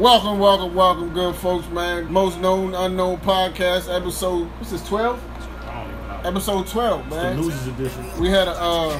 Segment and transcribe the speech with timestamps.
[0.00, 2.10] Welcome, welcome, welcome, good folks, man.
[2.10, 4.46] Most known, unknown podcast episode.
[4.56, 4.88] What's this?
[4.88, 5.22] Twelve.
[5.60, 6.20] I don't even know.
[6.24, 7.42] Episode twelve, The man.
[7.42, 8.18] losers edition.
[8.18, 8.98] We had a uh,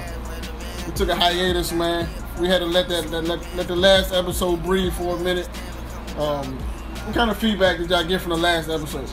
[0.87, 2.07] we took a hiatus, man.
[2.39, 5.49] We had to let that, that let, let the last episode breathe for a minute.
[6.19, 9.09] Um, what kind of feedback did y'all get from the last episode?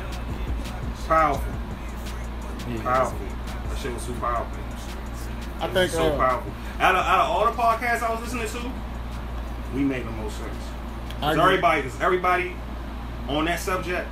[1.08, 1.54] Powerful.
[2.70, 2.82] Yeah.
[2.82, 3.20] Powerful.
[3.70, 4.60] That shit was too powerful.
[5.62, 6.52] I think so uh, powerful.
[6.82, 8.72] Out of, out of all the podcasts I was listening to,
[9.74, 10.54] we made the most sense.
[11.18, 11.44] I 'Cause agree.
[11.44, 12.56] everybody, cause everybody
[13.28, 14.08] on that subject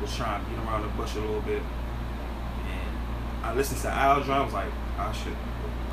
[0.00, 1.62] was trying to get around the bush a little bit.
[1.62, 5.36] And I listened to Al Drum, I was like, ah, I should.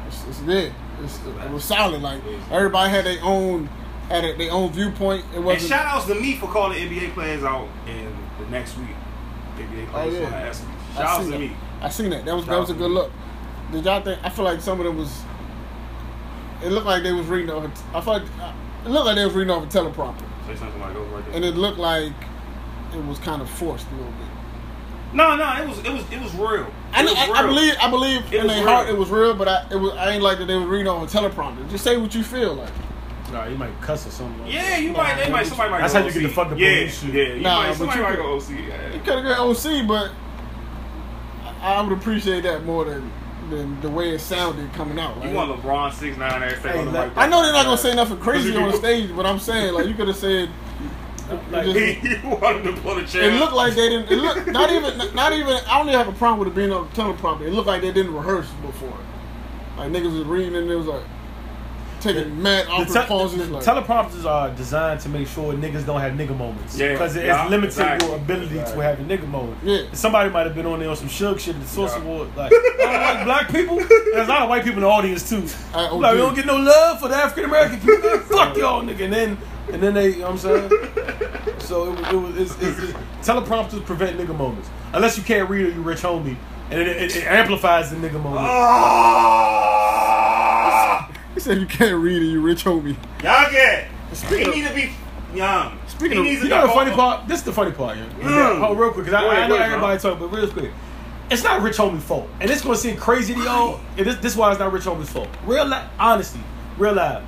[0.08, 0.73] It's, it's good.
[1.04, 2.02] It's, it was solid.
[2.02, 3.68] Like everybody had their own
[4.09, 5.26] had a, their own viewpoint.
[5.36, 5.70] It wasn't.
[5.70, 8.88] shout outs to me for calling NBA players out in the next week.
[9.58, 10.30] NBA players Oh, yeah.
[10.30, 10.70] gonna ask me.
[10.92, 11.40] I Shout outs to that.
[11.40, 11.52] me.
[11.81, 12.23] I seen that.
[12.26, 13.12] That was Shout that was a good look.
[13.72, 14.20] Did y'all think?
[14.23, 15.22] I feel like some of them was.
[16.64, 17.70] It looked like they was reading off.
[17.94, 21.16] I felt it looked like they was reading off a teleprompter, Say something like over
[21.18, 22.14] right and it looked like
[22.94, 25.14] it was kind of forced a little bit.
[25.14, 26.72] no, no, it was it was it was real.
[26.94, 29.09] I, It was I, I believe I believe It in was their heart it was
[29.09, 31.70] real, but I it was I ain't like that they were reading off a teleprompter.
[31.70, 32.72] Just say what you feel like.
[33.31, 34.42] Nah, you might cuss or something.
[34.44, 35.16] Like Yeah, you might.
[35.22, 35.45] They might.
[35.45, 35.81] Somebody might.
[35.81, 37.14] That's go how you get the fuck up Yeah, shit.
[37.14, 37.23] yeah.
[37.34, 38.50] You Nah, might, but somebody you might could- go OC.
[38.70, 38.94] Yeah.
[38.94, 40.12] You could have got OC, but
[41.62, 43.12] I, I would appreciate that more than
[43.50, 45.23] than the way it sounded coming out.
[45.23, 46.56] You want LeBron six nine there?
[46.56, 49.26] Hey, Hey, let- I know they're not gonna say nothing crazy on you- stage, but
[49.26, 50.50] I'm saying like you could have said.
[51.52, 53.23] Like, it, just- you want him to pull the chair?
[53.30, 54.09] it looked like they didn't.
[54.09, 55.58] It looked not even not even.
[55.68, 57.42] I don't even have a problem with it being on the teleprompter.
[57.42, 58.98] It looked like they didn't rehearse before.
[59.78, 61.03] Like niggas was reading and it was like
[62.02, 63.50] taking mad awkward te- pauses.
[63.50, 66.78] like, teleprompters are designed to make sure niggas don't have nigga moments.
[66.78, 69.58] Yeah, Because it's yeah, limited exactly, your ability to have a nigga moment.
[69.64, 69.84] Yeah.
[69.94, 72.02] Somebody might have been on there on some shug shit at the Source Yeah.
[72.03, 72.36] Award.
[72.36, 73.78] Like, I like black people.
[73.78, 75.44] There's a lot of white people in the audience too.
[75.73, 78.20] I like, we don't get no love for the African American people.
[78.20, 79.06] Fuck y'all, nigga.
[79.06, 79.38] And then,
[79.72, 81.59] and then they, you know what I'm saying?
[81.59, 82.94] So it, was- it was, it's, it's, it's,
[83.28, 84.70] teleprompters prevent nigga moments.
[84.94, 86.38] Unless you can't read or you rich homie.
[86.70, 88.45] And it, it, it amplifies the nigga moment.
[88.47, 89.64] Ah!
[91.38, 92.96] He said you can't read it, you rich homie.
[93.22, 93.88] Y'all get.
[94.09, 94.90] He Speaking of- need to be
[95.38, 95.78] young.
[95.88, 97.28] Speaking he of- You know the funny part?
[97.28, 98.06] This is the funny part, yeah.
[98.22, 98.58] Mm.
[98.59, 100.47] Hold real quick, because I, Go ahead, I know go ahead, everybody talk, but real
[100.50, 100.72] quick.
[101.30, 102.28] It's not Rich Homie's fault.
[102.42, 103.80] And it's going to seem crazy to y'all.
[103.97, 105.28] And this, this is why it's not Rich Homie's fault.
[105.46, 106.40] Real li- honesty,
[106.80, 107.24] real life.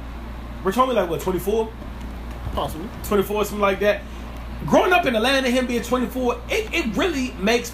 [0.63, 1.71] Rich Homie like, what, 24?
[2.53, 2.89] Possibly.
[3.03, 4.01] 24, something like that.
[4.65, 7.71] Growing up in Atlanta, him being 24, it, it really makes.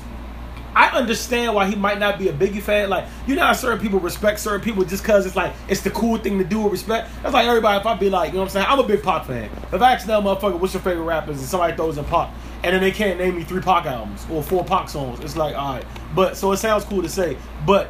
[0.76, 2.90] I understand why he might not be a Biggie fan.
[2.90, 5.90] Like, you know how certain people respect certain people just because it's like, it's the
[5.92, 7.10] cool thing to do with respect.
[7.24, 8.68] That's like everybody, if I be like, you know what I'm saying?
[8.68, 9.50] I'm a big Pac fan.
[9.72, 12.74] If I ask that motherfucker, what's your favorite rappers, and somebody throws in Pac, and
[12.74, 15.76] then they can't name me three Pac albums or four Pac songs, it's like, all
[15.76, 15.86] right.
[16.14, 17.38] But, so it sounds cool to say.
[17.66, 17.90] But,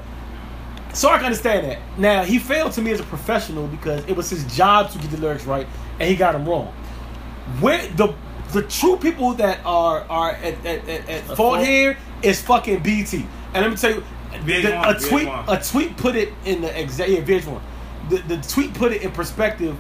[0.94, 1.80] so I can understand that.
[1.98, 5.10] Now, he failed to me as a professional because it was his job to get
[5.10, 5.68] the lyrics right,
[6.00, 6.74] and he got them wrong
[7.60, 8.14] where the
[8.56, 11.60] the true people that are are at, at, at, at fault fault?
[11.66, 13.26] here is fucking BT.
[13.54, 15.46] And let me tell you, the, VH1, a tweet VH1.
[15.48, 17.62] a tweet put it in the exact yeah, VH1.
[18.10, 19.78] The the tweet put it in perspective.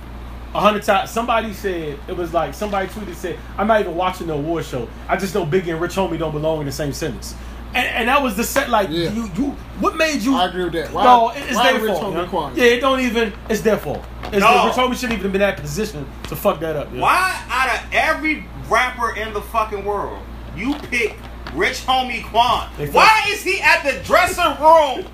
[0.54, 1.12] A hundred times.
[1.12, 4.88] Somebody said it was like somebody tweeted said, "I'm not even watching the award show.
[5.10, 7.36] I just know Biggie and Rich Homie don't belong in the same sentence."
[7.74, 8.70] And, and that was the set.
[8.70, 9.12] Like Yeah.
[9.12, 9.46] you, you,
[9.82, 10.34] what made you?
[10.34, 10.94] I agree with that.
[10.94, 12.16] Why- no, it's their Rich fault.
[12.16, 12.64] Homie yeah.
[12.64, 13.34] Yeah, it don't even.
[13.50, 14.06] It's their fault.
[14.24, 14.62] It's No.
[14.62, 16.88] the, Rich Homie shouldn't even been in that position to fuck that up.
[16.94, 17.02] yeah.
[17.02, 20.22] Why out of every rapper in the fucking world,
[20.56, 21.16] you pick
[21.54, 22.70] Rich Homie Quan?
[22.92, 25.06] Why is he at the dressing room?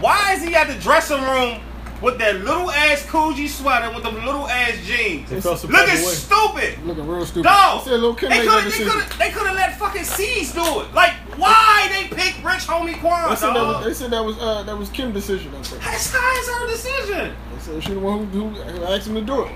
[0.00, 1.60] Why is he at the dressing room
[2.02, 5.30] with that little ass Coogi sweater with them little ass jeans?
[5.30, 6.12] They felt some Looking type of way.
[6.12, 6.84] stupid.
[6.84, 7.44] Looking real stupid.
[7.44, 9.00] Dog, I said Lil Kim they could have they decision.
[9.00, 10.92] could they could have let fucking Cease do it.
[10.92, 13.30] Like, why they pick Rich Homie Quan?
[13.30, 15.54] They said, that was, they said that was uh, that was Kim's decision.
[15.54, 15.82] I think.
[15.82, 17.34] That's how is her decision.
[17.54, 19.52] They said she the one who, who asked him to do it.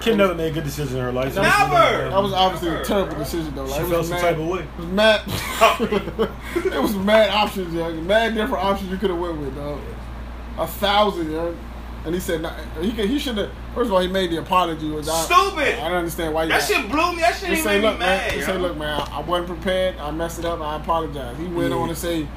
[0.00, 1.34] Kim never made a good decision in her life.
[1.34, 1.44] Never.
[2.10, 3.64] That was obviously a terrible decision though.
[3.64, 4.60] Like, She it felt was some mad, type of way.
[4.60, 5.22] It was mad.
[6.74, 8.06] it was mad options, young.
[8.06, 9.80] Mad different options you could have went with, dog.
[10.58, 11.56] A thousand, young.
[12.04, 13.50] And he said nah, he could, he should have.
[13.74, 14.88] First of all, he made the apology.
[14.88, 15.74] Which I, Stupid.
[15.80, 16.44] I don't understand why.
[16.44, 17.20] he That got- shit blew me.
[17.20, 18.18] That shit Just even say, made me look, man.
[18.18, 18.32] mad.
[18.32, 18.60] Just say, yo.
[18.60, 19.08] look, man.
[19.12, 19.96] I wasn't prepared.
[19.98, 20.60] I messed it up.
[20.60, 21.36] I apologize.
[21.36, 21.76] He went Yeah.
[21.76, 22.28] on to say,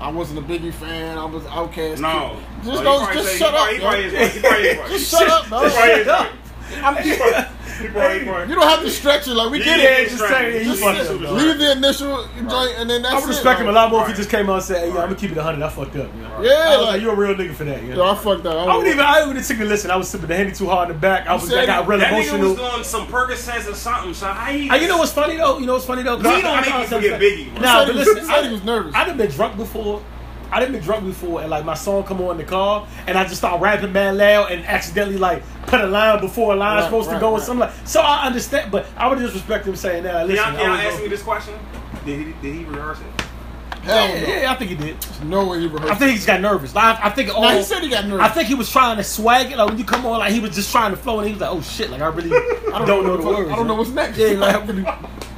[0.00, 1.18] I wasn't a Biggie fan.
[1.18, 2.00] I was outcast.
[2.00, 2.40] No.
[2.64, 2.98] Just Oh, go.
[3.00, 3.54] he probably Just shut up.
[3.54, 4.06] probably- he probably yo.
[4.06, 4.32] is right.
[4.32, 4.90] He probably is right.
[4.90, 5.50] Just shut up,
[6.70, 6.98] dog.
[6.98, 7.34] He probably is right.
[7.34, 8.48] I'm- He probably- he probably.
[8.48, 9.34] You don't have to stretch it.
[9.34, 10.08] Like we get Yeah, it.
[10.10, 11.32] just say, Just you fucked say- up, dog.
[11.36, 14.02] leave the initial joint, and then that's I would it, respect him a lot more
[14.02, 15.62] if he just came out and said, "Hey, yo, I'm gonna keep it 100.
[15.62, 16.42] I fucked up." You know?
[16.42, 17.82] Yeah, I was like- like, you're a real nigga for that.
[17.82, 18.04] You Yo, know?
[18.06, 18.68] I fucked up.
[18.68, 19.04] I wouldn't even.
[19.06, 19.90] I would have taken a listen.
[19.92, 21.26] I was sipping the Henny too hard in the back.
[21.28, 21.48] I was.
[21.48, 21.88] said I got it.
[21.88, 22.48] real That nigga emotional.
[22.54, 24.14] was doing some Percocets or something.
[24.14, 24.68] So how he?
[24.70, 25.58] Ah, you know what's funny though?
[25.58, 26.18] You know what's funny though?
[26.18, 27.60] He I- don't I- make I- you forget Biggie.
[27.60, 28.94] Nah, but listen, he said he I, was nervous.
[28.96, 30.02] I've been drunk before,
[30.50, 33.18] I didn't been drunk before, and like my song come on in the car, and
[33.18, 36.76] I just start rapping man loud, and accidentally like put a line before a line
[36.76, 37.86] Right, supposed right, to go, or something like.
[37.86, 40.26] So I understand, but I would disrespect him saying that.
[40.26, 41.54] Listen, Y'all, I y'all was me this question.
[42.04, 43.24] Did he, did he rehearse it?
[43.82, 44.34] Hell yeah, no.
[44.34, 44.96] yeah, I think he did.
[45.24, 45.92] No way he rehearsed.
[45.92, 46.74] I think he just got nervous.
[46.74, 47.42] Like, I, I think all.
[47.42, 48.26] Nah, he said he got nervous.
[48.26, 49.56] I think he was trying to swag it.
[49.56, 51.40] Like when you come on, like he was just trying to flow, and he was
[51.40, 53.50] like, "Oh shit!" Like I really I don't, know what the words.
[53.50, 54.18] I don't know what's next.
[54.18, 54.84] Yeah, like, I really-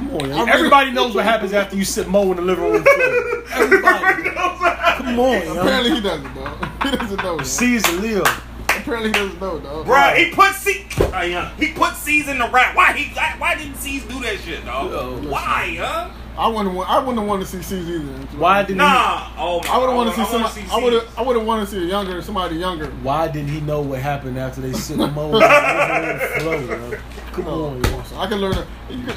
[0.00, 0.22] come on.
[0.24, 0.36] I man.
[0.38, 3.42] really- Everybody knows what happens after you sit Mo in the living room floor.
[3.52, 4.30] Everybody.
[5.00, 5.60] Come on, yo.
[5.60, 6.66] Apparently he doesn't, dog.
[6.84, 7.36] He doesn't know.
[7.36, 7.44] man.
[7.44, 8.22] Caesar Leo.
[8.68, 9.86] Apparently he doesn't know, dog.
[9.86, 10.86] Bruh, he put C.
[11.00, 12.74] Uh, yeah, he put Cease in the rap.
[12.76, 13.12] Why he?
[13.14, 14.90] Why, why didn't Cease do that shit, dog?
[14.90, 16.10] Yo, why, huh?
[16.38, 16.74] I wouldn't.
[16.74, 18.04] Want, I wouldn't want to see Cease either.
[18.38, 19.30] Why didn't Nah.
[19.36, 20.64] Oh, my I would have wanted to see somebody.
[20.70, 21.18] I would have.
[21.18, 22.86] I would have wanted to see a younger, somebody younger.
[22.86, 22.90] he?
[23.02, 27.00] Why didn't he know what happened after they sit Mo in the
[27.38, 27.82] living room floor?
[27.82, 27.82] yo?
[27.82, 28.26] Come oh, on.
[28.26, 28.66] I can learn it.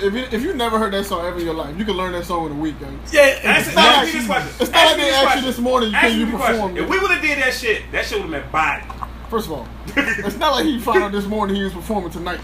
[0.03, 2.11] If you, if you never heard that song ever in your life, you can learn
[2.13, 2.79] that song in a week.
[2.79, 2.99] Gang.
[3.11, 4.61] Yeah, Ask, It's ask not me this like- question.
[4.61, 6.77] it's not like Ask me they asked you this morning, Ask can you perform?
[6.77, 8.83] If we would have did that shit, that shit would have been body.
[9.29, 12.39] First of all, it's not like he found out this morning he was performing tonight.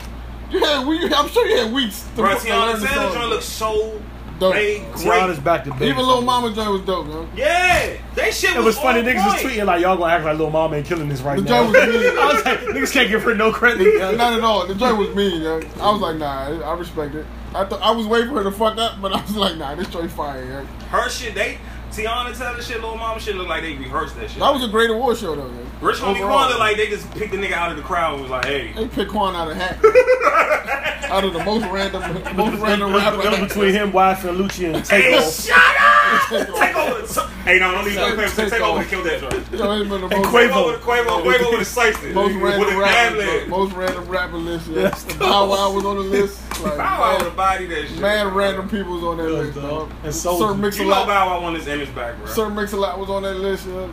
[0.49, 1.03] You had we.
[1.13, 3.13] I'm sure you had weeks to, Bro, to Teyana learn the Taylor song.
[3.13, 4.01] joint looks so
[4.39, 4.53] Dope.
[4.55, 5.43] made Teyana's great.
[5.43, 5.85] back to basics.
[5.89, 7.27] Even Little Mama joint was dope, man.
[7.35, 8.99] Yeah, they shit It was funny.
[8.99, 11.35] on Niggas was tweeting like, "Y'all gonna act like little mama ain't killing this right
[11.37, 12.17] The now." joint was mean.
[12.17, 14.15] I was like, "Niggas can't give her no credit." yo.
[14.15, 14.65] Not at all.
[14.65, 15.61] The joint was mean, yo.
[15.81, 17.25] I was like, nah, I respect it.
[17.53, 19.73] I thought I was waiting for her to fuck up, but I was like, nah,
[19.75, 20.43] this joint fire.
[20.45, 20.65] Yo.
[20.89, 21.57] Her shit, they
[21.89, 24.39] Teyana Taylor shit, Little Mama shit look like they rehearsed that shit.
[24.39, 25.47] That was a great award show, though.
[25.47, 25.65] Yo.
[25.81, 26.29] Rich Homie Overall.
[26.37, 28.45] Quan look like they just picked the nigga out of the crowd and was like,
[28.45, 28.73] hey.
[28.73, 29.77] They picked Quan out of hat.
[31.09, 32.01] out of the most random,
[32.35, 33.45] most random It was rapper.
[33.47, 35.33] between him, wife, and Lucci and Hey, Takeoff.
[35.33, 36.29] shut up!
[36.59, 37.21] Take over the.
[37.45, 39.33] Hey, no, don't leave no Take- Take take over and kill that joint.
[39.33, 40.77] Yo, he's been the And most, Quavo.
[40.77, 43.47] Quavo Quavo, Quavo with a sliced most random a rapper, ad lib.
[43.47, 44.67] most random rapper list.
[44.67, 44.81] Yo.
[44.81, 45.03] Yes.
[45.15, 46.39] Bow Wow was on the list.
[46.61, 47.99] Like, Bow Wow would man, that shit.
[47.99, 49.89] man, random people was on that list, dog.
[49.89, 49.91] dog.
[50.03, 50.39] And Sir Soulja.
[50.39, 52.25] You know Mix-a-Lot, Bow Wow want his image back, bro.
[52.27, 53.67] Sir Mix-a-Lot was on that list.
[53.67, 53.91] Yo.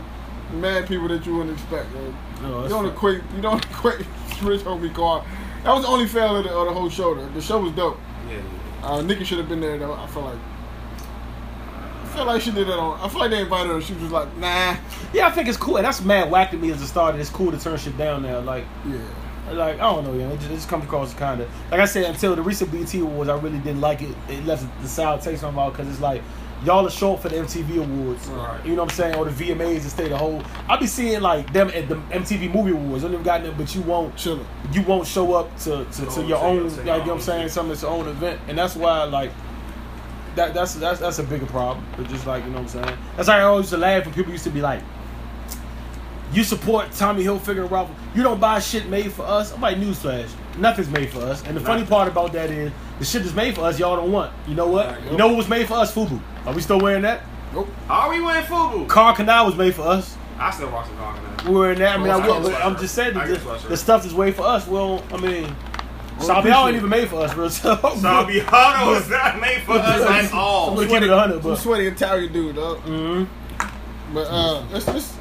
[0.55, 1.87] Mad people that you wouldn't expect.
[1.95, 2.15] Yo.
[2.43, 2.93] No, You don't fine.
[2.93, 3.23] equate.
[3.35, 3.99] You don't equate
[4.43, 5.25] Rich Homie Car.
[5.65, 7.15] That was the only fail of the, of the whole show.
[7.15, 7.29] Though.
[7.31, 7.99] The show was dope.
[8.29, 8.37] Yeah,
[8.83, 8.87] yeah.
[8.87, 9.95] Uh, Nikki should have been there though.
[9.95, 10.39] I feel like.
[12.03, 13.01] I feel like she did that on.
[13.01, 13.81] I feel like they invited her.
[13.83, 14.77] She was like, nah.
[15.13, 17.19] Yeah, I think it's cool, and that's mad whack to me as a starter.
[17.19, 18.41] It's cool to turn shit down now.
[18.41, 18.99] Like, Yeah.
[19.53, 20.29] Like I don't know, yeah.
[20.31, 23.01] It just, it just comes across kind of like I said until the recent BT
[23.01, 24.15] Awards, I really didn't like it.
[24.29, 26.23] It left the sour taste in my mouth because it's like
[26.65, 28.27] y'all are short for the MTV Awards.
[28.29, 28.65] Right.
[28.65, 29.15] You know what I'm saying?
[29.17, 30.43] Or the VMAs instead of whole.
[30.69, 33.05] I be seeing like them at the MTV Movie Awards.
[33.05, 34.47] I don't even got them, but you won't Chilling.
[34.73, 37.21] you won't show up to, to, to Oh, your own, like, you know what I'm
[37.21, 39.31] saying, that's your own event, and that's why like
[40.35, 41.85] that that's that's that's a bigger problem.
[41.97, 44.05] But just like you know what I'm saying, that's why I always used to laugh
[44.05, 44.83] when people used to be like,
[46.33, 49.77] "You support Tommy Hilfiger and Ralph, you don't buy shit made for us." I'm like,
[49.77, 50.29] newsflash,
[50.59, 51.43] nothing's made for us.
[51.45, 51.91] And the funny Nothing.
[51.91, 54.33] part about that is the shit that's made for us, y'all don't want.
[54.49, 54.87] You know what?
[54.87, 55.11] Right.
[55.13, 55.95] You know what was made for us?
[55.95, 56.21] Fubu.
[56.47, 57.23] Are we still wearing that?
[57.53, 57.69] Nope.
[57.89, 58.89] Are we wearing FUBU?
[58.89, 60.17] Karl Kani was made for us.
[60.39, 61.51] I still watch the dog now.
[61.51, 61.99] We're in that.
[61.99, 64.15] I mean, I, I will, get but I'm just saying that the, the stuff that's
[64.15, 64.67] made for us.
[64.67, 65.45] Well, I mean,
[66.19, 67.81] Well, Sabial ain't even made for us, real talk.
[67.95, 70.75] Sabiano is not made for us at all.
[70.77, 72.79] We keep it a hundred, I'm but sweaty Italian dude, dog.
[72.85, 73.27] Mhm.
[74.13, 75.17] But uh, let's let's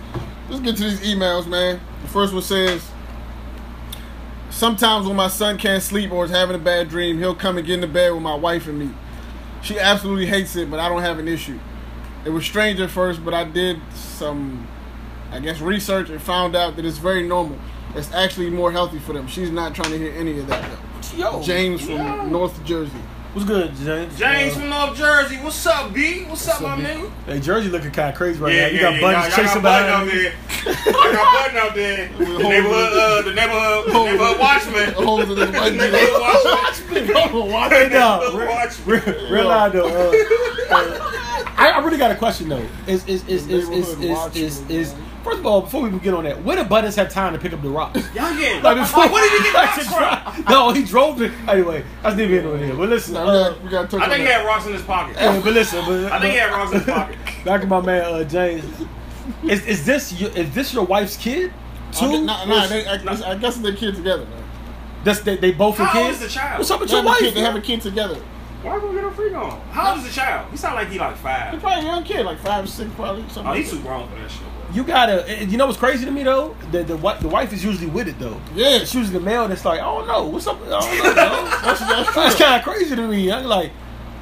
[0.55, 1.79] let's get to these emails, man.
[2.01, 2.81] The first one says,
[4.49, 7.65] "Sometimes when my son can't sleep or is having a bad dream, he'll come and
[7.65, 8.89] get in the bed with my wife and me.
[9.61, 11.59] She absolutely hates it, but I don't have an issue.
[12.23, 14.67] It was strange at first, but I did some,
[15.31, 17.57] I guess, research and found out that it's very normal.
[17.95, 19.27] It's actually more healthy for them.
[19.27, 20.69] She's not trying to hear any of that.
[21.11, 21.17] Though.
[21.17, 22.91] yo, James from North Jersey.
[23.35, 24.17] What's good, James?
[24.17, 26.23] James Uh, from North Jersey, what's up, B?
[26.23, 26.83] What's up, my B?
[26.83, 27.11] nigga?
[27.25, 28.67] Hey, Jersey looking kind of crazy right Yeah, now.
[28.67, 30.23] yeah, You got yeah, bunnies y'all- y'all chasing got Budden out behind you.
[30.23, 30.75] there.
[31.03, 32.09] I got Budden out there.
[32.17, 34.93] The neighborhood, uh, the neighborhood, the neighborhood watchman.
[34.93, 35.45] Holes in his The
[35.91, 36.21] neighborhood
[37.51, 37.71] watchman.
[37.71, 39.01] Hey, no, Neighborhood real, watchman.
[39.05, 39.85] real, real loud though.
[39.85, 40.13] Uh,
[40.73, 41.11] uh,
[41.57, 42.65] I, I really got a question though.
[42.87, 44.03] Is is is is is is, Neighborhood
[44.37, 45.03] is, watchman, is man.
[45.25, 47.39] First of all before we even get on that, where did Buddens have time to
[47.39, 47.97] pick up the rocks?
[48.13, 49.53] Y'all getting Like before, Where did he get
[49.89, 50.43] like, rocks from?
[50.53, 51.31] No, he drove it.
[51.47, 52.75] Anyway, that's neither here nor there.
[52.75, 54.45] But listen, Now, we uh, got we got to touch I on think he had
[54.45, 55.17] rocks in his pocket.
[55.17, 57.17] uh, but listen, but, I think he had rocks in his pocket.
[57.43, 58.65] Back to my man uh, James.
[59.43, 61.51] Is is this your, is this your wife's kid?
[61.91, 62.05] Too?
[62.05, 64.25] Okay, Nah, nah, they, I, guess- I guess they're kids together.
[64.25, 64.43] Man.
[65.03, 66.21] That's they, they both your How old kids.
[66.21, 66.59] is the child?
[66.59, 67.19] What's up with They your have, a wife?
[67.19, 68.21] kid, they have a kid together.
[68.61, 69.59] Why we get a freak on?
[69.71, 70.51] How old is the child?
[70.51, 71.59] He sound like he like He's five.
[71.59, 73.45] probably a young kid, like five or six, probably something.
[73.45, 74.41] Oh, like he's too grown for that shit.
[74.75, 74.83] Bro.
[74.83, 75.45] You gotta.
[75.45, 76.55] You know what's crazy to me though?
[76.71, 78.39] The the, the wife is usually with it though.
[78.55, 80.59] Yeah, It's usually the male that's like, I don't know, what's up?
[80.61, 81.49] I don't know.
[81.63, 82.15] that's, that's.
[82.15, 83.31] That's kind of crazy to me.
[83.31, 83.71] I'm like,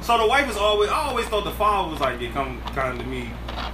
[0.02, 0.90] So the wife is always.
[0.90, 3.30] I always thought the father was like, "Yeah, come, come to me,"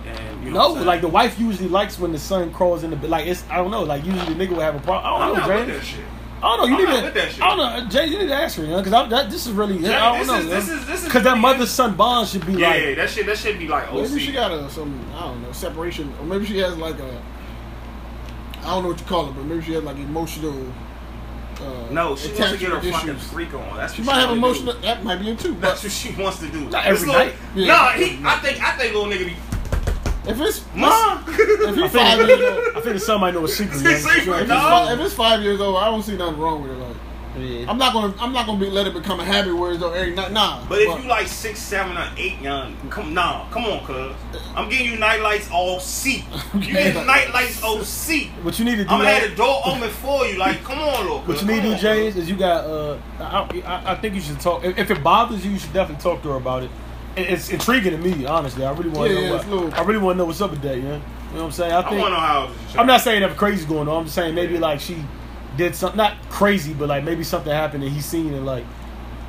[0.07, 0.55] and you know.
[0.55, 0.87] no, what I'm saying?
[0.87, 3.09] like the wife usually likes when the son crawls in the.
[3.09, 3.83] Like it's, I don't know.
[3.83, 5.05] Like usually the nigga will have a problem.
[5.13, 6.05] I I'm don't not know, with that shit.
[6.43, 6.79] I don't know.
[6.79, 7.05] You I'm need to.
[7.05, 7.43] with that shit.
[7.43, 8.07] I don't know, Jay.
[8.07, 9.79] You need to ask her, you know, because that this is really.
[9.79, 12.29] Jay, I don't this know, is- this is- this is because that mother son bond
[12.29, 12.83] should be Yeah, like.
[12.83, 13.27] Yeah, that shit.
[13.27, 14.09] That should be like OC.
[14.09, 17.23] Maybe she got a some I don't know separation, or maybe she has like a
[18.63, 20.55] I don't know what you call it, but maybe she has like emotional.
[21.61, 23.77] Uh, no, she wants to get her attachment fucking freak on.
[23.77, 24.75] That's She might have wanna emotional.
[24.81, 25.55] That might be it too.
[25.61, 26.61] That's what she wants to do.
[26.71, 27.35] Not every little- night.
[27.55, 27.67] Yeah.
[27.75, 28.19] Nah, he.
[28.25, 28.63] I think.
[28.63, 29.37] I think little nigga be.
[30.27, 31.23] If it's Ma.
[31.27, 33.77] if he's I five think, years old, I think the son might know a secret.
[33.87, 34.19] It's man.
[34.19, 34.89] if it's, dog.
[34.89, 36.75] five, if it's five years old, I don't see nothing wrong with it.
[36.79, 36.97] Like,
[37.39, 37.71] Yeah.
[37.71, 39.93] I'm not gonna I'm not gonna be let it become a habit where it's though
[39.93, 40.33] every night.
[40.33, 40.65] Nah.
[40.69, 44.15] But if you like six, seven, or eight, young, come nah, come on, cuz.
[44.57, 46.25] I'm getting you night lights all C.
[46.55, 48.27] You getting night lights all C.
[48.43, 48.91] What you need to do.
[48.91, 50.37] I'm gonna that- have the door open for you.
[50.39, 51.21] Like, come on, little.
[51.21, 52.65] What you need to do, James, is you got.
[52.67, 54.65] Uh, I, I, I think you should talk.
[54.65, 56.71] If, if it bothers you, you should definitely talk to her about it.
[57.17, 58.65] It- It's intriguing to me, honestly.
[58.65, 59.27] I really want to Yeah, know.
[59.27, 60.77] yeah, what, little- I really want to know what's up with that.
[60.77, 61.03] You know, you know
[61.33, 61.73] what I'm saying?
[61.73, 62.51] I, I want to know how.
[62.79, 63.99] I'm not saying that crazy's going on.
[63.99, 65.05] I'm just saying maybe like she
[65.57, 68.43] did something, not crazy, but like maybe something happened and he's seen it.
[68.43, 68.65] Like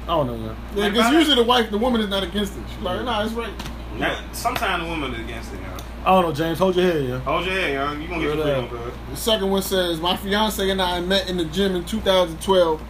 [0.03, 0.37] I don't know.
[0.37, 0.55] Man.
[0.75, 2.63] yeah, because usually the wife, the woman is not against it.
[2.73, 3.51] She's like, nah, it's right.
[3.97, 5.79] Now, sometimes the woman is against it, young.
[6.03, 6.57] I don't know, James.
[6.57, 7.19] Hold your head, yeah.
[7.19, 8.01] Hold your head, young.
[8.01, 8.93] You gonna get your Good, freedom, cuz.
[9.11, 12.81] The second one says, My fiance and I met in the gym in 2012,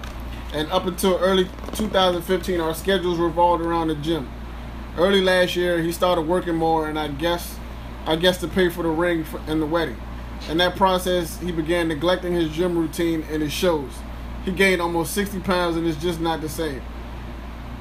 [0.54, 4.30] and up until early 2015, our schedules revolved around the gym.
[4.98, 7.58] Early last year, he started working more, and I guess,
[8.06, 9.96] I guess to pay for the ring for, and the wedding.
[10.50, 13.92] In that process, he began neglecting his gym routine and his shows.
[14.44, 16.82] He gained almost 60 pounds, and it's just not the same.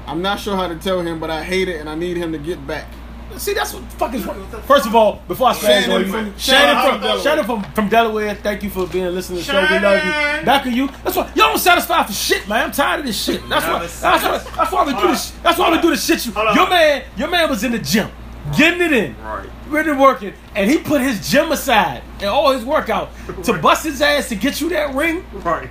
[0.07, 2.31] I'm not sure how to tell him, but I hate it, and I need him
[2.31, 2.87] to get back.
[3.37, 4.25] See, that's what the fuck is.
[4.65, 7.23] First of all, before I Shannon on you, from- Shannon from from Delaware.
[7.23, 9.73] Shannon from, from Delaware, thank you for being listening to the show.
[9.73, 10.03] We love
[10.39, 10.45] you.
[10.45, 10.87] Back of you.
[11.03, 12.65] That's why y'all don't satisfy for shit, man.
[12.65, 13.47] I'm tired of this shit.
[13.49, 13.79] That's why.
[13.79, 14.55] That's why.
[14.55, 15.31] That's why we do this.
[15.43, 16.25] That's why we do the shit.
[16.25, 18.09] You, your man, your man was in the gym,
[18.57, 19.15] getting it in.
[19.23, 19.49] Right.
[19.69, 23.09] really working, and he put his gym aside and all his workout
[23.45, 25.69] to bust his ass to get you that ring, Right.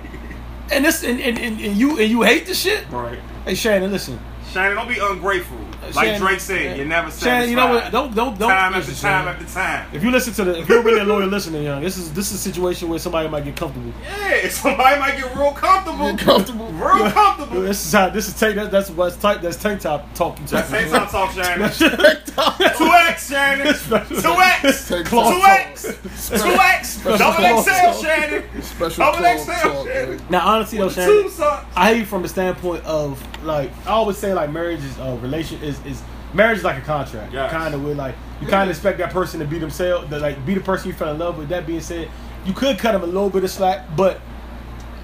[0.71, 2.89] and this and, and, and, and you and you hate the shit.
[2.89, 3.19] Right.
[3.45, 4.19] Hey Shannon, listen.
[4.51, 5.57] Shannon, don't be ungrateful.
[5.81, 7.29] Like Shannon- Drake said, you're never satisfied.
[7.29, 7.91] Shannon, you know what?
[7.91, 8.49] Don't don't don't.
[8.49, 9.41] time listen, after time Shannon.
[9.41, 9.87] after time.
[9.93, 12.27] If you listen to the, if you're really a loyal listener, young, this is this
[12.31, 13.91] is a situation where somebody might get comfortable.
[14.03, 16.11] Yeah, somebody might get real comfortable.
[16.13, 16.67] Get comfortable.
[16.67, 17.61] Real comfortable.
[17.61, 18.55] This is how this is tank.
[18.55, 19.41] That, that's what's type.
[19.41, 20.45] That's tank top talking.
[20.45, 21.71] That's same time talk, Shannon.
[21.71, 23.73] Two Two X, Shannon.
[23.75, 24.87] Two X.
[24.87, 24.95] Two.
[24.95, 25.83] X.
[26.29, 27.03] Two X.
[27.03, 27.65] Double talk.
[27.65, 28.61] XL, Shannon.
[28.61, 30.21] Special Double talk, XL, talk, Shannon.
[30.29, 31.65] Now, honestly though, Two Shannon.
[31.75, 35.17] I hate you from the standpoint of like I always say like marriage is uh,
[35.21, 37.33] relation is is marriage is like a contract.
[37.33, 37.51] Yes.
[37.51, 40.45] Kind of with like you kind of expect that person to be themselves, to like
[40.45, 41.49] be the person you fell in love with.
[41.49, 42.09] That being said,
[42.45, 44.19] you could cut them a little bit of slack, but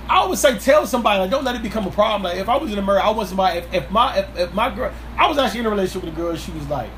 [0.09, 2.23] I would say tell somebody like don't let it become a problem.
[2.23, 3.59] Like if I was in a marriage, I want somebody.
[3.59, 6.15] If, if my if, if my girl, I was actually in a relationship with a
[6.15, 6.35] girl.
[6.35, 6.89] She was like,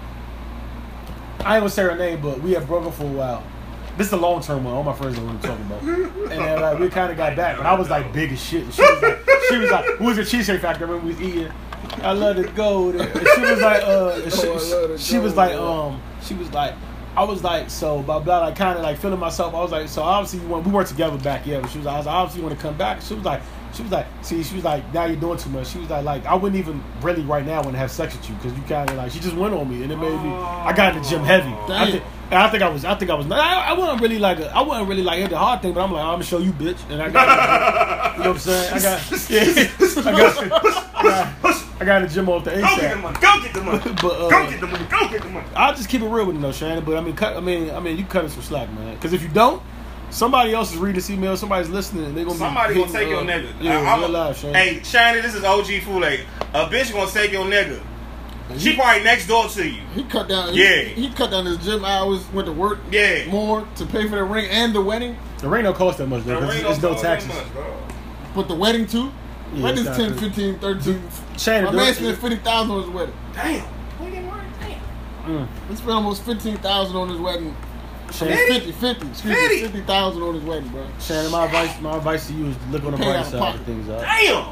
[1.40, 3.44] I ain't gonna say her name, but we had broken for a while.
[3.98, 4.74] This is a long term one.
[4.74, 5.84] All my friends know what I'm talking about.
[6.32, 8.64] And then like we kind of got back, but I was like big as shit.
[8.64, 11.22] And she was like, she was like, who was the cheesecake factory when we was
[11.22, 11.52] eating?
[11.98, 12.90] I love to go.
[12.90, 15.52] And she was like, uh, and she, Oh, I love to she go was like,
[15.52, 15.60] there.
[15.62, 16.74] um, she was like,
[17.16, 19.54] I was like, so blah blah, like kind of like feeling myself.
[19.54, 21.86] I was like, so obviously you want, we weren't together back yet, but she was,
[21.86, 23.02] like, I was like, obviously you want to come back.
[23.02, 23.42] She was like,
[23.74, 25.68] she was like, see, she was like, now you're doing too much.
[25.68, 28.30] She was like, like I wouldn't even really right now want to have sex with
[28.30, 30.30] you because you kind of like, she just went on me and it made me.
[30.30, 31.50] I got in the gym heavy.
[31.74, 33.30] I think, I think I was, I think I was.
[33.32, 33.38] I,
[33.70, 35.92] I wasn't really like, a, I wasn't really like hit the hard thing, but I'm
[35.92, 38.74] like, I'm gonna show you, bitch, and I got, you know what I'm saying?
[38.74, 39.42] I got, yeah,
[40.08, 41.04] I got, I
[41.44, 43.18] got, I got a the gym off the Go get the money.
[43.22, 43.80] Go get the money.
[44.02, 44.86] But, uh, Go get the money.
[44.90, 45.48] Go get the money.
[45.56, 46.84] I'll just keep it real with you, though, Shannon.
[46.84, 47.38] But I mean, cut.
[47.38, 48.96] I mean, I mean, you cut us some slack, man.
[48.96, 49.62] Because if you don't,
[50.10, 51.38] somebody else is reading this email.
[51.38, 52.06] Somebody's listening.
[52.06, 53.50] and They gonna Somebody be gonna take your nigga.
[53.50, 54.56] uh, Yeah, I- I'm real a- live, Shannon.
[54.56, 56.04] Hey, Shannon, this is OG Fule.
[56.04, 56.18] A
[56.70, 57.80] bitch gonna take your nigga.
[58.58, 59.80] She probably next door to you.
[59.94, 60.56] He cut down.
[60.56, 60.82] Yeah.
[60.82, 62.26] He, he cut down his gym hours.
[62.34, 62.80] Went to work.
[62.92, 63.26] Yeah.
[63.28, 66.24] More to pay for the ring and the wedding, the ring don't cost that much
[66.26, 66.40] though.
[66.40, 67.28] The 'cause ring There's don't no cost that taxes.
[67.30, 67.74] much, dog.
[68.36, 69.12] but the wedding too.
[69.54, 71.02] Yeah, Wedding's it's 10, 15, 13.
[71.40, 73.16] Shannon, My do man spent fifty thousand on his wedding.
[73.34, 73.66] Damn.
[74.04, 74.52] We get married.
[74.60, 74.80] Damn.
[75.26, 75.48] Mm.
[75.70, 77.56] He spent almost fifteen thousand on his wedding.
[78.12, 79.56] Shannon, 50, 50, excuse Fifty?
[79.56, 80.86] me, fifty thousand on his wedding, bro.
[81.00, 83.88] Shannon, my advice, my advice to you is look on the bright side of things.
[83.88, 84.02] Out.
[84.02, 84.50] Damn.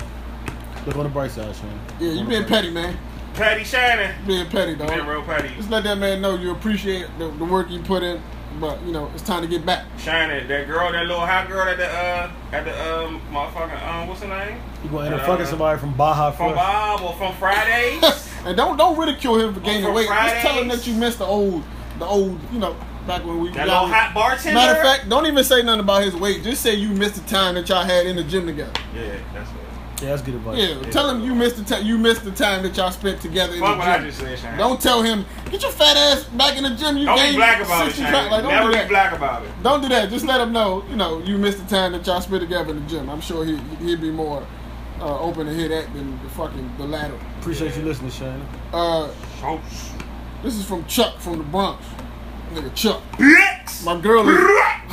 [0.85, 1.79] Look on the bright side, Shannon.
[1.99, 2.97] Yeah, you being petty, man.
[3.33, 4.15] Petty Shannon.
[4.21, 4.89] You being petty, dog.
[4.89, 5.49] Being real petty.
[5.55, 8.21] Just let that man know you appreciate the, the work you put in,
[8.59, 9.85] but you know it's time to get back.
[9.99, 12.71] Shannon, that girl, that little hot girl at the uh at the
[13.05, 14.59] um motherfucking um what's her name?
[14.83, 16.55] You gonna end up Uh, fucking somebody from Baja From Fresh.
[16.57, 18.33] Bob or from Fridays?
[18.45, 20.07] and don't don't ridicule him for gaining for weight.
[20.07, 20.85] Just tell him Fridays.
[20.85, 21.63] that you missed the old,
[21.99, 23.49] the old, you know, back when we.
[23.51, 24.53] that y'all- little hot bartender.
[24.55, 26.43] Matter of fact, don't even say nothing about his weight.
[26.43, 28.71] Just say you missed the time that y'all had in the gym together.
[28.95, 29.56] Yeah, that's it.
[30.01, 30.57] Yeah, that's good advice.
[30.59, 31.83] Yeah, tell him you missed the time.
[31.85, 34.05] You missed the time that y'all spent together in Fuck the what I gym.
[34.07, 34.57] just said, Shane.
[34.57, 36.97] Don't tell him get your fat ass back in the gym.
[36.97, 38.13] You Don't be black about it, Shane.
[38.13, 38.89] Like, don't Never do be that.
[38.89, 39.49] black about it.
[39.63, 40.09] Don't do that.
[40.11, 40.83] Just let him know.
[40.89, 43.09] You know, you missed the time that y'all spent together in the gym.
[43.09, 44.45] I'm sure he he'd be more
[44.99, 47.17] uh, open to hear that than the fucking the latter.
[47.39, 48.45] Appreciate you listening, Shane.
[48.71, 49.09] Uh,
[50.43, 51.83] this is from Chuck from the Bronx.
[52.53, 53.01] Nigga Chuck.
[53.83, 54.37] My girl is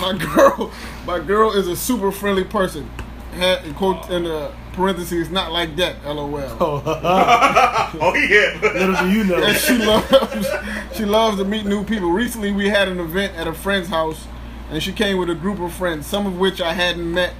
[0.00, 0.72] my girl.
[1.06, 2.90] My girl is a super friendly person.
[3.34, 6.04] Had in quote in the parentheses, not like that.
[6.04, 6.36] LOL.
[6.60, 6.82] Oh,
[8.00, 8.58] oh yeah.
[8.62, 9.42] little do you know.
[9.42, 12.10] and she loves she loves to meet new people.
[12.10, 14.26] Recently, we had an event at a friend's house,
[14.70, 17.34] and she came with a group of friends, some of which I hadn't met,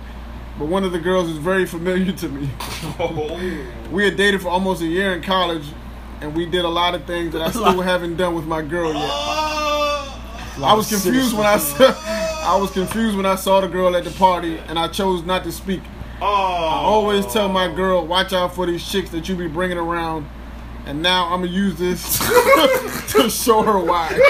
[0.58, 2.48] but one of the girls is very familiar to me.
[2.98, 3.40] Oh.
[3.90, 5.64] We had dated for almost a year in college,
[6.20, 8.92] and we did a lot of things that I still haven't done with my girl
[8.92, 9.10] yet.
[9.10, 10.23] Oh.
[10.62, 11.94] I was confused when I saw,
[12.44, 15.42] I was confused when I saw the girl at the party, and I chose not
[15.44, 15.80] to speak.
[16.22, 16.24] Oh.
[16.26, 20.26] I always tell my girl, watch out for these chicks that you be bringing around.
[20.86, 22.18] And now I'm gonna use this
[23.12, 24.08] to show her why.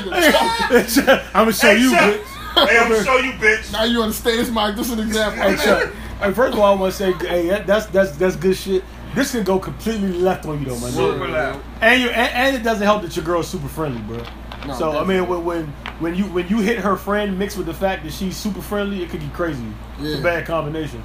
[0.00, 2.14] I'm gonna show Hey, you, Chuck.
[2.20, 2.68] bitch.
[2.68, 3.72] Hey, I'm gonna show you, bitch.
[3.72, 4.38] now you understand?
[4.38, 5.42] This is my this is an example.
[5.42, 5.92] Hey, Chuck.
[6.20, 8.84] Hey, first of all, I want to say, hey, that's that's that's good shit.
[9.14, 10.90] This can go completely left on you though, man.
[10.92, 11.60] Super loud.
[11.80, 14.22] And you and, and it doesn't help that your girl's super friendly, bro.
[14.66, 15.66] No, so I mean, when, when
[16.00, 19.02] when you when you hit her friend mixed with the fact that she's super friendly,
[19.02, 19.64] it could get crazy.
[19.98, 21.02] It's a bad combination.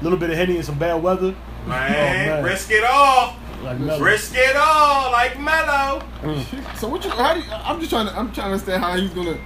[0.00, 1.34] A little bit of henny and some bad weather,
[1.66, 2.44] Man, oh, man.
[2.44, 3.34] risk it all.
[3.64, 4.04] like mellow.
[4.04, 6.02] Risk it all, like Mello.
[6.76, 7.10] So what you?
[7.10, 7.46] How do you?
[7.50, 8.16] I'm just trying to.
[8.16, 9.38] I'm trying to understand how he's gonna.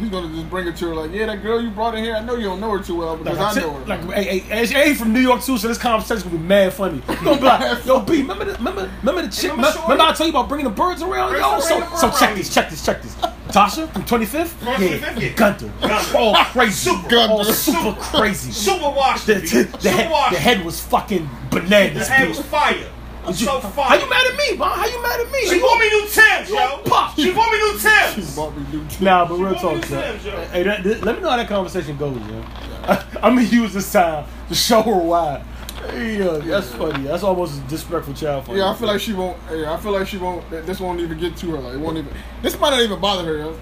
[0.00, 2.14] He's gonna just bring it to her like, yeah, that girl you brought in here.
[2.16, 3.84] I know you don't know her too well because Like, I know her.
[3.86, 6.72] like, hey, hey, hey, hey, from New York too, so this conversation gonna be mad
[6.72, 6.96] funny.
[7.08, 9.50] You gonna be like, yo, B, remember the, remember, remember the chick?
[9.52, 11.30] Remember Remember, I told you about bringing the birds around?
[11.32, 12.38] Birds Yo, around so, so check around.
[12.38, 13.14] this, check this, check this.
[13.48, 14.46] Tasha from 25th?
[14.48, 15.28] From 25th, yeah.
[15.34, 15.72] Gunter.
[15.80, 16.18] Gunter.
[16.18, 16.72] All crazy.
[16.72, 17.08] Super.
[17.08, 17.32] Gunter.
[17.34, 18.50] All super Super- crazy.
[18.50, 19.26] Super washed.
[19.26, 19.40] The, B.
[19.42, 20.32] the, Super head, washed.
[20.32, 21.50] the head was fucking bananas.
[21.50, 22.08] The bananas.
[22.08, 22.36] head bitch.
[22.36, 22.86] was fire.
[23.26, 23.98] Did you- so How fire.
[23.98, 24.70] you mad at me, man?
[24.70, 25.38] How you mad at me?
[25.48, 26.74] She bought me new Timbs, You yo.
[26.84, 27.14] a pop.
[27.16, 28.36] She bought me new Timbs.
[28.36, 29.04] Bought me new too.
[29.04, 30.24] Nah, but real want talk, to Chuck.
[30.24, 30.40] Yo.
[30.46, 32.44] Hey, that, that- let me know how that conversation goes, yo.
[33.22, 35.42] I'm gonna use this time to show her why.
[35.90, 37.04] Hey, yo, that's funny.
[37.04, 38.46] That's almost a disrespectful child.
[38.46, 38.58] funny.
[38.58, 39.36] Yeah, I feel like she won't.
[39.52, 40.48] Yeah, I feel like she won't.
[40.50, 41.58] This won't even get to her.
[41.58, 42.12] Like, it won't even.
[42.42, 43.36] This might not even bother her.
[43.38, 43.58] Yo.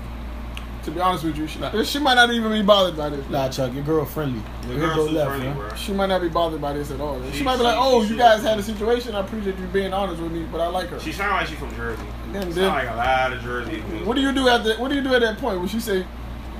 [0.84, 3.28] To be honest with you, she, she might not even be bothered by this.
[3.30, 4.42] Nah, Chuck, your girl friendly.
[4.68, 5.74] Your girl girl left, friendly bro.
[5.76, 7.22] She might not be bothered by this at all.
[7.30, 9.14] She, She- might be like, "Oh, you guys had a situation.
[9.14, 11.58] I appreciate you being honest with me, but I like her." She sound like she's
[11.58, 12.02] from Jersey.
[12.32, 13.80] Then- Sound then- like a lot of Jersey.
[14.04, 15.78] What do you do at the, What do you do at that point when she
[15.78, 16.04] say,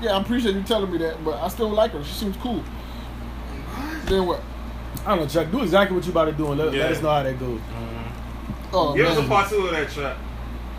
[0.01, 2.05] "Yeah, I appreciate you telling me that, but I still like her.
[2.05, 2.63] She seems cool."
[4.05, 4.41] Then what?
[5.05, 5.51] I don't know, Chuck.
[5.51, 6.85] Do exactly what you about to do and let, Yeah.
[6.85, 7.59] let us know how that goes.
[7.59, 8.75] Mm-hmm.
[8.75, 10.17] Oh Give us a part two of that, Chuck.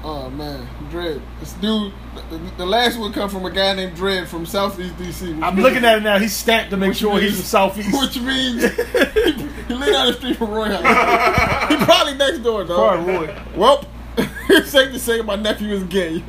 [0.04, 1.22] Oh man, Dread.
[1.40, 1.92] This dude.
[2.30, 5.42] The, the last one come from a guy named Dread from Southeast DC.
[5.42, 6.20] I'm looking at it now.
[6.20, 8.00] He's stamped to make Which sure he's means- from Southeast.
[8.00, 8.62] Which means
[9.14, 9.32] he,
[9.68, 11.70] he live down the street from Roy House.
[11.70, 12.78] he probably next door, dog.
[13.06, 13.42] Probably Roy.
[13.56, 13.86] Well,
[14.18, 16.20] it's safe to say my nephew is gay.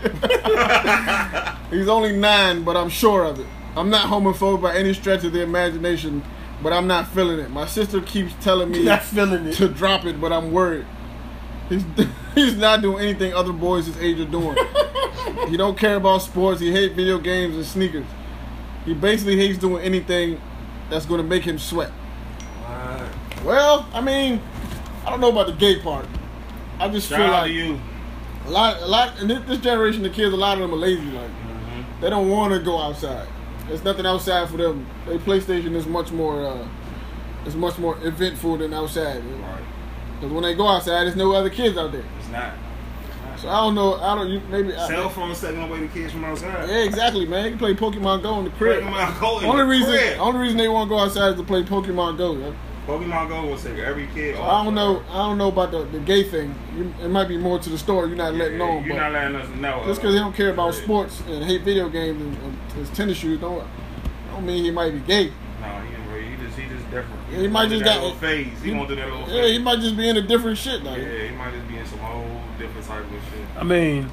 [1.71, 3.47] He's only nine, but I'm sure of it.
[3.77, 6.23] I'm not homophobic by any stretch of the imagination,
[6.63, 7.51] but I'm not feeling it.
[7.51, 9.55] My sister keeps telling me Not feeling it.
[9.57, 10.87] to drop it, but I'm worried.
[11.69, 11.85] He's
[12.35, 14.57] he's not doing anything other boys his age are doing.
[15.49, 16.61] he don't care about sports.
[16.61, 18.07] He hates video games and sneakers.
[18.85, 20.41] He basically hates doing anything
[20.91, 21.91] that's going to make him sweat.
[23.45, 24.41] Well, I mean,
[25.05, 26.07] I don't know about the gay part.
[26.79, 27.79] I just Shout feel like you.
[28.47, 29.21] a lot, a lot.
[29.21, 31.03] In this, this generation of kids, a lot of them are lazy.
[31.11, 32.01] Like Mm-hmm.
[32.01, 33.27] they don't want to go outside.
[33.69, 34.87] There's nothing outside for them.
[35.07, 36.69] Their PlayStation is much more, uh,
[37.47, 39.23] is much more eventful than outside.
[39.25, 39.63] Right.
[40.15, 42.05] Because when they go outside, there's no other kids out there.
[42.19, 42.53] It's not.
[43.39, 43.95] So I don't know.
[43.97, 44.29] I don't.
[44.31, 44.73] You, maybe.
[44.73, 46.69] Cell phone setting away the kids from outside.
[46.69, 47.45] yeah, exactly, man.
[47.45, 48.83] You can play Pokemon Go in the crib.
[48.85, 50.21] Pokemon Go in only the reason, crib.
[50.21, 52.35] only reason they want to go outside is to play Pokemon Go.
[52.37, 52.55] yo.
[52.87, 54.37] Pokemon Go will take every kid.
[54.37, 55.03] I don't know.
[55.11, 56.55] I don't know about the, the gay thing.
[56.77, 58.09] You, it might be more to the story.
[58.09, 58.85] You're not letting on.
[58.85, 59.83] You're but not letting us know.
[59.87, 63.17] just because he don't care about sports and hate video games and, and his tennis
[63.19, 63.67] shoes, don't
[64.31, 65.33] don't mean he might be gay.
[65.61, 66.29] No, he ain't really.
[66.29, 67.21] He just he just different.
[67.33, 68.63] Yeah, he might just that got- little phase.
[68.63, 70.83] He, won't do that little Yeah, he might just be into different shit.
[70.83, 73.47] Like, Yeah, he might just be in some whole different type of shit.
[73.59, 74.11] I mean,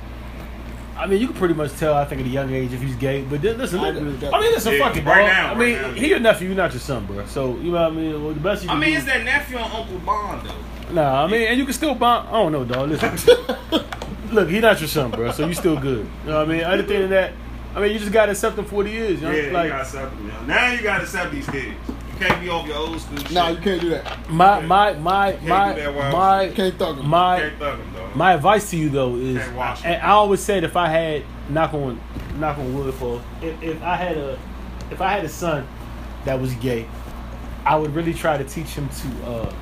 [0.98, 1.94] I mean, you can pretty much tell.
[1.96, 3.22] I think at a young age if he's gay.
[3.24, 4.34] But then, listen, I look- agree with that.
[4.36, 5.28] I mean, listen, Yeah, fuck it, right dog.
[5.28, 5.94] now, I mean, right now.
[5.94, 7.26] he your nephew, you're not your son, bro.
[7.26, 8.24] So you know what I mean.
[8.24, 8.98] Well, the best you I can mean, do.
[8.98, 10.94] it's that nephew and Uncle Bond though.
[10.94, 12.28] Nah, I mean, and you can still bond.
[12.28, 12.90] I don't know, dog.
[12.90, 13.38] Listen,
[14.32, 15.32] look, he not your son, bro.
[15.32, 16.06] So you still good.
[16.26, 16.64] You know what I mean?
[16.66, 17.32] Other than that,
[17.74, 19.22] I mean, you just gotta accept him for what he is.
[19.22, 19.34] You know?
[19.34, 20.28] Yeah, you like gotta accept them.
[20.30, 20.46] yo.
[20.46, 21.76] Now you gotta accept these kids.
[22.22, 23.32] You can't be off your old school shit.
[23.32, 24.30] nah, you can't do that.
[24.30, 27.08] my my my do my that wild my You can't thug him.
[27.08, 28.16] My can't thug them, dog.
[28.16, 31.74] my advice to you though is, Can't and I always said if I had knock
[31.74, 32.00] on
[32.38, 34.38] knock on wood for if, if I had a
[34.92, 35.68] if I had a son
[36.26, 36.86] that was gay,
[37.66, 39.54] I would really try to teach him to uh,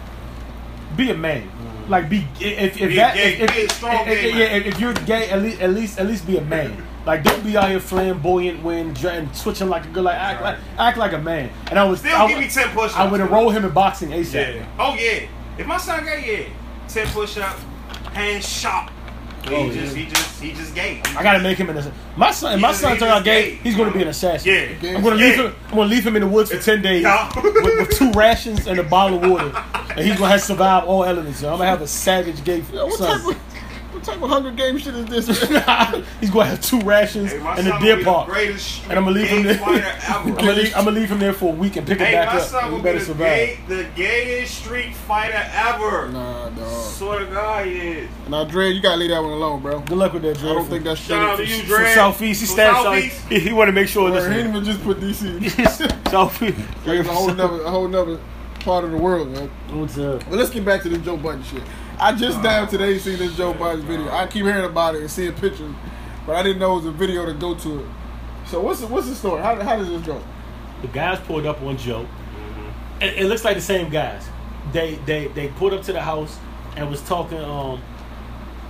[0.98, 1.50] be a man.
[1.88, 4.32] Like be if if Be that gay- if, be a if- strong if- gay if-
[4.34, 4.40] man.
[4.42, 6.86] yeah, if, if you're gay, at least at least at least be a man.
[7.10, 10.04] Like don't be out here flamboyant when and switching like a girl.
[10.04, 11.50] Like act like act like a man.
[11.72, 12.96] And I was Still I, give would- me 10 push-ups.
[12.96, 14.56] I would enroll him in boxing ASAP.
[14.58, 14.66] Yeah.
[14.78, 15.28] Oh yeah.
[15.58, 16.54] If my son gay, yeah.
[16.88, 17.58] Ten push up,
[18.14, 18.92] hand shot.
[19.44, 20.04] He Oh, just yeah.
[20.04, 21.02] he just he just gay.
[21.18, 21.98] I gotta make him an assassin.
[22.16, 23.56] My son, if He my son he turn out just gay, gay.
[23.64, 24.78] he's gonna be an assassin.
[24.82, 24.96] Yeah.
[24.98, 25.56] I'm gonna leave him.
[25.70, 27.32] I'm gonna leave him in the woods for ten days Yeah.
[27.42, 29.52] with, with two rations and a bottle of water,
[29.96, 31.42] and he's gonna have to survive all elements.
[31.42, 31.50] Yo.
[31.52, 33.36] I'm gonna have a savage gay Yo, what son.
[34.10, 35.40] Type of what type of Hunger Game shit is this?
[36.20, 39.04] he's gonna have two rations Hey, my in the deer the park, greatest and I'm
[39.06, 39.58] gonna leave him there.
[39.58, 40.36] fighter I'm ever.
[40.36, 42.34] gonna leave, I'm gonna leave him there for a week and pick him Hey, back
[42.34, 42.48] my up.
[42.48, 43.20] son He will be better the, survive.
[43.30, 46.10] gay, the gayest street fighter ever.
[46.10, 46.92] nah, dog.
[46.92, 48.10] Swear to God, he is.
[48.28, 49.80] Now, Dre, you gotta leave that one alone, bro.
[49.80, 50.50] Good luck with that, Dre.
[50.50, 51.58] I don't think that's Shout out to straight.
[51.64, 51.94] you, from Dre.
[51.94, 52.42] Southeast.
[52.42, 53.22] He From stands Southeast.
[53.30, 54.08] He, he want to make sure.
[54.10, 56.10] He Listen, didn't even just put DC.
[56.10, 56.58] Southeast.
[56.86, 58.20] It's a whole nother, a whole nother
[58.62, 59.50] part of the world, man.
[59.72, 60.24] What's up?
[60.30, 61.64] But let's get back to the Joe Budden shit.
[62.00, 64.10] I just now today seen this Joe Budden video.
[64.10, 65.74] I keep hearing about it and seeing pictures,
[66.26, 67.86] but I didn't know it was a video to go to it.
[68.48, 69.42] So what's the, what's the story?
[69.42, 70.22] How, how does this go?
[70.82, 72.08] The guys pulled up on Joe.
[73.02, 74.26] It, it looks like the same guys.
[74.72, 76.38] They they they pulled up to the house
[76.76, 77.38] and was talking.
[77.40, 77.82] Um,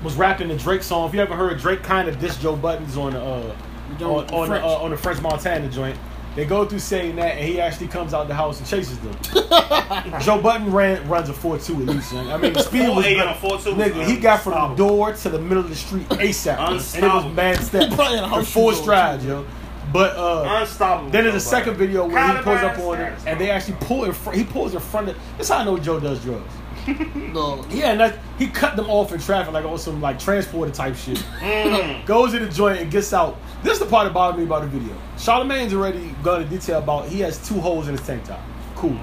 [0.03, 1.09] was rapping the Drake song.
[1.09, 3.55] If you ever heard Drake, kind of diss Joe Buddens on the uh,
[3.97, 5.99] Joe- on on the, uh, on the French Montana joint.
[6.35, 9.13] They go through saying that, and he actually comes out the house and chases them.
[10.21, 12.13] Joe Budden ran runs a four two at least.
[12.13, 12.31] young.
[12.31, 14.05] I mean, the speed was 4'8" on a 4'2" was nigga.
[14.05, 16.93] He got from the door to the middle of the street ASAP, and it was
[16.95, 17.29] Unstoppable.
[17.31, 17.89] mad step.
[17.89, 19.45] He probably had a in house four strides, yo.
[19.91, 21.09] But uh, Unstoppable.
[21.09, 24.03] then there's a second video where he pulls up on it, and they actually pull
[24.05, 24.37] in front.
[24.37, 25.17] He pulls in front of.
[25.37, 26.53] That's how I know Joe does drugs.
[27.33, 30.71] No, Yeah, and that, he cut them off in traffic like on some like transporter
[30.71, 31.17] type shit.
[31.39, 32.05] Mm.
[32.05, 33.37] Goes in the joint and gets out.
[33.63, 34.95] This is the part that bothered me about the video.
[35.17, 38.39] Charlemagne's already gone into detail about he has two holes in his tank top.
[38.75, 38.97] Cool.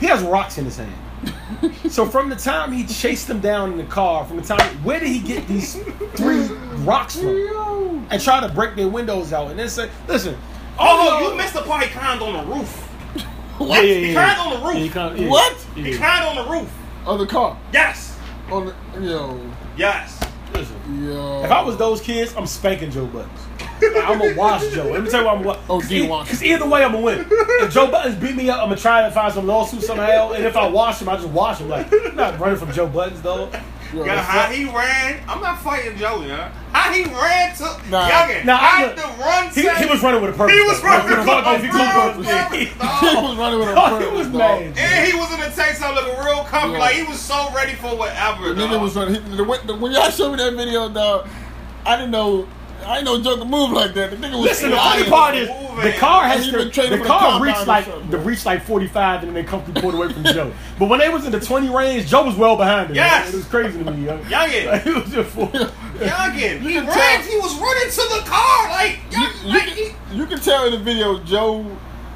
[0.00, 0.92] He has rocks in his hand.
[1.90, 5.00] so from the time he chased them down in the car, from the time where
[5.00, 5.76] did he get these
[6.14, 6.46] three
[6.84, 8.06] rocks from?
[8.10, 10.36] And try to break their windows out and then say, listen,
[10.78, 12.82] Oh, all you missed the part he climbed on the roof.
[13.58, 14.92] Yeah, yeah, yeah, He climbed on the roof.
[14.92, 15.30] Climbed-.
[15.30, 15.56] What?
[15.74, 16.72] He climbed on the roof.
[17.06, 17.56] On the car.
[17.72, 18.18] Yes.
[18.50, 19.40] On the, yo,
[19.76, 20.20] Yes.
[20.52, 20.76] Listen.
[21.04, 21.44] yo.
[21.44, 23.28] If I was those kids, I'm spanking Joe Buddens.
[23.82, 24.84] I'm gonna watch Joe.
[24.84, 25.88] Let me tell you what I'm gonna Oh, watch.
[25.88, 27.26] do you Because either way, I'm gonna win.
[27.30, 30.32] If Joe Buddens beat me up, I'm gonna try to find some lawsuit somehow.
[30.32, 31.68] And if I wash him, I just wash him.
[31.68, 33.50] Like, I'm not running from Joe Buddens, though.
[33.94, 34.54] Yo, Yeah, how right.
[34.54, 35.20] he ran.
[35.28, 36.52] I'm not fighting Joe, yeah.
[36.72, 38.08] How he ran to Nah.
[38.08, 38.44] Youngin.
[38.44, 39.50] Nah, I I'm had a- run.
[39.54, 40.54] He, he was running with a purpose.
[40.54, 41.62] He was running With with a a purpose.
[41.62, 42.26] He was purpose.
[42.26, 42.58] purpose.
[42.58, 43.24] he dog.
[43.24, 44.62] was running with a purpose, he was mad.
[44.76, 46.78] And he was in the tank top looking real comfy, Yeah.
[46.78, 48.52] like he was so ready for whatever.
[48.54, 49.14] The nigga was running.
[49.14, 51.28] He, the, the, when y'all showed me that video, dog,
[51.84, 52.46] I didn't know.
[52.86, 54.10] I ain't no know Joe could move like that.
[54.10, 55.84] The nigga was Listen, the funny part is moving.
[55.84, 58.62] the car has he to, been training the the car reached like the reached like
[58.62, 60.52] 45 and then they comfortably pulled away from Joe.
[60.78, 62.96] But when they was in the 20 range, Joe was well behind him.
[62.96, 63.32] Yes.
[63.32, 64.06] it was crazy to me.
[64.06, 64.18] Yo.
[64.24, 64.66] Youngin.
[64.70, 65.48] Like, he was just full.
[65.48, 66.60] Youngin.
[66.60, 66.86] He ran.
[66.86, 70.26] tell- He was running to the car, like, You, young, you, like can, he, you
[70.26, 71.64] can tell in the video, Joe.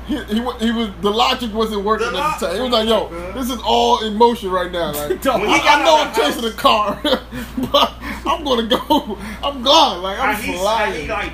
[0.07, 0.41] He, he, he
[0.73, 2.57] was the logic wasn't working The at the time.
[2.57, 4.89] He was like, "Yo, this is all emotion right now.
[4.93, 6.99] Like, I, he got I know I'm chasing the car,
[7.71, 7.93] but
[8.27, 9.19] I'm gonna go.
[9.43, 10.03] I'm gone.
[10.03, 11.03] Like I'm he, how flying.
[11.03, 11.33] he like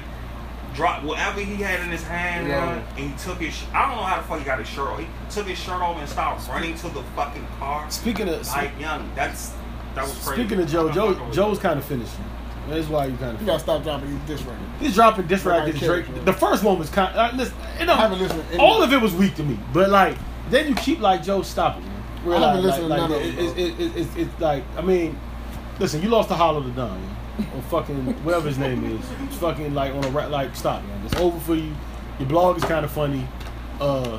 [0.75, 2.67] dropped whatever he had in his hand, Yeah.
[2.67, 3.55] man, and he took his.
[3.73, 4.99] I don't know how the fuck he got his shirt off.
[4.99, 7.91] He took his shirt off and started running to the fucking car.
[7.91, 9.53] Speaking of Like, young, that's
[9.95, 10.43] that was crazy.
[10.43, 12.25] speaking of Joe, Joe Joe's kind of finishing.
[12.69, 13.41] That's why you kind of.
[13.41, 14.65] you gotta stop dropping these diss records.
[14.81, 15.85] He's dropping diss Nobody records.
[15.87, 16.07] Drake.
[16.07, 16.25] cares.
[16.25, 17.17] The first one was kind.
[17.17, 19.45] Uh, listen, you know, I haven't listened to all of of it was weak to
[19.45, 20.17] me, but like
[20.51, 21.81] then you keep like Joe, stop it.
[21.83, 21.93] Man.
[21.93, 24.17] I haven't Realize, listened to like, none like, of it, them, it, it, it, it,
[24.29, 25.17] it's like I mean,
[25.79, 27.17] listen, you lost to Hollow da Don, man.
[27.57, 29.05] or fucking whatever his name is.
[29.25, 31.05] It's fucking like on a ra- like stop, man.
[31.07, 31.73] It's over for you.
[32.19, 33.27] Your blog is kind of funny,
[33.81, 34.19] uh,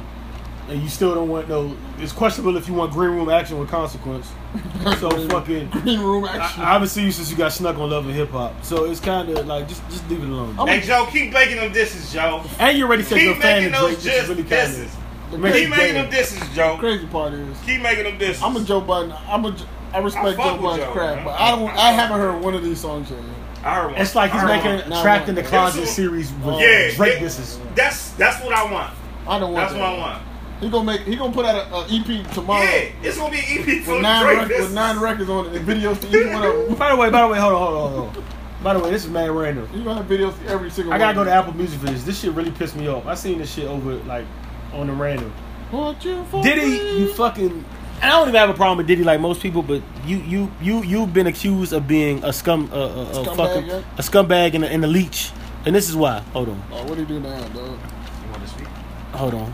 [0.70, 1.76] and you still don't want no.
[1.98, 4.32] It's questionable if you want green room action with consequence.
[5.00, 5.70] So fucking.
[5.70, 6.62] Green room action.
[6.63, 9.00] I haven't seen you since you got snuck on Love and Hip Hop, so it's
[9.00, 10.56] kind of like just just leave it alone.
[10.60, 12.43] I'm Hey Joe, keep making them disses, Joe.
[12.60, 14.50] And you already said Keep you're a fan making of those is just really kind
[14.50, 14.93] disses.
[14.96, 16.78] of The makes Keep making them disses, Joe.
[16.80, 18.41] crazy part is, Keep making them disses.
[18.41, 19.13] I'm a Joe Budden.
[19.28, 19.56] I'm a.
[19.98, 21.70] I respect I fuck Joe with Budden's Joe, craft, but I don't.
[21.70, 23.20] I haven't heard one of these songs yet.
[23.64, 24.02] I heard one.
[24.02, 24.90] It's like he's I making one.
[24.90, 27.14] Now Trapped in the Closet one- series with Yeah, Drake.
[27.16, 27.20] yeah.
[27.20, 28.94] This is That's that's what I want.
[29.28, 29.80] I don't want That's that.
[29.80, 30.24] what I want.
[30.62, 31.02] He gonna make.
[31.02, 34.02] He gonna put out a, a EP tomorrow Yeah, it's gonna be an EP with
[34.02, 34.50] nine Drake.
[34.50, 36.76] rec- with nine records on it and videos to each one of them.
[36.80, 38.24] By the way, by the way, hold on, hold on, hold on.
[38.64, 39.70] By the way, this is mad random.
[39.74, 40.94] You gonna have videos to every single.
[40.94, 42.04] I gotta go to Apple Music for this.
[42.04, 43.06] This shit really pissed me off.
[43.06, 44.26] I seen this shit over like
[44.74, 45.32] on the random.
[45.72, 47.00] Want you for Diddy, me.
[47.02, 47.64] you fucking.
[48.02, 50.84] I don't even have a problem with Diddy like most people, but you you you
[50.84, 53.82] you've been accused of being a scum, uh, uh, a Scumbag, fucking yeah?
[53.98, 55.32] a scumbag and a, and a leech,
[55.66, 56.20] and this is why.
[56.34, 57.56] Hold on, Oh, what do you do now, dog?
[57.56, 58.68] You want to speak?
[59.14, 59.54] hold on.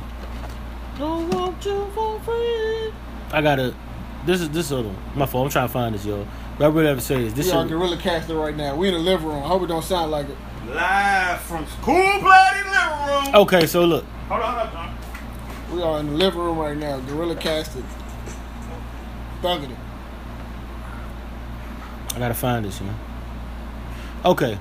[0.99, 2.93] Don't want you for free.
[3.31, 3.73] I gotta.
[4.25, 4.97] This is this hold on.
[5.15, 5.45] My fault.
[5.45, 6.27] I'm trying to find this, yo.
[6.57, 7.33] But I really have to say this.
[7.33, 8.75] This We are shit, gorilla casting right now.
[8.75, 9.41] We in the living room.
[9.43, 10.37] I hope it don't sound like it.
[10.67, 13.35] Live from Cool Blooded Living Room.
[13.35, 14.05] Okay, so look.
[14.29, 14.97] Hold on, hold on.
[15.75, 16.99] We are in the living room right now.
[16.99, 17.83] Gorilla casted.
[19.43, 19.77] Thugging it.
[22.15, 22.95] I gotta find this, man.
[24.25, 24.57] Okay.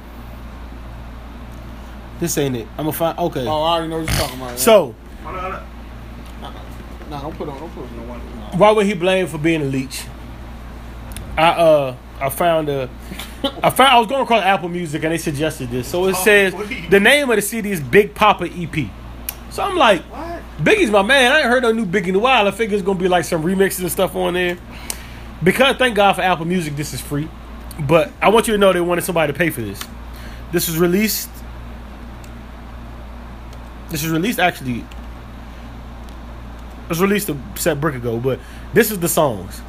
[2.21, 2.66] This ain't it.
[2.79, 3.18] I'm gonna find.
[3.18, 3.47] Okay.
[3.47, 4.59] Oh, I already know what you're talking about.
[4.59, 5.55] So Hold on, hold
[6.42, 7.11] on.
[7.11, 8.21] nah, don't put on, don't put on no one.
[8.40, 8.57] Nah.
[8.57, 10.05] why would he blame for being a leech?
[11.37, 12.88] I uh I found a
[13.62, 15.88] I found I was going across Apple Music and they suggested this.
[15.88, 16.88] So it Oh, says please.
[16.90, 18.88] the name of the CD is Big Poppa EP.
[19.51, 20.40] So I'm like, What?
[20.59, 21.33] Biggie's my man.
[21.33, 22.47] I ain't heard no new Biggie in a while.
[22.47, 24.57] I figure it's gonna be like some remixes and stuff on there.
[25.42, 27.28] Because thank God for Apple Music, this is free.
[27.81, 29.81] But I want you to know they wanted somebody to pay for this.
[30.52, 31.31] This was released.
[33.90, 34.81] This was released actually.
[34.81, 34.85] It
[36.88, 38.38] was released a set brick ago, but
[38.74, 39.62] this is the songs.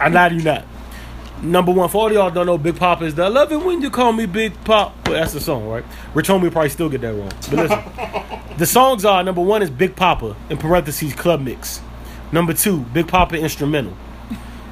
[0.00, 0.64] I lie to you not.
[1.42, 3.82] Number one, for all y'all don't know, Big Poppa is the I love it when
[3.82, 4.96] you call me Big Pop.
[5.04, 5.84] But that's the song, right?
[6.14, 7.32] Rich Homie probably still get that wrong.
[7.50, 8.48] But listen.
[8.58, 11.80] the songs are number one is Big Poppa, in parentheses, Club Mix.
[12.32, 13.96] Number two, Big Poppa instrumental.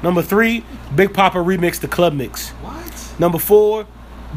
[0.03, 0.63] Number three,
[0.95, 2.49] Big Poppa remix the Club Mix.
[2.49, 3.19] What?
[3.19, 3.87] Number four,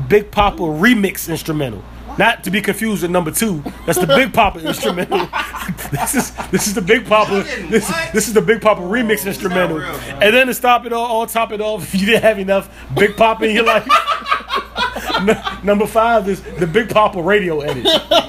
[0.09, 1.83] Big Poppa remix instrumental.
[2.19, 3.63] Not to be confused with number two.
[3.85, 5.19] That's the Big Poppa instrumental.
[5.91, 7.43] this is this is the Big Poppa.
[7.69, 9.79] This, this is the Big Poppa remix instrumental.
[9.79, 9.89] real,
[10.23, 12.71] and then to stop it all, all top it off, if you didn't have enough
[12.95, 13.87] Big Poppa in your life.
[15.65, 17.85] Number five is the Big Poppa radio edit.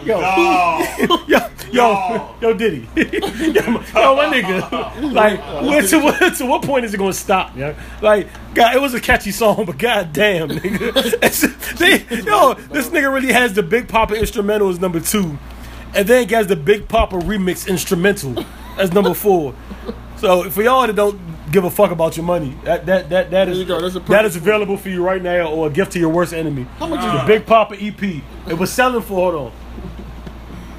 [0.06, 1.26] Yo, Oh.
[1.28, 1.39] yo,
[1.71, 5.13] yo, yo, Diddy, yo, my- yo, my nigga.
[5.13, 7.56] Like, where, to what to what point is it gonna stop?
[7.56, 12.89] Yeah, like, God, it was a catchy song, but god damn, nigga, they, yo, this
[12.89, 15.38] nigga really has the Big Poppa instrumental as number two,
[15.95, 18.43] and then he has the Big Poppa remix instrumental
[18.77, 19.53] as number four.
[20.17, 21.19] So for y'all that don't
[21.51, 23.80] give a fuck about your money, that that that that is you go.
[23.80, 26.34] That's a that is available for you right now, or a gift to your worst
[26.34, 26.63] enemy.
[26.80, 27.27] How much is The?
[27.27, 28.01] Big Poppa EP.
[28.47, 29.51] It was selling for hold on.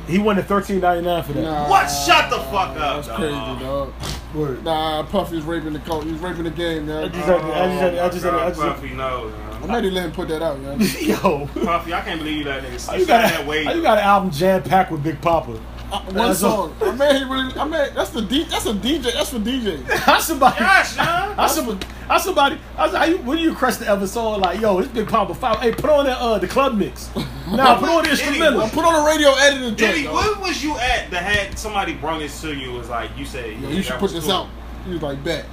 [0.08, 1.42] He wanted thirteen ninety nine for that.
[1.42, 1.86] Nah, What?
[1.86, 3.60] Shut the fuck up, That's crazy, dog.
[3.60, 3.92] dog.
[4.34, 4.64] Word.
[4.64, 6.04] Nah, Puffy's raping the coach.
[6.04, 7.12] He's raping the game, I man.
[7.12, 8.74] just had to- I just had to- I just had to- I just God, had
[8.74, 9.70] to- Puffy knows, I'm man.
[9.76, 10.80] ready to let him put that out, man.
[11.00, 12.98] Yo, Puffy, I can't believe you that nigga.
[12.98, 13.62] you got got that way.
[13.74, 15.58] you got an album jam packed with Big Poppa?
[15.90, 16.76] Uh, one That's song.
[16.82, 17.54] I mean, he really.
[17.54, 18.44] I mean, that's the D.
[18.44, 19.04] That's a DJ.
[19.04, 19.88] That's for DJs.
[20.00, 20.58] How somebody?
[20.58, 21.34] Gosh, man.
[21.34, 21.86] How somebody?
[22.06, 22.58] How somebody?
[22.76, 23.16] How, how you?
[23.18, 25.60] When you crest the ever song like, yo, this Big Poppa five.
[25.60, 27.10] Hey, put on that uh the club mix.
[27.48, 28.58] Now put on the instrumental.
[28.58, 30.14] Well, put on the radio editing Diddy, joint.
[30.14, 32.72] where was you at that had somebody brung this to you?
[32.72, 34.32] Was like you said, Yo, yeah, you should put this cool.
[34.34, 34.48] out.
[34.84, 35.46] He was like, bet.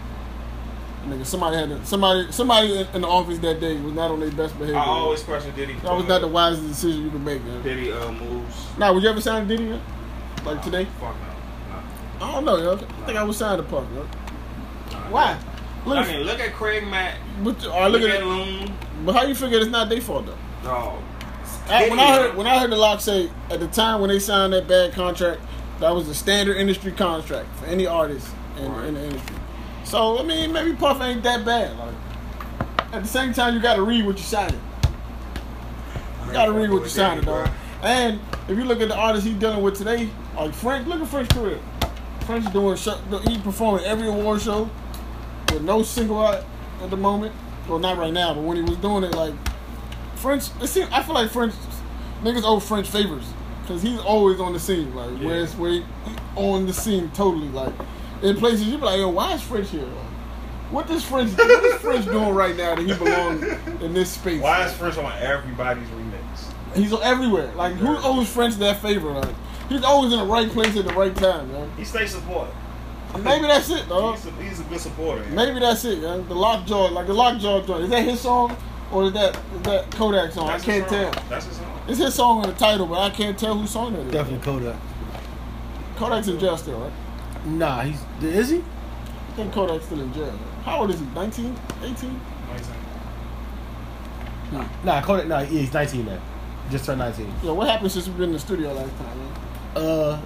[1.08, 4.20] Nigga, somebody had to, somebody somebody in- in the office that day was not on
[4.20, 4.78] their best behavior.
[4.78, 5.76] I always question Diddy.
[5.76, 7.64] that was not the wisest decision you could make, man.
[7.64, 8.66] Diddy uh, moves.
[8.78, 9.80] Now, would you ever sign Diddy?
[10.46, 10.54] Yet?
[10.54, 10.86] Like today?
[11.00, 11.16] Fuck
[12.20, 12.26] no.
[12.26, 12.74] I don't know, yo.
[12.74, 14.02] I think I was signed to Puff, yo.
[14.04, 14.98] no.
[15.12, 15.38] Why?
[15.86, 17.18] Look, I at, mean, look at Craig Mack.
[17.44, 18.26] but, all right, Look, look at at it.
[18.26, 18.74] Loon.
[19.06, 20.38] But how you figure it's not their fault though?
[20.64, 20.98] No.
[21.68, 24.20] I, when I heard when I heard the LOX say at the time when they
[24.20, 25.42] signed that bad contract,
[25.80, 28.28] that was the standard industry contract for any artist
[28.58, 28.86] in, Right.
[28.88, 29.36] in the industry.
[29.84, 31.78] So I mean, maybe Puff ain't that bad.
[31.78, 31.94] Like
[32.94, 34.60] at the same time, you got to read what you signed.
[36.28, 37.50] You got to read what you signing, dog.
[37.86, 38.20] And
[38.50, 41.30] if you look at the artists he's dealing with today, like French, look at French
[41.30, 41.60] career.
[42.26, 42.96] French doing show,
[43.28, 44.70] he performing every award show
[45.54, 46.44] with no single out
[46.82, 47.34] at the moment.
[47.70, 49.34] Well, not right now, but when he was doing it, like
[50.16, 51.54] French, it seems, I feel like French
[52.24, 53.26] niggas owe French favors
[53.62, 55.28] because he's always on the scene, like Yeah.
[55.28, 55.86] where it's where he,
[56.36, 57.74] on the scene totally, like
[58.24, 59.82] in places you be like, yo, why is French here?
[59.84, 61.38] Like, what is French?
[61.38, 63.44] what is French doing right now that he belongs
[63.84, 64.42] in this space?
[64.42, 65.88] Why is French on everybody's?
[66.76, 67.52] He's everywhere.
[67.56, 69.12] Like who owes French that favor?
[69.12, 69.36] Like
[69.70, 71.72] he's always in the right place at the right time, man.
[71.78, 72.54] He stays supportive.
[73.24, 74.16] Maybe that's it, dog.
[74.16, 75.22] He's a, he's a good supporter.
[75.22, 75.36] man.
[75.36, 76.28] Maybe that's it, man.
[76.28, 77.84] The lockjaw, like the lockjaw joint.
[77.86, 78.58] Is that his song
[78.92, 80.48] or is that is that Kodak song?
[80.48, 81.12] That's I can't song.
[81.14, 81.24] tell.
[81.30, 81.82] That's his song.
[81.88, 84.12] It's his song in the title, but I can't tell whose song that is.
[84.12, 84.76] Definitely Kodak.
[85.98, 86.92] Kodak's in jail still, right?
[87.46, 88.58] Nah, he's is he?
[88.58, 90.38] I think Kodak's still in jail.
[90.64, 91.06] How old is he?
[91.06, 91.56] 19?
[91.84, 92.22] 18?
[94.52, 94.62] 19.
[94.84, 95.28] Nah, Kodak.
[95.28, 96.20] Nah, he's nineteen now.
[96.72, 97.32] Just turned nineteen.
[97.44, 99.32] Yeah, what happened since we've been in the studio last time, man?
[99.76, 100.22] Uh,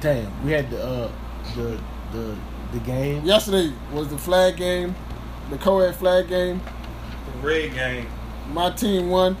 [0.00, 1.10] damn, we had the uh
[1.54, 1.78] the
[2.12, 2.36] the
[2.72, 3.24] the game.
[3.24, 4.94] Yesterday was the flag game,
[5.50, 6.60] the co-ed flag game.
[7.42, 8.06] The red game.
[8.52, 9.36] My team won.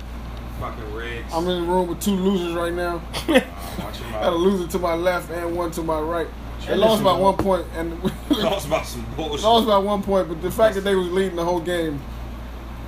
[0.60, 1.32] Fucking Reds.
[1.32, 2.96] I'm in the room with two losers right now.
[3.28, 3.40] Uh,
[3.78, 4.34] watch your Got a mouth.
[4.40, 6.28] loser to my left and one to my right.
[6.66, 9.44] They lost by one point, and Talks about some bullshit.
[9.44, 10.28] lost by one point.
[10.28, 12.00] But the fact that they was leading the whole game,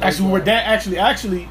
[0.00, 0.58] Actually, we were down.
[0.62, 1.48] Actually, actually,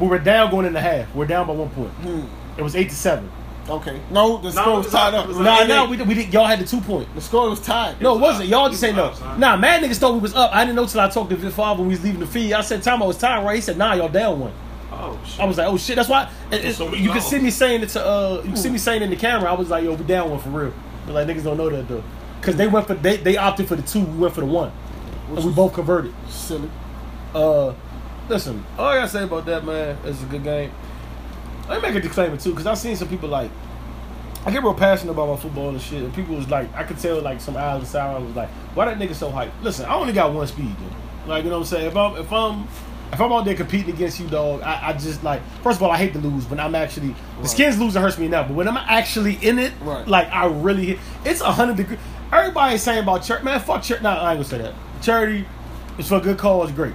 [0.00, 1.14] we were down going in the half.
[1.14, 1.90] We're down by one point.
[1.92, 2.26] hmm,
[2.58, 3.30] It was eight to seven.
[3.68, 4.00] Okay.
[4.12, 5.24] No, the No, score it was was tied up.
[5.24, 6.32] it was Nah, like- nah, we, we did.
[6.32, 7.12] Y'all had the two point.
[7.16, 8.00] The score was tied.
[8.00, 8.44] No, it was wasn't.
[8.44, 8.50] up.
[8.50, 9.36] Y'all just was say no.
[9.38, 10.54] Nah, mad niggas thought we was up.
[10.54, 12.52] I didn't know till I talked to Vic Favre when we was leaving the feed.
[12.52, 14.52] I said, "Time I was tired, right?" He said, "Nah, y'all down one."
[14.92, 15.40] Oh shit.
[15.40, 17.50] I was like, "Oh shit." That's why it, it- So we you can see me
[17.50, 19.50] saying it to uh, you can see me saying it in the camera.
[19.50, 20.72] I was like, "Yo, we down one for real."
[21.04, 22.04] But like niggas don't know that though,
[22.40, 24.00] because they went for they they opted for the two.
[24.04, 24.70] We went for the one,
[25.28, 26.14] and we both converted.
[26.28, 26.70] Silly.
[27.34, 27.72] Uh,
[28.28, 30.70] listen, all I gotta say about that, man, is a good game.
[31.68, 33.50] Let me make a disclaimer too, because I've seen some people like,
[34.44, 36.98] I get real passionate about my football and shit, and people was like, I could
[36.98, 39.50] tell like some eyes and sound was like, why that nigga so hype?
[39.62, 41.28] Listen, I only got one speed, dude.
[41.28, 41.86] Like you know what I'm saying?
[41.86, 42.68] If I'm if I'm
[43.12, 45.90] if I'm out there competing against you, dog, I, I just like first of all
[45.90, 48.46] I hate to lose, but I'm actually the skins losing hurts me enough.
[48.46, 50.06] But when I'm actually in it, Right.
[50.06, 51.98] like I really hit it's a hundred degree.
[52.32, 54.02] Everybody's saying about church, man, fuck church.
[54.02, 54.74] Nah, I ain't gonna say that.
[55.02, 55.46] Charity
[55.98, 56.94] is for a good cause, great.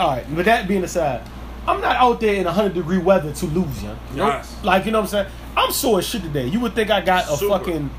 [0.00, 1.20] All right, but that being aside,
[1.66, 3.96] I'm not out there in 100 degree weather to lose, yeah.
[4.14, 4.56] Yes.
[4.64, 5.26] Like, you know what I'm saying?
[5.56, 6.46] I'm sore as shit today.
[6.46, 7.58] You would think I got a Super.
[7.58, 7.90] fucking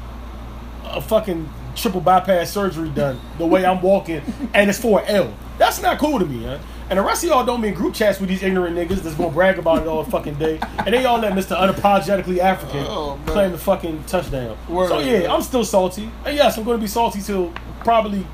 [0.86, 4.22] a fucking triple bypass surgery done the way I'm walking,
[4.54, 5.32] and it's for L.
[5.60, 6.58] That's not cool to me, huh?
[6.90, 9.16] And the rest of y'all don't be in group chats with these ignorant niggas that's
[9.16, 10.60] gonna brag about it all fucking day.
[10.80, 11.56] And they all let Mr.
[11.56, 14.58] Unapologetically African Oh, claim the fucking touchdown.
[14.68, 14.90] Word.
[14.90, 16.10] So yeah, I'm still salty.
[16.26, 18.26] And yes, I'm gonna be salty till probably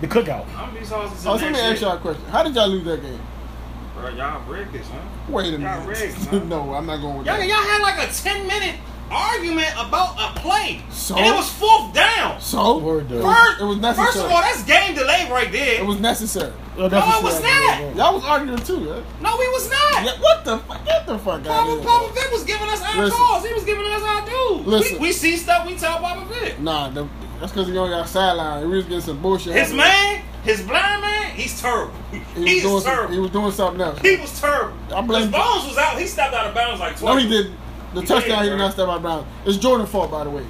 [0.00, 0.46] the cookout.
[0.56, 2.24] I'm be salty Oh, so let me ask y'all a question.
[2.26, 3.20] How did y'all lose that game?
[3.94, 4.98] Bro, y'all rigged this, huh?
[5.28, 5.88] Wait a Y'all minute.
[5.88, 6.48] rigged, son.
[6.48, 7.46] no, I'm not going with Y'all, that.
[7.46, 8.76] y'all had like a 10 minute
[9.10, 10.82] argument about a play.
[10.90, 11.16] So?
[11.16, 12.38] And it was fourth down.
[12.40, 13.20] So Word, though.
[13.20, 14.06] it was, necessary.
[14.12, 15.80] First of all, that's game delay right there.
[15.80, 16.52] it was necessary.
[16.76, 17.96] Well, that's No, it was not.
[17.96, 19.02] Y'all was arguing too, yeah?
[19.22, 20.04] no, we was not.
[20.04, 20.84] yeah what the fuck?
[20.84, 21.86] Get the fuck out Papa, of here.
[21.88, 23.16] Papa Vic was giving us our Listen.
[23.18, 23.46] calls.
[23.46, 24.66] He was giving us our dudes.
[24.66, 24.92] Listen.
[25.00, 26.58] We, we see stuff, we tell Papa Vic.
[26.60, 27.08] Nah, the,
[27.40, 28.68] that's because you only got sideline.
[28.70, 29.54] We was getting some bullshit.
[29.54, 31.92] His man, his blind man, he's terrible.
[32.12, 33.98] He was, He's doing some, he was doing something else.
[34.00, 34.76] He was terrible.
[34.94, 35.98] I blame- His bones was out.
[35.98, 37.14] He stepped out of bounds like twice.
[37.14, 37.56] No, he didn't.
[37.94, 39.26] The He touchdown, did, he did not step out of bounds.
[39.46, 40.44] It's Jordan's fault, by the way.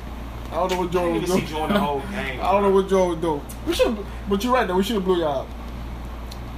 [0.51, 1.47] I don't know what Jordan was doing.
[1.47, 2.41] Jordan the whole game.
[2.43, 3.43] I don't know what Jordan was doing.
[3.67, 3.97] We should,
[4.29, 4.77] but you're right though.
[4.77, 5.47] We should have blew y'all out.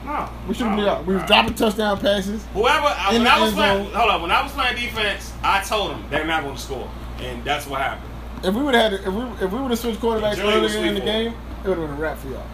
[0.04, 0.28] No.
[0.48, 0.96] We should have blew y'all.
[0.96, 1.06] out.
[1.06, 2.44] We was dropping touchdown passes.
[2.54, 5.90] Whoever, I, when I was playing, hold on, when I was playing defense, I told
[5.92, 6.88] them they're not going to score,
[7.20, 8.10] and that's what happened.
[8.44, 10.94] If we would have had, if we if we would have switched quarterbacks earlier in
[10.94, 12.46] the game, it would have been a wrap for y'all.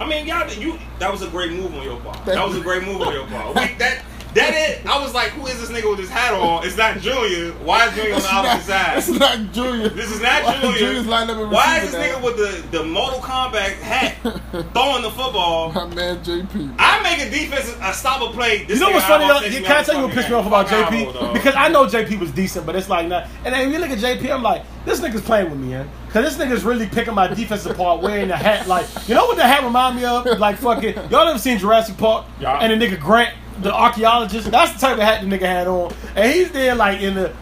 [0.00, 2.24] I mean, y'all, you that was a great move on your part.
[2.24, 3.54] That was a great move on your part.
[3.56, 4.02] We, that
[4.36, 4.86] that it.
[4.86, 6.64] I was like, who is this nigga with his hat on?
[6.66, 7.52] It's not Junior.
[7.64, 8.98] Why is Junior on the opposite not, side?
[8.98, 9.88] It's not Junior.
[9.90, 10.78] This is not Why Junior.
[10.78, 12.18] Junior's lined up in Why is this now?
[12.18, 12.36] nigga with
[12.70, 14.16] the, the Mortal Kombat hat
[14.72, 15.72] throwing the football?
[15.72, 16.74] My man JP.
[16.78, 18.64] I make a defense a stop a play.
[18.64, 19.48] This You know what's funny eyeball though?
[19.48, 20.68] Can I tell you what pissed me off about.
[20.68, 21.14] Fuck JP?
[21.14, 21.32] dog.
[21.34, 23.28] Because I know JP was decent, but it's like not.
[23.44, 25.88] And then you look at JP, I'm like, this nigga's playing with me, man.
[26.06, 28.66] Because this nigga's really picking my defense apart, wearing the hat.
[28.68, 30.24] Like, you know what the hat remind me of?
[30.38, 30.94] Like fucking.
[31.10, 32.26] Y'all ever seen Jurassic Park?
[32.40, 32.58] Yeah.
[32.58, 34.50] And the nigga Grant, the archaeologist.
[34.50, 37.30] That's the type of hat the nigga had on, and he's there like in the.
[37.30, 37.36] in-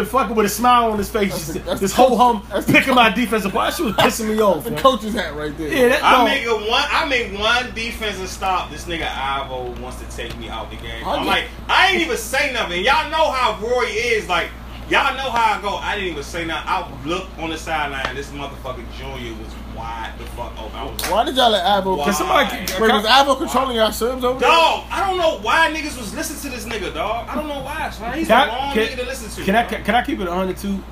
[0.00, 2.64] in fucking with a smile on his face, That's the- that's this whole coach- hum
[2.64, 3.72] picking my defensive apart.
[3.72, 4.64] She was pissing me off.
[4.64, 5.68] The coach's hat right there.
[5.68, 6.24] Yeah, that, I no.
[6.26, 6.84] make a one.
[6.90, 8.70] I make one defensive stop.
[8.70, 11.02] This nigga Ivo wants to take me out the game.
[11.06, 12.84] I I'm like, I ain't even say nothing.
[12.84, 14.28] Y'all know how Roy is.
[14.28, 14.48] Like,
[14.90, 15.76] y'all know how I go.
[15.76, 16.68] I didn't even say nothing.
[16.68, 18.14] I look on the sideline.
[18.14, 20.74] This motherfucker Junior was wide the fuck open.
[20.76, 21.96] I was like, Why did y'all let Ivo?
[21.96, 22.04] Why?
[22.04, 22.56] Can somebody?
[22.56, 24.48] Wait, Wait, was Ivo controlling our subs over there?
[24.48, 27.28] Dog, I don't know why niggas was listening to this nigga, dog.
[27.28, 27.90] I don't know why.
[27.90, 28.16] son.
[28.18, 29.44] He's Can the I- wrong can- nigga to listen to.
[29.44, 29.78] Can I bro.
[29.82, 30.82] can I keep it 102?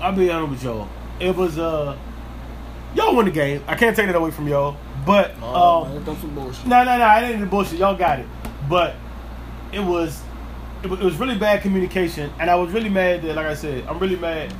[0.00, 0.88] I'll be honest with y'all.
[1.20, 1.96] It was uh,
[2.94, 3.62] y'all won the game.
[3.66, 4.76] I can't take it away from y'all.
[5.06, 6.66] But Oh, um, man, some bullshit.
[6.66, 7.78] no, no, no, I didn't do bullshit.
[7.78, 8.26] Y'all got it.
[8.68, 8.96] But
[9.72, 10.20] it was
[10.82, 13.54] it was, it was really bad communication, and I was really mad that, like I
[13.54, 14.52] said, I'm really mad.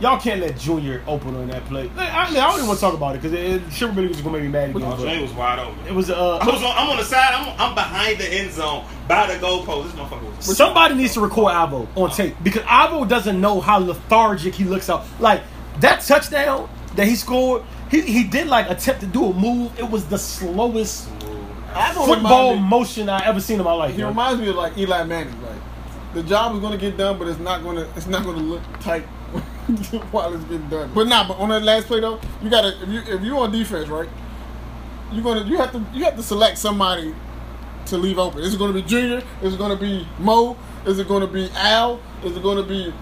[0.00, 1.84] Y'all can't let Junior open on that play.
[1.94, 4.08] Like, I, I don't even want to talk about it because it, it shit really
[4.08, 4.82] was gonna make me mad again.
[4.82, 5.86] Oh, but Junior was wide open.
[5.86, 7.34] it was uh, I was on, I'm on the side.
[7.34, 9.84] I'm, I'm behind the end zone by the goalpost.
[9.84, 10.56] This motherfucker was.
[10.56, 14.88] Somebody needs to record Ivo on tape because Ivo doesn't know how lethargic he looks
[14.88, 15.04] out.
[15.20, 15.42] Like
[15.80, 19.78] that touchdown that he scored, he, he did like attempt to do a move.
[19.78, 21.10] It was the slowest
[21.74, 23.94] Ivo football remind me- motion I ever seen in my life.
[23.94, 24.08] He yo.
[24.08, 25.42] reminds me of like Eli Manning.
[25.42, 25.60] Like
[26.14, 27.86] the job is going to get done, but it's not going to.
[27.96, 29.04] It's not going to look tight
[30.10, 30.90] while it's getting done.
[30.94, 31.26] But nah.
[31.26, 33.88] But on that last play though, you got to if you if you on defense,
[33.88, 34.08] right?
[35.12, 37.14] You're gonna you have to you have to select somebody
[37.86, 38.40] to leave open.
[38.40, 39.22] Is it going to be Junior?
[39.42, 40.56] Is it going to be Mo?
[40.86, 42.00] Is it going to be Al?
[42.24, 42.92] Is it going to be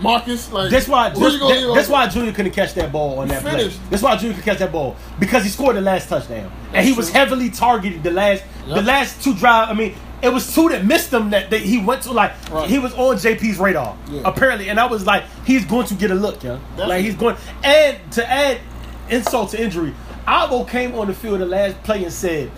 [0.00, 0.50] Marcus?
[0.52, 1.10] Like That's why.
[1.10, 3.68] who That's, you gonna leave that's why Junior couldn't catch that ball on that play.
[3.90, 6.92] That's why Junior could catch that ball because he scored the last touchdown, and he
[6.92, 7.20] was true.
[7.20, 9.68] heavily targeted the last the last two drive.
[9.68, 12.68] I mean, it was two that missed him that, that he went to like Right.
[12.68, 14.22] he was on JP's radar Yeah.
[14.24, 16.58] apparently, and I was like, he's going to get a look, yeah.
[16.76, 16.86] Definitely.
[16.94, 18.58] Like he's going, and to add
[19.10, 19.94] insult to injury,
[20.26, 22.50] Avo came on the field the last play and said,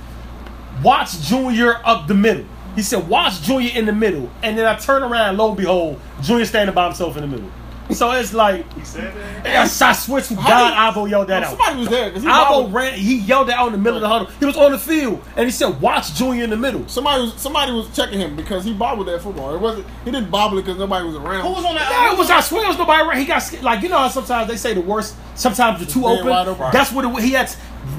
[0.82, 2.44] "Watch Junior up the middle."
[2.76, 5.98] He said, "Watch Junior in the middle," and then I turn around, lo and behold,
[6.22, 7.50] Junior standing by himself in the middle.
[7.92, 9.44] So it's like, He said that.
[9.44, 11.50] yes, I swear to God, did- Avo yelled that Oh, out.
[11.50, 12.10] Somebody was there.
[12.10, 12.92] 'cause he Avo bobbled- ran.
[12.94, 14.28] He yelled that out in the middle of the huddle.
[14.40, 17.34] He was on the field, and he said, "Watch Junior in the middle." Somebody was
[17.36, 19.54] somebody was checking him because he bobbled that football.
[19.54, 19.86] It wasn't.
[20.04, 21.42] He didn't bobble it because nobody was around.
[21.42, 21.88] Who was on that?
[21.90, 22.28] Yeah, it was.
[22.30, 23.02] I swear, it was nobody.
[23.02, 23.18] Around.
[23.18, 25.14] He got like you know how sometimes they say the worst.
[25.36, 26.28] Sometimes you're too open.
[26.28, 26.70] open.
[26.72, 27.48] That's what it, he had.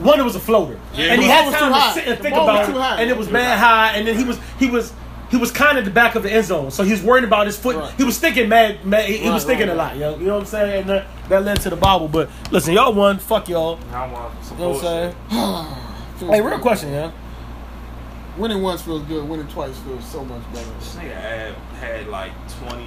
[0.01, 1.79] One, it was a floater, Yeah, and the he ball had was time too to
[1.79, 1.93] high.
[1.93, 2.81] sit and The think ball was about too it.
[2.81, 3.01] high.
[3.01, 4.91] And it was mad high, and then he was he was.
[5.29, 7.45] He was kind of the back of the end zone, so he was worried about
[7.47, 7.75] his foot.
[7.75, 7.93] Right.
[7.95, 10.17] He was thinking mad, mad he, he was Right, thinking right, a lot, yo.
[10.17, 10.81] You know what I'm saying?
[10.81, 12.07] And that, that led to the bobble.
[12.07, 13.19] But listen, y'all won.
[13.19, 13.77] Fuck y'all.
[13.91, 15.31] I want some You know what I'm bullshit.
[15.31, 15.83] saying?
[16.33, 16.61] Hey, real good.
[16.61, 17.11] question, yeah.
[18.37, 19.27] Winning once feels good.
[19.27, 20.69] Winning twice feels so much better.
[20.79, 22.31] This nigga Ab had like
[22.67, 22.85] 20.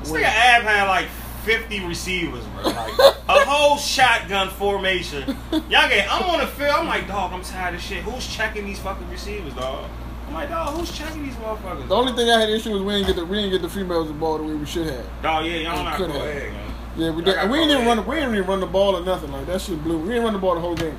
[0.00, 1.06] This nigga Ab had like
[1.44, 2.62] 50 receivers, bro.
[2.64, 3.14] Like a
[3.44, 5.36] whole shotgun formation.
[5.50, 6.70] Y'all get, I'm on the field.
[6.70, 8.02] I'm like, dog, I'm tired of shit.
[8.04, 9.88] Who's checking these fucking receivers, dog?
[10.32, 11.88] I'm like, dog, who's checking these motherfuckers?
[11.88, 13.68] The only thing I had issue was we didn't get the we didn't get the
[13.68, 15.04] females the ball the way we should have.
[15.22, 16.22] Dog, yeah, y'all not go Could've.
[16.22, 16.74] ahead, man.
[16.96, 17.36] Yeah, we did.
[17.36, 17.96] And we didn't even run.
[17.98, 19.60] The, we didn't even run the ball or nothing like that.
[19.60, 19.98] Shit blew.
[19.98, 20.96] We didn't run the ball the whole game.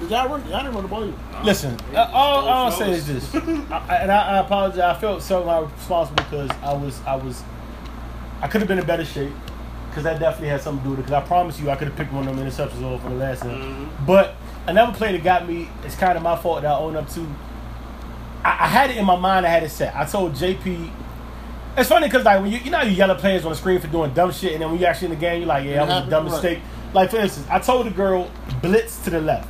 [0.00, 0.46] Did y'all run?
[0.48, 1.04] Y'all didn't run the ball.
[1.04, 1.44] Either.
[1.44, 3.38] Listen, uh, all, all I'll say is this, I,
[3.88, 4.78] I- and I, I apologize.
[4.80, 7.42] I felt somewhat responsible because I was, I was,
[8.42, 9.32] I could have been in better shape
[9.88, 11.02] because that definitely had something to do with it.
[11.06, 13.14] Because I promise you, I could have picked one of them interceptions off for the
[13.16, 13.54] last one.
[13.60, 14.06] Mhm.
[14.06, 14.34] But
[14.66, 17.26] another play that got me, it's kind of my fault that I own up to.
[18.44, 19.46] I, I had it in my mind.
[19.46, 19.94] I had it set.
[19.96, 20.90] I told JP.
[21.76, 23.56] It's funny because like when you you know how you yell at players on the
[23.56, 25.64] screen for doing dumb shit, and then when you actually in the game, you're like,
[25.64, 26.58] yeah, that was a dumb mistake.
[26.92, 28.30] Like for instance, I told the girl
[28.62, 29.48] blitz to the left,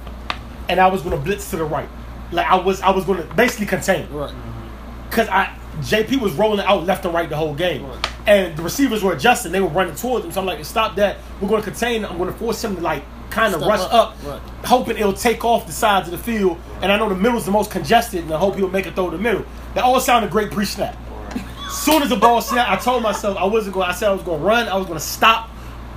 [0.68, 1.88] and I was gonna blitz to the right.
[2.32, 4.30] Like I was I was gonna basically contain Right.
[4.30, 5.08] Mm-hmm.
[5.08, 8.06] because I JP was rolling out left and right the whole game, Right.
[8.26, 9.52] and the receivers were adjusting.
[9.52, 10.32] They were running towards him.
[10.32, 11.16] So I'm like, stop that.
[11.40, 12.04] We're gonna contain.
[12.04, 13.92] I'm gonna force him to like kind of rush up.
[13.92, 14.40] up, Right.
[14.64, 16.56] hoping it'll take off the sides of the field.
[16.82, 19.10] And I know the middle's the most congested, and I hope he'll make it through
[19.10, 19.44] the middle.
[19.74, 20.96] That all sounded great pre-snap.
[21.70, 23.88] Soon as the ball snapped, I told myself I wasn't going.
[23.88, 24.68] I said I was going to run.
[24.68, 25.50] I was going to stop.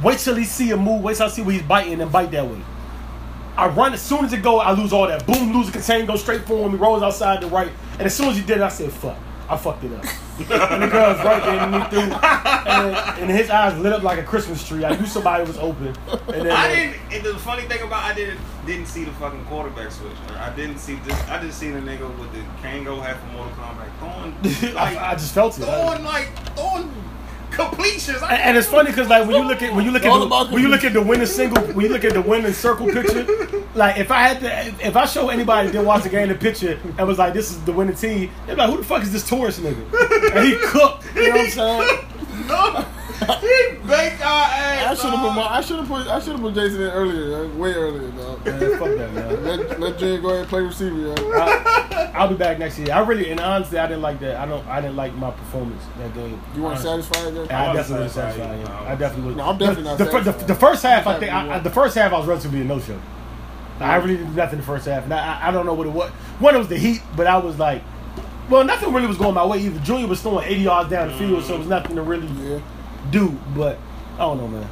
[0.03, 1.01] Wait till he see a move.
[1.01, 2.61] Wait till I see where he's biting, and bite that way.
[3.57, 4.59] I run as soon as it go.
[4.59, 5.25] I lose all that.
[5.27, 6.71] Boom, lose the contain, go straight for him.
[6.71, 9.15] He rolls outside the right, and as soon as he did, it, I said, "Fuck."
[9.49, 10.05] I fucked it up.
[10.49, 14.67] And the girl's right there, and and, and his eyes lit up like a Christmas
[14.67, 14.85] tree.
[14.85, 15.87] I knew somebody was open.
[15.87, 16.95] And then, I didn't.
[17.11, 20.13] And the funny thing about I didn't didn't see the fucking quarterback switch.
[20.37, 21.19] I didn't see this.
[21.29, 25.11] I just seen the nigga with the Kangol hat from Mortal Kombat throwing like I,
[25.11, 25.63] I just felt it.
[25.63, 26.93] Throwing like throwing
[27.69, 28.21] completions.
[28.23, 30.11] I And, and it's funny because like when you look at when you look at
[30.11, 32.87] the, when you look at the winning single when you look at the winning circle
[32.87, 33.25] picture,
[33.75, 36.35] like if I had to if I show anybody that didn't watch the game the
[36.35, 39.03] picture and was like this is the winning team, they'd be like who the fuck
[39.03, 40.35] is this tourist nigga?
[40.35, 41.03] And he cooked.
[41.15, 42.07] You know what I'm saying?
[42.47, 42.85] no,
[43.21, 46.41] he baked our I should have put my, I should have put I should have
[46.41, 48.45] put Jason in earlier, uh, way earlier, dog.
[48.45, 49.43] Man, fuck that man.
[49.43, 51.07] Let let Jay go ahead and play receiver.
[51.09, 51.15] Yeah.
[51.37, 52.91] I, I'll be back next year.
[52.93, 54.37] I really and honestly I didn't like that.
[54.37, 56.41] I don't I didn't like my performance that game.
[56.55, 57.03] You weren't honestly.
[57.13, 57.45] satisfied then?
[57.45, 58.73] Yeah, I I wasn't definitely was satisfied satisfied.
[58.73, 58.83] either.
[58.85, 58.91] yeah.
[58.91, 59.35] I definitely was.
[59.35, 60.47] No, I'm definitely not the, the, the, satisfied.
[60.47, 62.79] the first half, I think, I, I, the first half, I was relatively a no
[62.79, 62.99] show.
[63.79, 66.11] I really did nothing the first half, and I, I don't know what it was.
[66.39, 67.81] One, it was the heat, but I was like,
[68.47, 69.79] well, nothing really was going my way either.
[69.79, 72.59] Junior was throwing 80 yards down the field, so it was nothing to really Yeah.
[73.11, 73.29] Do.
[73.55, 73.77] But
[74.15, 74.67] I don't know, man.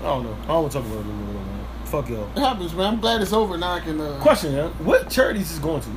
[0.00, 0.36] I don't know.
[0.44, 1.64] I don't want to talk about it anymore, man.
[1.86, 2.28] Fuck y'all.
[2.36, 2.94] It happens, man.
[2.94, 3.72] I'm glad it's over now.
[3.74, 4.00] I can.
[4.00, 4.70] Uh, Question, man.
[4.84, 5.88] What charities is going to?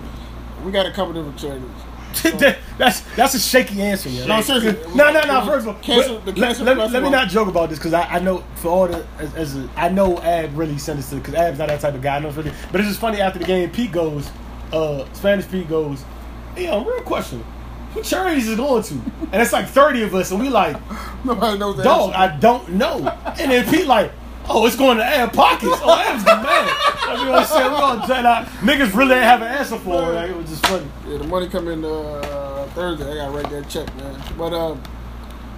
[0.65, 1.67] we got a couple different charities.
[2.39, 4.25] That- that's that's a shaky answer, yeah.
[4.25, 4.77] No, seriously.
[4.95, 5.45] No, no, no.
[5.45, 7.93] First of all, Cancer- let- the let, let, let me not joke about this because
[7.93, 11.09] I, I know for all the as, as a, I know Ab really sent this
[11.11, 12.17] to because Ab's not that type of guy.
[12.17, 13.69] I know it's really, but it's just funny after the game.
[13.71, 14.29] Pete goes,
[14.73, 16.03] uh, Spanish Pete goes,
[16.57, 17.45] yo, real question.
[17.93, 18.93] Who charities is going to?
[19.31, 20.77] And it's like thirty of us, and we like,
[21.25, 21.83] Nobody knows that.
[21.83, 23.07] dog, I don't know.
[23.39, 24.11] And then Pete like,
[24.47, 25.71] oh, it's going to Ab pockets.
[25.83, 26.43] Oh, Ab's the man.
[26.45, 27.71] Like, you know what I'm saying?
[27.71, 28.45] We're gonna try out.
[28.61, 30.15] Niggas really didn't have an answer for it.
[30.15, 30.87] Like, it was just funny.
[31.07, 33.11] Yeah, the money come in uh, Thursday.
[33.11, 34.21] I gotta write that check, man.
[34.37, 34.81] But um,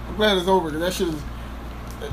[0.08, 1.22] I'm glad it's over because that shit is.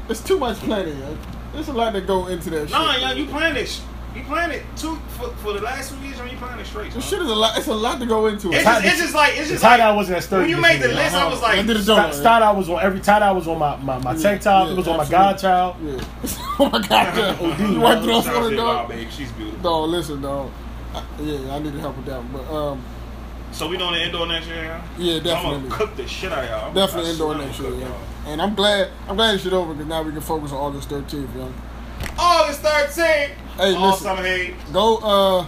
[0.10, 1.00] It's too much planning.
[1.00, 1.18] Man.
[1.54, 2.72] There's a lot that go into that shit.
[2.72, 3.82] Nah, yeah, you planned it.
[4.16, 6.20] You planned it two for, for the last two years.
[6.20, 6.92] I mean, you planned it straight.
[6.92, 7.20] This son.
[7.20, 7.58] shit is a lot.
[7.58, 8.56] It's a lot to go into it.
[8.56, 10.42] It's just, it's just like it's just tie like dye wasn't as sturdy.
[10.42, 10.96] when you made the year.
[10.98, 11.16] list.
[11.16, 12.22] I was I like, did it Style Joe.
[12.24, 14.66] dye was on every tie dye was on my, my, my tank top.
[14.68, 15.76] Yeah, it was on my godchild.
[15.82, 16.00] Yeah.
[16.60, 17.18] oh my god.
[17.18, 17.58] Yeah.
[17.58, 17.82] You man.
[17.82, 18.90] wiped it off on the dog.
[18.90, 19.08] Babe.
[19.12, 19.62] She's beautiful.
[19.62, 20.52] Dog, listen, dog.
[20.94, 22.32] I, yeah, I need to help with that one.
[22.34, 22.84] But um,
[23.54, 24.84] So we doing the indoor next year, yeah?
[24.98, 25.70] yeah, I'm definitely.
[25.70, 26.66] gonna cook the shit out of y'all.
[26.66, 27.88] I'm- Definitely indoor next year, yeah.
[27.88, 28.02] y'all.
[28.28, 30.90] And I'm glad I'm glad this shit over because now we can focus on August
[30.90, 31.54] 13th, young.
[32.18, 33.32] August 13th.
[33.62, 34.04] Hey, All listen.
[34.04, 34.56] summer hate.
[34.74, 35.46] Go uh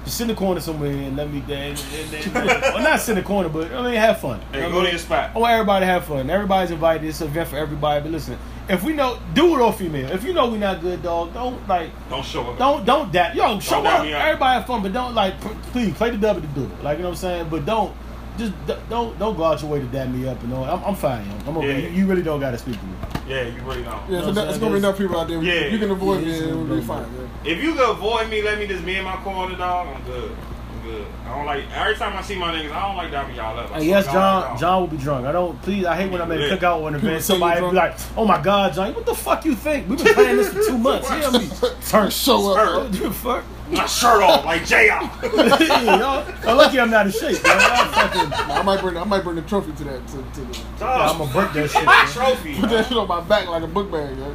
[0.05, 1.39] Just sit in the corner somewhere and let me.
[1.49, 4.39] And, and, and, well, not sit in the corner, but I mean, have fun.
[4.53, 5.31] Hey, You know go to your spot.
[5.35, 6.29] I want everybody to have fun.
[6.29, 7.09] Everybody's invited.
[7.09, 8.03] It's an event for everybody.
[8.03, 8.39] But listen,
[8.69, 11.91] if we know, dude or female, if you know we not good, dog, don't like,
[12.09, 12.59] Don't show up.
[12.59, 13.35] don't don't that.
[13.35, 14.05] Yo, show dap up.
[14.07, 14.23] me up.
[14.25, 16.83] Everybody have fun, but don't like, p- please play the double to do it.
[16.83, 17.49] Like you know what I'm saying.
[17.51, 17.95] But don't
[18.39, 20.65] just d- don't don't go out your way to dap me up and all.
[20.65, 21.25] I'm, I'm fine.
[21.27, 21.37] Yo.
[21.51, 21.83] I'm okay.
[21.83, 21.89] Yeah.
[21.89, 22.95] You, you really don't got to speak to me.
[23.29, 24.11] Yeah, you really don't.
[24.11, 25.43] Yeah, No, so that, it's gonna be there's- enough people out there.
[25.43, 25.67] Yeah.
[25.67, 27.07] You can avoid Yeah, me, it will be be- fine.
[27.45, 27.53] Yeah.
[27.53, 29.89] If you can avoid me, let me just be in my corner, dog.
[29.95, 30.37] I'm good.
[30.85, 31.07] I'm good.
[31.27, 32.73] I don't like every time I see my niggas.
[32.73, 33.71] I don't like dapping y'all up.
[33.73, 34.59] I And yes, swear to God, John.
[34.59, 35.27] John will be drunk.
[35.27, 35.61] I don't.
[35.63, 36.57] Please, I hate when I'm at a Yeah.
[36.57, 37.23] cookout or an event.
[37.25, 39.89] Somebody be like, "Oh my God, John, what the fuck you think?
[39.89, 41.09] We've been playing this for two months.
[41.11, 41.49] You hear me?
[41.89, 42.57] Turn Show up.
[42.59, 42.73] Sir.
[42.73, 42.83] bro.
[42.85, 43.45] What the fuck?
[43.71, 44.75] My shirt off like Jr.
[44.77, 47.43] Y'all- I'm lucky I'm not in shape.
[47.43, 47.57] Man.
[47.59, 48.33] I'm fucking.
[48.33, 51.33] I might bring I might bring the trophy to that to, to the Dog, I'ma
[51.33, 52.61] break that shit, My trophy.
[52.61, 54.17] put that shit on my back like a book bag.
[54.19, 54.35] Yeah.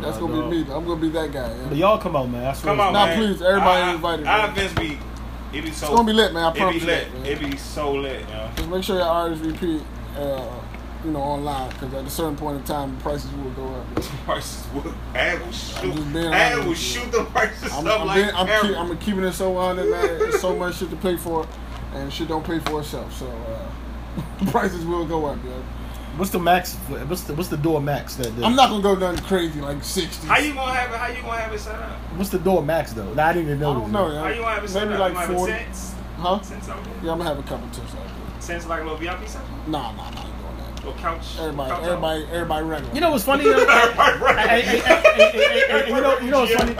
[0.00, 0.50] That's Nah, gonna dog.
[0.50, 0.72] be me.
[0.72, 1.48] I'm gonna be that guy.
[1.54, 1.66] Yeah.
[1.68, 2.44] But y'all come out, man.
[2.46, 2.72] I swear.
[2.72, 3.18] Come on, Nah, man.
[3.18, 4.50] please, everybody I- invited, I, man.
[4.50, 4.98] events be,
[5.52, 5.86] it be so.
[5.86, 6.44] It's gonna be lit, man.
[6.44, 7.12] I It promise be you lit.
[7.12, 7.26] that, man.
[7.26, 8.50] It be so lit, yo.
[8.56, 9.84] Just make sure y'all RSVP,
[10.16, 10.60] uh,
[11.04, 13.86] you know, online because at a certain point in time, the prices will go up.
[14.24, 14.94] Prices will.
[15.14, 16.16] Ad will shoot.
[16.16, 19.32] Ad will shoot the prices I'm, up I'm, like being, I'm, keep, I'm keeping it
[19.32, 20.18] so on it, man.
[20.18, 21.46] There's so much shit to pay for,
[21.94, 23.12] and shit don't pay for itself.
[23.18, 25.62] So uh, the prices will go up, yo.
[26.16, 26.74] What's the max?
[26.74, 28.16] What's the what's the door max?
[28.16, 30.26] That, that I'm not gonna go nothing crazy like 60.
[30.26, 30.96] How you gonna have it?
[30.98, 31.96] How you gonna have it set up?
[32.16, 33.12] What's the door max though?
[33.14, 33.80] Nah, I didn't even I know.
[33.80, 34.42] don't know, How you yo.
[34.42, 35.14] gonna have it set Maybe up?
[35.14, 35.52] like you 40.
[36.18, 36.38] Huh?
[36.38, 36.94] Tents out there?
[37.02, 38.40] Yeah, I'm gonna have a couple tips out there.
[38.40, 39.42] Tents like a little VIP set?
[39.66, 40.24] Nah, nah, nah,
[40.84, 41.38] I ain't doing couch?
[41.38, 42.94] Everybody, couch everybody, everybody regular.
[42.94, 43.44] You know what's funny?
[43.44, 44.76] hey,
[45.88, 46.72] you know, you know what's funny?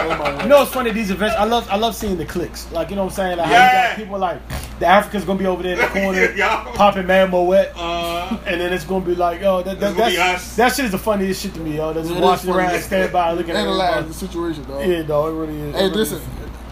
[0.43, 0.91] You know what's funny?
[0.91, 2.71] These events, I love, I love seeing the clicks.
[2.73, 3.39] Like you know what I'm saying?
[3.39, 4.41] Like how you got people like
[4.79, 6.65] the Africans gonna be over there in the corner Yeah.
[6.75, 7.73] popping man Moët.
[7.77, 10.75] Uh, And then it's gonna be like, yo, that that, It's gonna be that's- that
[10.75, 11.93] shit is the funniest shit to me, yo.
[11.93, 12.67] That's just It is watching funny.
[12.67, 14.85] around, stand by, looking at Analyze the situation, dog.
[14.87, 15.77] Yeah, dog, it really is.
[15.77, 16.21] Hey, listen,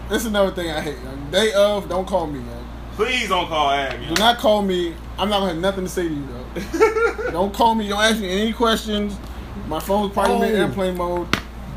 [0.09, 0.97] this is another thing I hate.
[1.03, 1.31] yo.
[1.31, 2.57] Day of, don't call me, man.
[2.95, 3.97] please don't call Ab.
[4.07, 4.93] Do not call me.
[5.21, 7.31] I'm not gonna have nothing to say to you, though.
[7.31, 7.87] don't call me.
[7.87, 9.15] Don't ask me any questions.
[9.67, 10.65] My phone's probably in Oh.
[10.65, 11.27] airplane mode.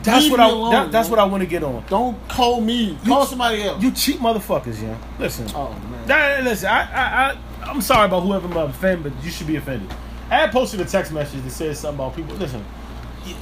[0.02, 0.48] That's Leave what I.
[0.48, 1.84] alone, that, that's what I want to get on.
[1.88, 2.98] Don't call me.
[3.06, 3.82] Call somebody else.
[3.82, 4.96] You cheap motherfuckers, yeah.
[5.18, 5.46] Listen.
[5.54, 6.06] oh man.
[6.06, 9.56] That, listen, I, I, I, I'm sorry about whoever I'm offended, but you should be
[9.56, 9.90] offended.
[10.30, 12.34] I had posted a text message that says something about people.
[12.36, 12.64] Listen,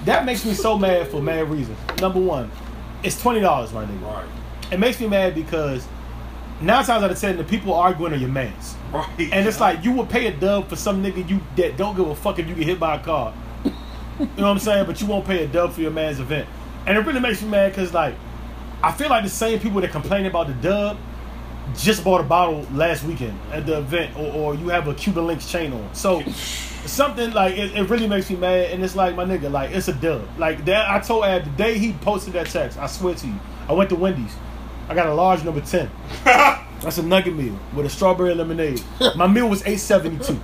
[0.05, 1.79] that makes me so mad for mad reasons.
[2.01, 2.51] Number one,
[3.03, 4.03] it's twenty dollars, my nigga.
[4.03, 4.27] Right.
[4.73, 5.87] It makes me mad because
[6.63, 9.09] nine times out of ten, the people arguing are your mans, Right.
[9.33, 12.07] and it's like you will pay a dub for some nigga you that don't give
[12.07, 13.33] a fuck if you get hit by a car.
[13.65, 13.71] You
[14.21, 14.87] know what I'm saying?
[14.87, 16.49] But you won't pay a dub for your man's event,
[16.87, 18.15] and it really makes me mad because like
[18.83, 20.97] I feel like the same people that complain about the dub
[21.77, 25.27] just bought a bottle last weekend at the event, or, or you have a Cuban
[25.27, 25.95] Links chain on.
[25.95, 26.23] So
[26.85, 29.89] something like it, it really makes me mad, and it's like my nigga, like it's
[29.89, 30.29] a dub.
[30.39, 32.79] Like that, I told Ab the day he posted that text.
[32.79, 33.35] I swear to you,
[33.69, 34.35] I went to Wendy's.
[34.89, 35.91] I got a large number ten.
[36.25, 38.83] That's a nugget meal with a strawberry lemonade.
[39.17, 40.41] My meal was eight seventy two.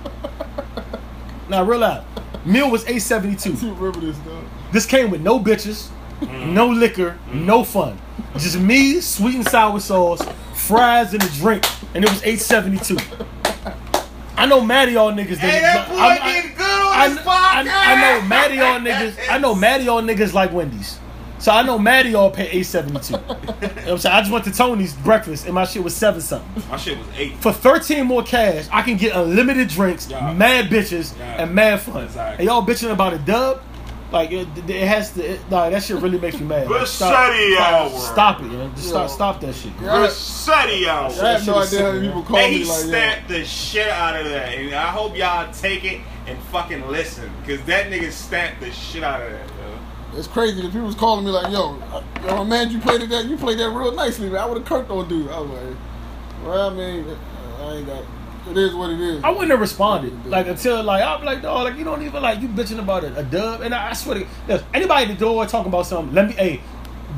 [1.49, 2.05] Now real out,
[2.45, 3.53] meal was eight seventy two.
[3.53, 4.43] Remember this, dog?
[4.71, 5.89] This came with no bitches,
[6.21, 6.53] mm.
[6.53, 7.45] no liquor, mm.
[7.45, 7.99] no fun.
[8.37, 10.21] Just me, sweet and sour sauce,
[10.53, 12.97] fries, and a drink, and it was eight seventy two.
[14.37, 15.37] I know Maddie all niggas.
[15.37, 17.93] Hey, that boy I- I- good on I, this I.
[17.95, 19.17] I know Maddie all niggas.
[19.29, 20.97] I know Maddie all niggas like Wendy's.
[21.39, 23.13] So I know Maddie all pay eight seventy two.
[23.13, 24.15] you know what I'm saying?
[24.15, 26.63] I just went to Tony's breakfast and my shit was seven something.
[26.69, 27.35] My shit was eight.
[27.37, 30.33] For thirteen more cash, I can get unlimited drinks, Yeah.
[30.33, 31.43] mad bitches, Yeah.
[31.43, 32.03] and mad fun.
[32.03, 32.39] Exactly.
[32.45, 33.61] And y'all bitching about a dub?
[34.11, 35.23] Like it, it has to.
[35.33, 36.67] It, nah, that shit really makes me mad.
[36.69, 37.99] Like, stop, Rossetti stop, hour.
[37.99, 38.69] stop it, yo.
[38.69, 38.89] Just Yo.
[38.89, 39.71] stop, stop that shit.
[39.81, 41.19] Yeah, I, Rossetti out.
[41.19, 43.45] I have no shit idea how many people call And me he like stamped the
[43.45, 44.49] shit out of that.
[44.55, 47.31] And I hope y'all take it and fucking listen.
[47.45, 49.53] Because that nigga stamped the shit out of that, yo.
[49.58, 49.58] yeah.
[50.15, 50.61] It's crazy.
[50.61, 51.77] The people was calling me like, "Yo,
[52.25, 53.25] yo, man, you played that.
[53.25, 54.41] You played that real nicely, man.
[54.41, 55.77] I would have kirked on dude." I was like,
[56.43, 57.05] "Well, I mean,
[57.59, 58.03] I ain't got.
[58.49, 61.65] It is what it is." I wouldn't have responded like until like I'm like dog
[61.65, 64.19] like you don't even like you bitching about a, a dub and I, I swear
[64.19, 66.61] to look, anybody at the door talking about something let me hey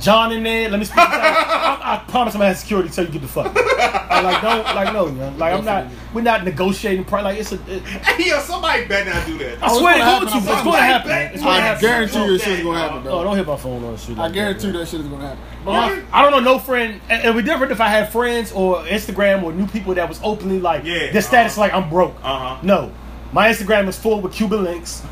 [0.02, 3.12] John in there let me speak I, I promise I'm gonna have security till you
[3.12, 7.06] get the fuck I like don't like no man like I'm not we're not negotiating
[7.06, 9.62] pri- like it's a it, Hey, yo, somebody better not do that.
[9.64, 10.38] I Oh, swear gonna to God happen.
[10.38, 12.64] it's going to like, happen it's going to I happen guarantee you Okay, shit is
[12.66, 12.92] gonna dog.
[12.94, 14.74] happen, oh don't hit my phone on the street I guarantee man.
[14.74, 15.44] that shit is gonna happen.
[15.64, 17.00] But my- I don't know no friend.
[17.10, 20.60] It'd be different if I had friends or Instagram or new people that was openly
[20.60, 21.62] like Yeah, their status uh-huh.
[21.62, 22.16] like I'm broke.
[22.24, 22.58] Uh-huh.
[22.64, 22.92] No,
[23.34, 25.04] My Instagram is full with Cuban links,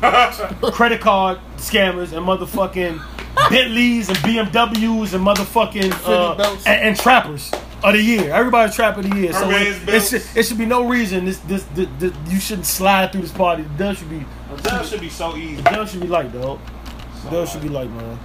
[0.72, 3.00] credit card scammers, and motherfucking
[3.48, 7.50] Bentleys and BMWs and motherfucking uh, and, and trappers
[7.82, 8.32] of the year.
[8.32, 9.32] Everybody's trapper of the year.
[9.32, 12.66] So it, it, should, it should be no reason this this, this, this you shouldn't
[12.66, 13.62] slide through this party.
[13.62, 14.24] The dub should be
[14.54, 15.56] the That should be so easy.
[15.56, 16.60] the dub should be light, dog.
[17.24, 18.18] The dub should be light, man.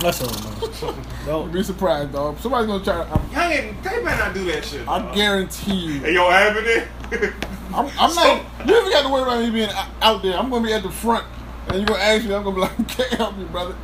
[0.00, 1.04] That's all, man.
[1.26, 2.38] Don't- Be surprised, dog.
[2.40, 3.04] Somebody's gonna try.
[3.04, 4.86] To, I'm, Young and they better not do that shit.
[4.88, 5.14] I dog.
[5.14, 6.00] guarantee you.
[6.00, 6.88] Hey, yo, having it?
[7.74, 8.44] I'm, I'm not.
[8.66, 10.36] You even got to worry about me being out there.
[10.36, 11.24] I'm gonna be at the front,
[11.68, 12.34] and you're gonna ask me.
[12.34, 13.76] I'm gonna be like, can't help you, brother.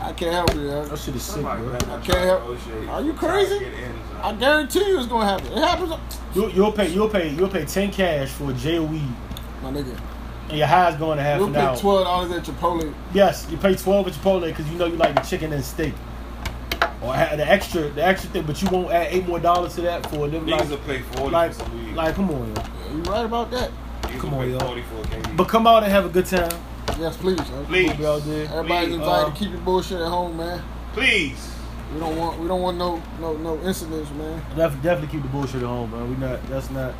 [0.00, 0.66] I can't help you.
[0.68, 1.50] That shit is sick, bro.
[1.52, 2.88] I can't help- negotiate.
[2.88, 3.66] Are you crazy?
[4.22, 5.46] I guarantee you it's gonna happen.
[5.52, 5.92] It happens.
[6.34, 6.88] You, you'll pay.
[6.88, 7.28] You'll pay.
[7.30, 9.02] You'll pay ten cash for a J O E,
[9.62, 9.98] My nigga,
[10.48, 11.76] and your high's going to half you'll an pay hour.
[11.76, 12.92] twelve dollars at Chipotle.
[13.14, 15.94] Yes, you pay twelve at Chipotle because you know you like the chicken and steak,
[17.02, 18.44] or the extra, the extra thing.
[18.44, 20.46] But you won't add eight more dollars to that for them.
[20.46, 21.94] Niggas will Like, pay 40 like, for some weed.
[21.94, 22.62] like, come on, yo.
[22.96, 23.70] You right about that?
[24.02, 24.58] Niggas come will on, pay yo.
[24.60, 25.36] 40 for a KD.
[25.36, 26.50] But come out and have a good time.
[27.00, 27.38] Yes, please.
[27.38, 27.64] yo.
[27.64, 27.88] Please.
[27.88, 28.44] We'll be out there.
[28.46, 30.62] Everybody's Please, invited uh, to keep your bullshit at home, man.
[30.92, 31.50] Please.
[31.94, 32.38] We don't want.
[32.40, 34.38] We don't want no no no incidents, man.
[34.56, 36.10] Definitely, definitely keep the bullshit at home, man.
[36.10, 36.46] We not.
[36.48, 36.94] That's not.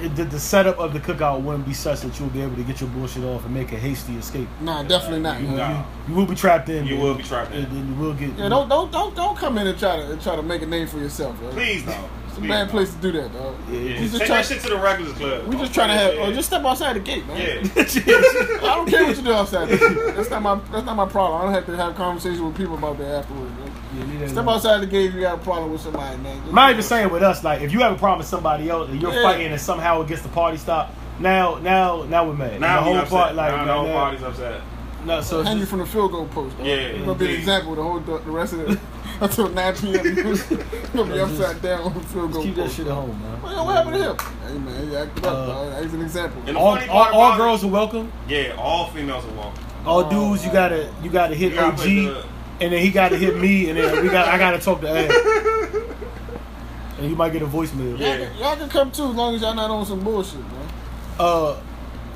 [0.00, 2.62] It, the, the setup of the cookout wouldn't be such that you'll be able to
[2.64, 4.46] get your bullshit off and make a hasty escape.
[4.60, 5.40] Nah, definitely not.
[5.40, 5.56] You man.
[5.56, 6.86] got- You, you will be trapped in.
[6.86, 7.04] You man.
[7.04, 7.64] will be trapped in.
[7.64, 8.30] And then you will get.
[8.36, 10.66] Yeah, don't don't don't don't come in and try to and try to make a
[10.66, 11.36] name for yourself.
[11.42, 11.50] Yo.
[11.50, 12.08] Please, dog.
[12.36, 12.70] It's a bad dog.
[12.70, 13.54] place to do that, dog.
[13.70, 15.46] Yeah, Yeah, just take try- that shit to the regulars club.
[15.46, 16.14] We just trying to have.
[16.14, 16.20] Yeah.
[16.22, 17.36] Oh, just step outside the gate, man.
[17.38, 17.70] Yeah.
[17.76, 19.68] I don't care what you do outside.
[19.68, 20.60] That's not my.
[20.72, 21.40] That's not my problem.
[21.40, 23.50] I don't have to have conversations with people about that afterwards.
[23.58, 23.72] Man.
[23.96, 24.50] Yeah, yeah, Step yeah.
[24.52, 26.36] outside the gate if you got a problem with somebody, man.
[26.36, 27.42] Just- I'm not even saying with us.
[27.42, 29.22] Like, if you have a problem with somebody else and you're Yeah.
[29.22, 32.60] fighting and somehow it gets the party stopped, now, now, now we're mad.
[32.60, 34.60] Now the whole part, like, now the whole party's upset.
[35.06, 36.56] No, so it's hang you just- from the field goal post.
[36.58, 36.66] Dog.
[36.66, 38.78] Yeah, it's gonna be an example the whole the rest of it
[39.20, 40.00] until 9 p.m.
[40.04, 40.42] It's
[40.92, 43.40] gonna be upside down on the field goal just keep that shit at home, man.
[43.42, 44.16] Well, what happened to him?
[44.46, 45.32] Hey man, he acted up.
[45.34, 45.82] Uh, dog.
[45.84, 46.42] He's an example.
[46.46, 48.12] And All, all, all about girls are welcome.
[48.28, 49.64] Yeah, all females are welcome.
[49.86, 52.24] All Oh, dudes, you gotta, you gotta hit You gotta OG, the-
[52.60, 55.12] and then he gotta hit me, and then we got, I gotta talk to Ed.
[56.98, 57.98] And you might get a voicemail.
[57.98, 58.06] Yeah.
[58.16, 60.68] Y'all, can, y'all can come too as long as y'all not on some bullshit, man.
[61.18, 61.56] Uh,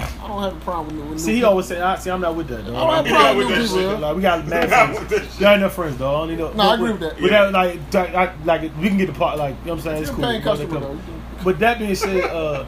[0.03, 1.51] I don't have a problem with, with see, new he people.
[1.51, 3.57] always say, I see, I'm not with that, I don't have a problem with with
[3.57, 3.91] that people.
[3.93, 4.01] shit.
[4.01, 5.09] Like we got mad friends.
[5.11, 5.41] that.
[5.41, 6.15] Y'all enough friends, dog.
[6.15, 6.53] I don't need no.
[6.53, 7.15] No, I agree with that.
[7.21, 7.43] But Yeah.
[7.45, 9.81] that, like, that, like, like, we can get the part, like, you know what I'm
[9.85, 10.03] saying?
[10.03, 10.25] It's You're cool.
[10.25, 10.99] But customer though.
[11.45, 12.65] But that being said, uh,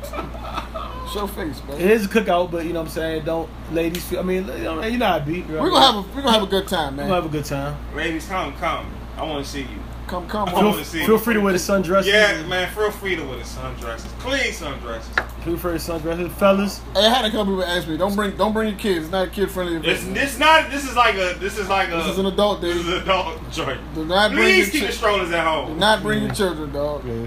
[1.13, 1.79] Show face, man.
[1.79, 3.25] it is a cookout, but you know what I'm saying?
[3.27, 4.21] Don't ladies feel.
[4.21, 5.43] I mean, you know, you know how it be.
[5.43, 7.05] We're gonna have a we're gonna have a good time, man.
[7.07, 7.77] We're gonna have a good time.
[7.95, 8.87] Ladies, come, come.
[9.19, 9.67] I want to see you.
[10.13, 12.05] Come, come, I Feel, wanna see feel free to wear the sundresses.
[12.05, 14.07] Yeah, man, feel free to wear the sundresses.
[14.19, 15.31] Clean sundresses.
[15.43, 16.81] Feel free to sundresses, fellas.
[16.93, 19.05] Hey, I had a couple people ask me, don't bring don't bring your kids.
[19.07, 19.87] It's not a kid friendly event.
[19.89, 20.71] It's, this not.
[20.71, 21.35] This is like a.
[21.39, 21.93] This is like a.
[21.97, 22.75] This is an adult day.
[22.75, 23.81] This is an adult joint.
[23.95, 25.79] Do not bring Please your keep chi- the strollers at Do home.
[25.79, 27.27] not bring your children, dog, Yeah.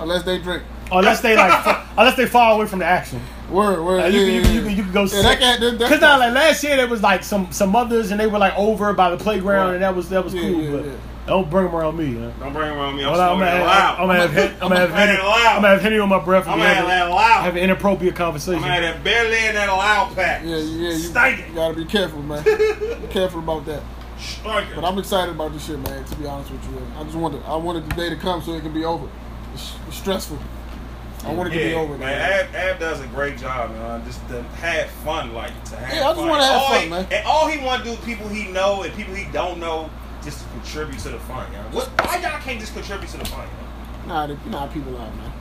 [0.00, 0.62] unless they drink.
[0.90, 3.20] Unless they like, unless they fall away from the action.
[3.50, 3.98] Word, word.
[4.00, 4.66] Like, yeah, you, can, you, yeah, can, you, yeah.
[4.68, 5.04] can, you can go.
[5.04, 5.78] Yeah, that can't.
[5.80, 8.56] Cause now, like last year, there was like some some mothers and they were like
[8.58, 9.74] over by the playground Right.
[9.74, 10.62] and that was that was Yeah, cool.
[10.62, 10.92] yeah, but yeah.
[11.26, 12.14] Don't bring them around me.
[12.14, 12.30] Huh?
[12.38, 13.04] Don't bring them around me.
[13.04, 13.98] I'm Well, I'm smoking gonna it have, loud.
[13.98, 15.46] I'm gonna have, I'm gonna have, I'm gonna have it loud.
[15.56, 16.46] I'm gonna have Henny on my breath.
[16.46, 17.44] I'm and gonna we have have, that loud.
[17.44, 18.56] have an inappropriate conversation.
[18.56, 20.42] I'm gonna have that belly in that loud pack.
[20.44, 20.88] Yeah, yeah.
[20.90, 22.44] You, Stank you gotta be careful, man.
[22.44, 23.82] be careful about that.
[24.18, 24.74] Strike it.
[24.76, 26.04] But I'm excited about this shit, man.
[26.04, 28.52] To be honest with you, I just wanted I wanted the day to come so
[28.52, 29.08] it can be over.
[29.54, 30.38] It's, it's stressful.
[31.24, 32.00] I want it to be Yeah, over, man.
[32.00, 32.46] man.
[32.48, 34.04] Ab, Ab does a great job, man.
[34.04, 35.94] Just to have fun, like to have.
[35.94, 36.28] Yeah, I just fun.
[36.28, 37.06] wanna have all fun, he, man.
[37.10, 39.88] And all he want to do, people he know and people he don't know,
[40.24, 41.50] just to contribute to the fun.
[41.52, 41.64] You know?
[41.72, 41.88] What?
[42.04, 43.46] Why y'all can't just contribute to the fun?
[43.46, 44.14] You, know?
[44.14, 45.32] Nah, the, you know how people are, man.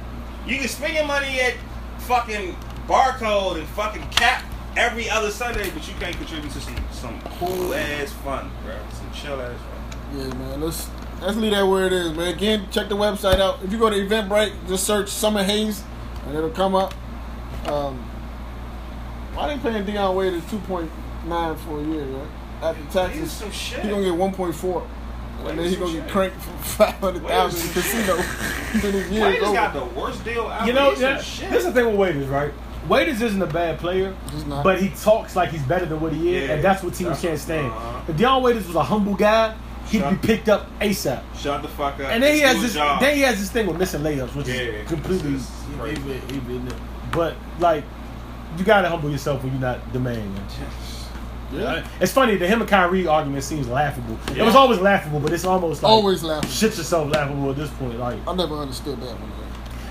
[0.46, 1.56] you can spend your money at
[2.00, 2.56] fucking
[2.88, 4.44] barcode and fucking cap
[4.76, 8.76] every other Sunday, but you can't contribute to some some cool ass fun, bro.
[8.94, 10.20] Some chill ass fun.
[10.20, 10.62] Yeah, man.
[10.62, 10.90] Let's
[11.22, 12.34] let's leave that where it is, man.
[12.34, 13.64] Again, check the website out.
[13.64, 15.84] If you go to Eventbrite, just search Summer Haze,
[16.26, 16.94] and it'll come up.
[17.68, 17.98] Um,
[19.34, 20.92] why they paying Dion Waiters two point
[21.26, 22.28] nine for a year, right?
[22.64, 23.82] After Here's taxes, some shit.
[23.84, 24.88] he gonna get one point four,
[25.46, 28.16] and then he gonna get cranked for five hundred thousand in casino.
[28.82, 31.50] then his is Waiters got the worst deal out You know, Here's yeah, shit.
[31.52, 32.54] this is the thing with Waiters, right?
[32.88, 34.14] Waiters isn't a bad player,
[34.64, 37.10] but he talks like he's better than what he is, Yeah, and that's what teams
[37.12, 37.68] that's can't stand.
[37.68, 38.02] uh-huh.
[38.10, 39.56] If Dion Waiters was a humble guy,
[39.88, 41.22] he'd Shut- be picked up ASAP.
[41.38, 42.02] Shut the fuck up.
[42.12, 42.74] And then he has this.
[42.74, 43.00] job.
[43.00, 45.34] Then he has this thing with missing layups, which Yeah, is completely.
[45.36, 46.02] it's just crazy.
[46.02, 46.62] he- he- he-
[47.14, 47.84] but like,
[48.58, 50.18] you gotta humble yourself when you're not the man.
[50.34, 50.44] man.
[51.54, 51.88] Yeah.
[52.02, 52.36] It's funny.
[52.38, 54.18] The him and Kyrie argument seems laughable.
[54.36, 56.50] It was always laughable, but it's almost like Always laughable.
[56.50, 57.98] shit yourself laughable at this point.
[58.00, 59.32] Like, I never understood that one.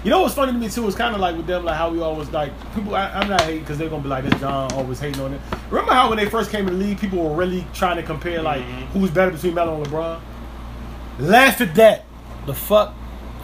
[0.05, 0.87] you know what's funny to me too?
[0.87, 2.95] It's kind of like with them, like how we always like people.
[2.95, 4.39] I, I'm not hating because they're gonna be like this.
[4.41, 5.41] John always hating on it.
[5.71, 8.43] Remember how when they first came in the league, people were really trying to compare
[8.43, 8.87] like Mhm.
[8.93, 10.19] who's better between Melo and LeBron.
[11.19, 12.05] Laugh at that.
[12.47, 12.95] The fuck.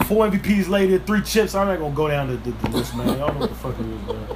[0.05, 1.53] four MVPs later, three chips.
[1.55, 3.07] I'm not gonna go down the, the, the list, man.
[3.19, 4.27] Y'all know what the fuck it is, man.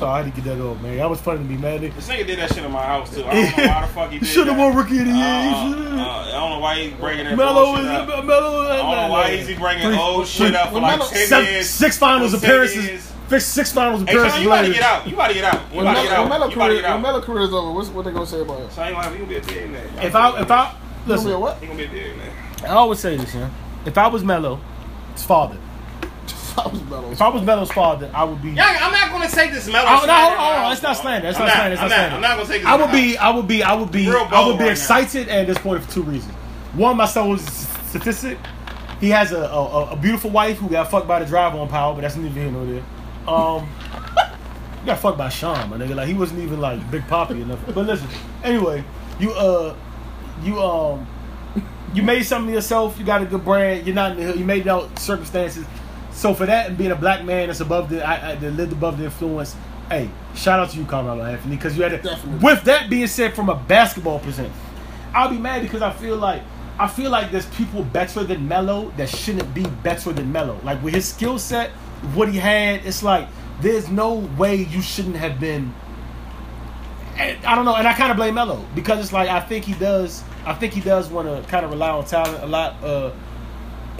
[0.00, 0.96] So I had to get that off, man.
[0.96, 1.94] That was funny to be mad at.
[1.94, 3.22] This nigga did that shit in my house too.
[3.22, 4.66] I don't know why the fuck he did Should have that.
[4.66, 5.24] won rookie of the year.
[5.26, 6.00] Uh, He uh, shoulda.
[6.00, 8.24] I don't know why he's bringing that Melo bullshit is up.
[8.24, 8.60] Melo.
[8.62, 11.10] I don't know why is he bringing Three- old shit up for when like Melo-
[11.10, 11.68] 10 Seven, years.
[11.68, 12.84] six finals for 10 appearances.
[12.86, 13.12] years.
[13.28, 15.06] Six, six finals Hey, appearances son, you about to get out.
[15.06, 15.60] You about to get out.
[15.70, 16.20] You When about to get out.
[16.20, 17.24] when Melo You about to career, get when Melo out.
[17.24, 18.70] career is over, what's, what they gonna say about him?
[18.70, 19.84] So I ain't gonna have, he be a billionaire.
[20.02, 20.74] If I, if I, He gonna
[21.04, 21.58] be a listen, what?
[21.58, 22.32] He gonna be a billionaire.
[22.64, 23.52] I always say this, man.
[23.84, 24.58] If I was Melo,
[25.12, 25.58] his father.
[26.64, 27.10] I was Melo.
[27.10, 28.50] If I was Melo's father, I would be.
[28.50, 29.84] Young, I'm not gonna take this Melo.
[29.86, 30.72] Oh, no, slander hold on, hold on.
[30.72, 31.28] It's not slander.
[31.28, 31.72] It's I'm not slander.
[31.74, 32.16] It's I'm not slander.
[32.16, 32.70] I'm not gonna take this.
[32.70, 33.16] I would be.
[33.18, 34.72] I would be, I would be, Real I would be right now.
[34.72, 36.32] excited and disappointed for two reasons.
[36.74, 37.44] One, my son was
[37.88, 38.38] statistic.
[39.00, 41.94] He has a, a, a beautiful wife who got fucked by the driver on power,
[41.94, 42.82] but that's neither here nor there.
[43.26, 43.66] Um,
[44.80, 45.94] he got fucked by Sean, my nigga.
[45.94, 47.60] Like he wasn't even like Big Poppa enough.
[47.66, 48.08] But listen,
[48.44, 48.84] anyway,
[49.18, 49.74] you uh,
[50.42, 51.06] you um,
[51.94, 52.98] you made something of yourself.
[52.98, 53.86] You got a good brand.
[53.86, 54.38] You're not in the hood.
[54.38, 55.64] You made it out circumstances.
[56.12, 58.72] So for that and being a black man that's above the, I, I, that lived
[58.72, 59.54] above the influence.
[59.88, 62.02] Hey, shout out to you, Carmelo Anthony, because you had it.
[62.02, 62.44] Definitely.
[62.44, 64.54] With that being said, from a basketball perspective,
[65.14, 66.42] I'll be mad because I feel like
[66.78, 70.58] I feel like there's people better than Melo that shouldn't be better than Melo.
[70.62, 71.70] Like with his skill set,
[72.14, 73.28] what he had, it's like
[73.60, 75.74] there's no way you shouldn't have been.
[77.16, 79.74] I don't know, and I kind of blame Melo because it's like I think he
[79.74, 80.24] does.
[80.46, 82.82] I think he does want to kind of rely on talent a lot.
[82.82, 83.10] Uh,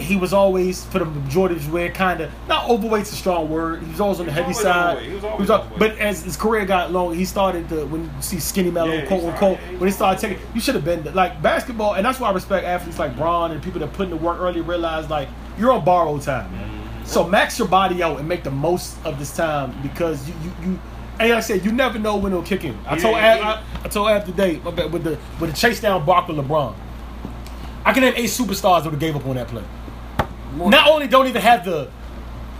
[0.01, 3.49] he was always, for the majority of his career, kind of not overweight's a strong
[3.49, 3.81] word.
[3.83, 4.97] He was always on the heavy side.
[4.97, 5.09] overweight.
[5.09, 5.79] He was always al- overweight.
[5.79, 9.05] but as his career got long, he started to when you see skinny Melo, Yeah,
[9.05, 9.57] quote unquote.
[9.77, 12.65] when he started taking, you should have been like basketball, and that's why I respect
[12.65, 14.61] athletes like Bron and people that put in the work early.
[14.61, 16.69] Realize like you're on borrowed time, man.
[16.69, 17.05] Mm-hmm.
[17.05, 20.51] So max your body out and make the most of this time because you you.
[20.71, 20.79] you
[21.19, 22.75] and like I said, you never know when it'll kick in.
[22.87, 23.63] I told Yeah, Ab, yeah.
[23.81, 26.73] I, I told Ab today my with the with the chase down block with LeBron.
[27.85, 29.63] I can name eight superstars that would have gave up on that play.
[30.55, 31.89] More- Not only don't even have the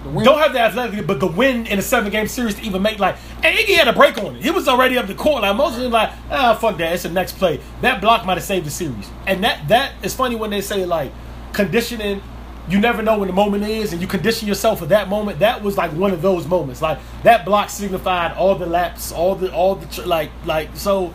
[0.03, 2.61] the win- don't have the athletic, but the win in a seven game series to
[2.63, 4.41] even make like and Iggy had a break on it.
[4.43, 5.41] He was already up the court.
[5.43, 7.59] Like most of them like, ah fuck that, it's the next play.
[7.81, 9.09] That block might have saved the series.
[9.27, 11.11] And that that is funny when they say like
[11.53, 12.21] conditioning,
[12.69, 15.39] you never know when the moment is, and you condition yourself for that moment.
[15.39, 16.81] That was like one of those moments.
[16.81, 21.13] Like that block signified all the laps, all the all the tr- like like so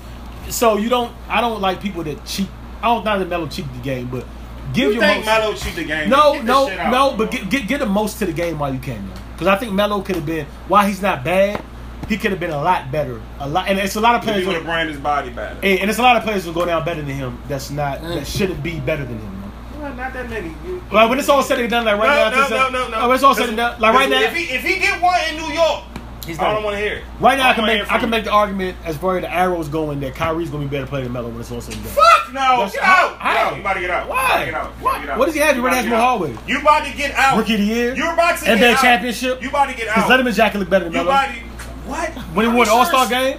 [0.49, 2.49] so you don't I don't like people that cheat
[2.83, 4.25] I don't not that Melo cheat the game, but
[4.73, 6.09] give You your think most- Melo cheat the game?
[6.11, 7.17] no, Get this no, shit out, no.
[7.17, 9.73] But get, get get the most to the game while you can, Because I think
[9.73, 11.63] Melo could have been while he's not bad,
[12.09, 13.21] he could have been a lot better.
[13.41, 14.41] A lot, and it's a lot of players.
[14.41, 14.59] He players.
[14.59, 15.57] would who- have brand his body better.
[15.63, 17.39] and and it's a lot of players who go down better than him.
[17.49, 18.15] That's not Mm.
[18.15, 19.33] that shouldn't be better than him.
[19.41, 19.53] Man.
[19.83, 20.55] Well, not that many.
[20.67, 22.69] You- Like when it's all said and done, like right no, now, no, just, no,
[22.71, 22.97] no, no.
[23.01, 25.01] Oh, when it's all said and done, like right now, If he if he get
[25.03, 25.83] one in New York,
[26.27, 27.05] he's I don't want to hear it.
[27.21, 28.07] Right now, I don't can make I can you.
[28.09, 31.05] make the argument as far as the arrows going that Kyrie's gonna be better player
[31.05, 31.93] than Melo when it's all said and done.
[31.95, 32.41] Fuck no!
[32.41, 33.17] That's- Get out!
[33.19, 33.55] how- Get out!
[33.55, 34.09] You about to get out.
[34.09, 34.17] Why?
[34.17, 34.71] You about to get out.
[34.81, 35.01] What?
[35.01, 35.19] get out.
[35.19, 35.51] What does he have?
[35.51, 36.37] He You already about has more hallway.
[36.47, 37.37] You about to get out.
[37.39, 38.81] Rookie of the year, You're about to NBA get out.
[38.83, 39.43] championship.
[39.43, 40.21] You about to get Because out.
[40.21, 41.11] Letterman Jacket look better than You Melo.
[41.11, 41.41] about to
[41.87, 42.11] what?
[42.35, 43.39] When he won the All Star game,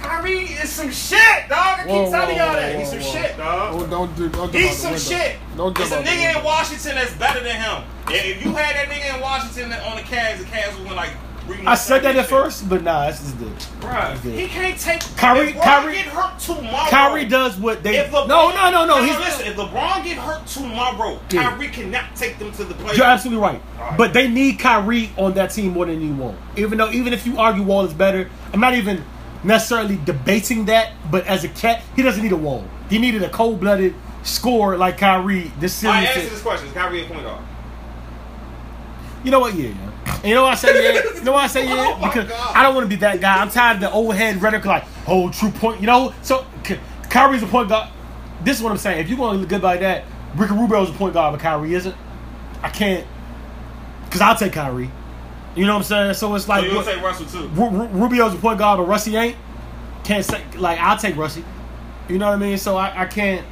[0.00, 1.80] Kyrie is some shit, dog.
[1.80, 2.78] I keep Whoa, telling y'all whoa, that.
[2.78, 3.12] He's some whoa.
[3.12, 3.74] shit, dog.
[3.74, 4.28] Oh, don't do.
[4.28, 4.98] Don't He's some window.
[5.04, 5.36] shit.
[5.56, 6.44] Don't There's a nigga in.
[6.44, 7.82] Washington that's better than him.
[8.06, 10.94] And if you had that nigga in Washington on the Cavs, the Cavs would win
[10.96, 11.27] like three more
[11.66, 13.46] I said that at first, but nah, this is the
[13.80, 15.00] Bruh, he can't take.
[15.16, 16.88] Kyrie- Kyrie- get hurt tomorrow.
[16.90, 17.96] Kyrie does what they.
[17.98, 19.02] If LeBron, no, no, no, no.
[19.02, 19.46] He's listen.
[19.46, 21.50] If LeBron get hurt tomorrow, Yeah.
[21.50, 22.96] Kyrie cannot take them to the playoffs.
[22.96, 23.60] You're absolutely right.
[23.78, 23.96] Right.
[23.98, 26.36] But they need Kyrie on that team more than you want.
[26.56, 29.04] Even though, even if you argue Wall is better, I'm not even
[29.44, 30.92] necessarily debating that.
[31.10, 32.64] But as a cat, he doesn't need a Wall.
[32.90, 35.50] He needed a cold-blooded scorer like Kyrie.
[35.60, 37.42] This I answer this question: Is Kyrie a point guard?
[39.28, 39.54] You know what?
[39.54, 40.14] Yeah, yeah.
[40.16, 41.02] And you know why I say yeah?
[41.14, 41.98] You know why I say oh yeah?
[42.00, 42.56] Oh because God.
[42.56, 43.42] I don't want to be that guy.
[43.42, 45.80] I'm tired of the old head rhetoric, like oh, true point.
[45.82, 47.90] You know, so Ky- Kyrie's a point guard.
[48.42, 49.00] This is what I'm saying.
[49.00, 50.04] If you're going to look good like that,
[50.34, 51.94] Ricky Rubio's a point guard, but Kyrie isn't.
[52.62, 53.06] I can't,
[54.06, 54.90] because I'll take Kyrie.
[55.54, 56.14] You know what I'm saying?
[56.14, 57.48] So it's So like you'll what- take Russell too.
[57.48, 59.36] Ru- Ru- Rubio's a point guard, but Russie ain't.
[60.04, 61.44] Can't say like I'll take Russie.
[62.08, 62.56] You know what I mean?
[62.56, 63.44] So I, I can't.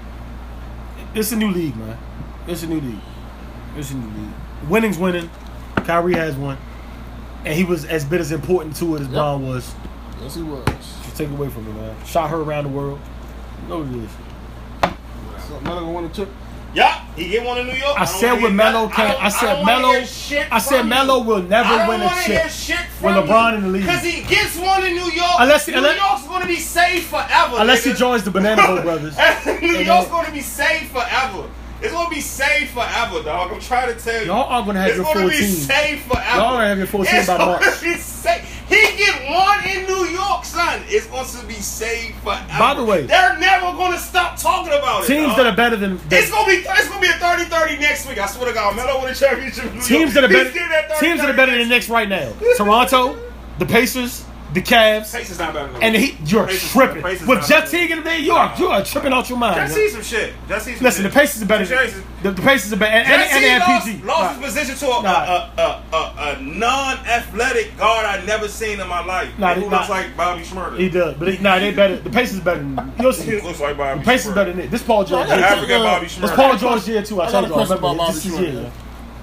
[1.14, 1.98] It's a new league, man.
[2.46, 3.00] It's a new league.
[3.76, 4.32] It's a new league.
[4.68, 5.28] Winning's winning.
[5.86, 6.58] Kyrie has one,
[7.44, 9.12] and he was as bit as important to it as Yep.
[9.14, 9.74] Bron was.
[10.22, 10.64] Yes, he was.
[11.04, 11.94] Just take it away from me, man.
[12.04, 12.98] Shot her around the world.
[13.68, 14.10] No know what it is.
[15.48, 16.28] So Melo gonna win a chip.
[16.74, 17.94] Yeah, he get one in New York.
[17.96, 19.12] I don't said with hear Melo can't.
[19.12, 19.88] don't- I said don't Melo.
[19.92, 20.04] I
[20.58, 22.50] said from Melo will never win a wanna hear chip.
[22.50, 23.56] shit with LeBron you.
[23.58, 23.86] in the league.
[23.86, 25.30] Cause he gets one in New York.
[25.38, 27.56] Unless he- New unless- York's gonna be safe forever.
[27.58, 29.16] Unless he joins the Banana Boat Brothers.
[29.16, 31.44] New And York's gonna be safe forever.
[31.86, 33.52] It's gonna be safe forever, dog.
[33.52, 34.26] I'm trying to tell you.
[34.26, 35.54] Y'all are gonna have it's your gonna full be team.
[35.54, 36.36] safe forever.
[36.38, 37.82] Y'all gonna have your full team it's by gonna March.
[37.82, 38.52] Be safe.
[38.68, 40.82] He get one in New York, son.
[40.88, 42.44] It's going to be saved forever.
[42.58, 45.06] By the way- they're never going to stop talking about it.
[45.06, 45.36] Teams dog.
[45.36, 48.18] that are better than It's gonna be it's gonna be a 30-30 next week.
[48.18, 49.70] I swear to God, Melo win a championship.
[49.84, 50.10] teams York.
[50.14, 52.32] that are better that 30-30 teams that are better than the Knicks right now.
[52.56, 53.16] Toronto,
[53.58, 54.24] the Pacers,
[54.56, 56.16] the Cavs, Pacers not better than and the Heat.
[56.24, 57.76] You're Pacers- tripping Pacers with not Jeff better.
[57.76, 58.18] Teague in there.
[58.18, 59.56] You are you are tripping out your mind.
[59.56, 59.82] Just yo.
[59.86, 60.34] see some shit.
[60.48, 61.12] Just see some Listen, shit.
[61.12, 61.64] the Pacers are better.
[61.64, 64.06] The Than, Pacers- the, the Pacers are better, and, and, Jesse and, lost, and PG.
[64.06, 64.46] lost Nah.
[64.46, 65.10] his position to a, Nah.
[65.10, 69.38] a, a, a, a non-athletic guard I've never seen in my life.
[69.38, 69.94] Nah, Who looks nah.
[69.94, 70.78] like Bobby Shmurda.
[70.78, 71.96] He does, but he, nah, they better.
[71.96, 72.60] The Pacers better.
[72.60, 73.26] Than, you'll see.
[73.36, 74.34] He looks like Bobby The Pacers Shmurda.
[74.34, 74.70] better than it.
[74.70, 75.28] This Paul George.
[75.28, 75.74] I got year, a too.
[75.82, 76.36] Uh, Bobby This Shmurda.
[76.36, 77.20] Paul George year too.
[77.20, 77.52] I I told you.
[77.52, 78.72] question Remember about this Bobby is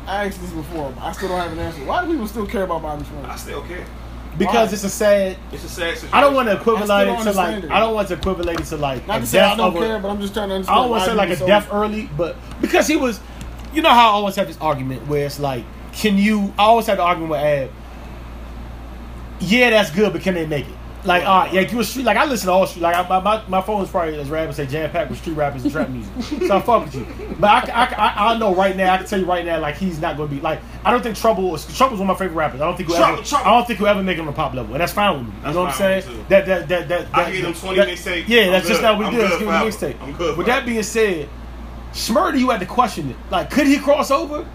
[0.06, 0.92] I asked this before.
[0.96, 1.86] but I still don't have an answer.
[1.86, 3.30] Why do people still care about Bobby Shmurda?
[3.30, 3.86] I still care.
[4.38, 4.74] Because Why?
[4.74, 5.38] it's a sad.
[5.52, 6.10] It's a sad situation.
[6.12, 7.64] I don't want to I equivalent it to like.
[7.64, 7.72] it.
[7.72, 9.80] I don't want to equivalent it to like Not to say I don't of a-
[9.80, 11.48] care, but I'm just trying to I don't want to say like a people so-
[11.48, 13.20] death early, but because he was,
[13.74, 16.54] you know how I always have this argument where it's like, can you?
[16.58, 17.72] I always have the argument with eh, Ab.
[19.40, 20.74] Yeah, that's good, but can they make it?
[21.06, 22.06] Like, all right, yeah, you a street.
[22.06, 22.82] Like I listen to all street.
[22.84, 25.64] Like I, my my, my phone's probably as rappers say jam packed with street rappers
[25.64, 26.48] and trap music.
[26.48, 28.94] So I fuck with you, but I, I, I, I know right now.
[28.94, 30.62] I can tell you right now, like he's not going to be like.
[30.86, 31.54] I don't think Trouble.
[31.56, 32.62] is- Trouble's one of my favorite rappers.
[32.62, 33.28] I don't think he'll Trouble- ever.
[33.28, 33.46] Trouble.
[33.46, 35.28] I don't think he'll ever make it on the pop level, and that's fine with
[35.28, 35.34] me.
[35.36, 36.26] You That's know what I'm saying?
[36.30, 37.08] That that that that.
[37.14, 38.28] I that- give him 20 that- mixtapes.
[38.30, 38.98] Yeah, I'm that's just good.
[38.98, 39.28] what I'm we do.
[39.28, 40.02] Just give him mixtape.
[40.02, 41.28] I'm good With that being said,
[41.92, 43.18] Shmurda, you had to question it.
[43.30, 44.48] Like, could he cross over?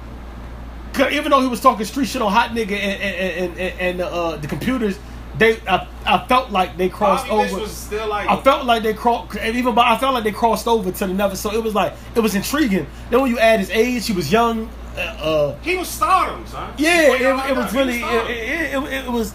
[0.95, 3.15] Cause even though he was talking street shit on Hot Nigga and and
[3.51, 4.99] and, and, and uh, the computers,
[5.39, 7.61] they I, I felt like they crossed Bobby over.
[7.63, 8.29] was still like.
[8.29, 11.07] I felt like they crossed, and even but I felt like they crossed over to
[11.07, 11.37] the never.
[11.37, 12.87] So it was like it was intriguing.
[13.11, 14.69] Then when you add his age, he was young.
[14.97, 16.75] Uh, uh, he was stardom, son.
[16.77, 19.35] yeah, Before it, y'all it was really it, it, it, it, it was.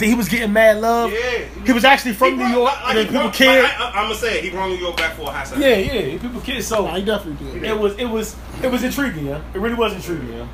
[0.00, 1.12] He was getting mad love.
[1.12, 3.62] Yeah, he was actually from He New York, like- and he people brought- cared.
[3.64, 4.44] like, I, am gonna say it.
[4.44, 5.62] He brought New York back for a hot second.
[5.62, 6.64] Yeah, yeah, people cared.
[6.64, 7.62] So Nah, he definitely did.
[7.62, 8.34] it was it was
[8.64, 9.40] it was intriguing, yeah.
[9.54, 10.48] It really was intriguing, yeah.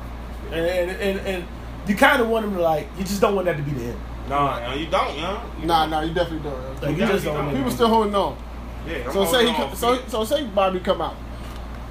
[0.51, 1.45] And and and, and
[1.87, 3.85] you kind of want him to like, you just don't want that to be the
[3.85, 3.99] end.
[4.29, 5.41] No, no, you don't, yo.
[5.59, 5.89] You Nah, don't.
[5.91, 6.81] nah, you definitely don't.
[6.81, 7.35] Like, you Yeah, just don't.
[7.35, 7.49] don't.
[7.49, 7.71] People that.
[7.75, 8.37] still holding on.
[8.87, 9.75] Yeah, I'm So say he, on.
[9.75, 11.15] so so say Bobby come out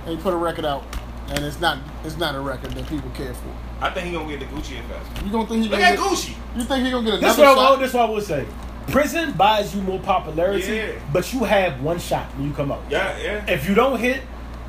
[0.07, 0.85] and he put a record out,
[1.29, 3.49] and it's not it's not a record that people care for.
[3.81, 5.25] I think he gonna get the Gucci effect.
[5.25, 6.35] You gonna think he Look gonna at get, Gucci.
[6.57, 7.81] You think he gonna get This another what I, shot?
[7.81, 8.47] this what I would say.
[8.89, 10.87] Prison buys you more popularity, Yeah.
[11.13, 12.83] but you have one shot when you come out.
[12.91, 13.45] Yeah, yeah.
[13.51, 14.23] If you don't hit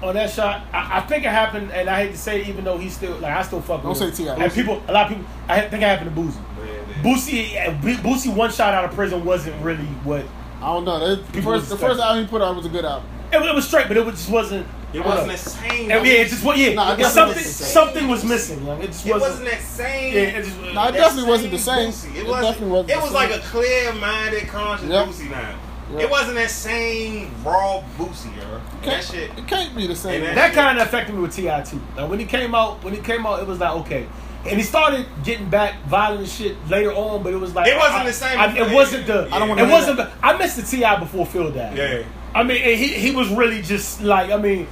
[0.03, 2.63] on that shot, I, I think it happened, and I hate to say, it, even
[2.63, 4.23] though he's still like I still fuck Don't with say.
[4.25, 4.35] T.I.
[4.35, 6.35] And people, a lot of people, I think it happened to Boosie.
[6.57, 7.03] Yeah, yeah.
[7.03, 10.25] Boosie, uh, Boosie, one shot out of prison wasn't really what
[10.61, 11.15] I don't know.
[11.15, 13.07] That, the first the first album he put out was a good album.
[13.31, 14.65] it, it was straight, but it was, just wasn't.
[14.93, 15.37] It wasn't up?
[15.37, 15.89] the same.
[15.89, 16.73] Yeah, it just what yeah.
[16.73, 17.67] Nah, it something wasn't the same.
[17.73, 18.63] something was missing.
[18.65, 18.81] Young.
[18.81, 19.31] It just It wasn't.
[19.31, 20.13] wasn't that same.
[20.13, 20.57] yeah, it just.
[20.59, 21.89] Nah, it that definitely wasn't the same.
[21.89, 22.15] Boosie.
[22.15, 25.07] It, It wasn't, It was like a clear-minded, conscious Yep.
[25.07, 25.55] Boosie now.
[25.93, 26.01] Yep.
[26.01, 28.61] It wasn't that same raw Boosie, yo.
[28.85, 29.29] That shit.
[29.37, 30.23] It can't be the same.
[30.23, 31.61] And that kind of affected me with T.I.
[31.61, 31.79] too.
[31.95, 34.07] Like when he came out, when he came out, it was like okay,
[34.45, 38.01] and he started getting back violent shit later on, but it was like It wasn't
[38.01, 38.67] I- the same I- before.
[38.67, 39.29] it wasn't the.
[39.31, 39.97] I don't wanna It wasn't.
[39.97, 40.99] The, I missed the T.I.
[40.99, 41.77] before Phil died.
[41.77, 42.03] Yeah.
[42.35, 44.67] I mean, and he he was really just like I mean,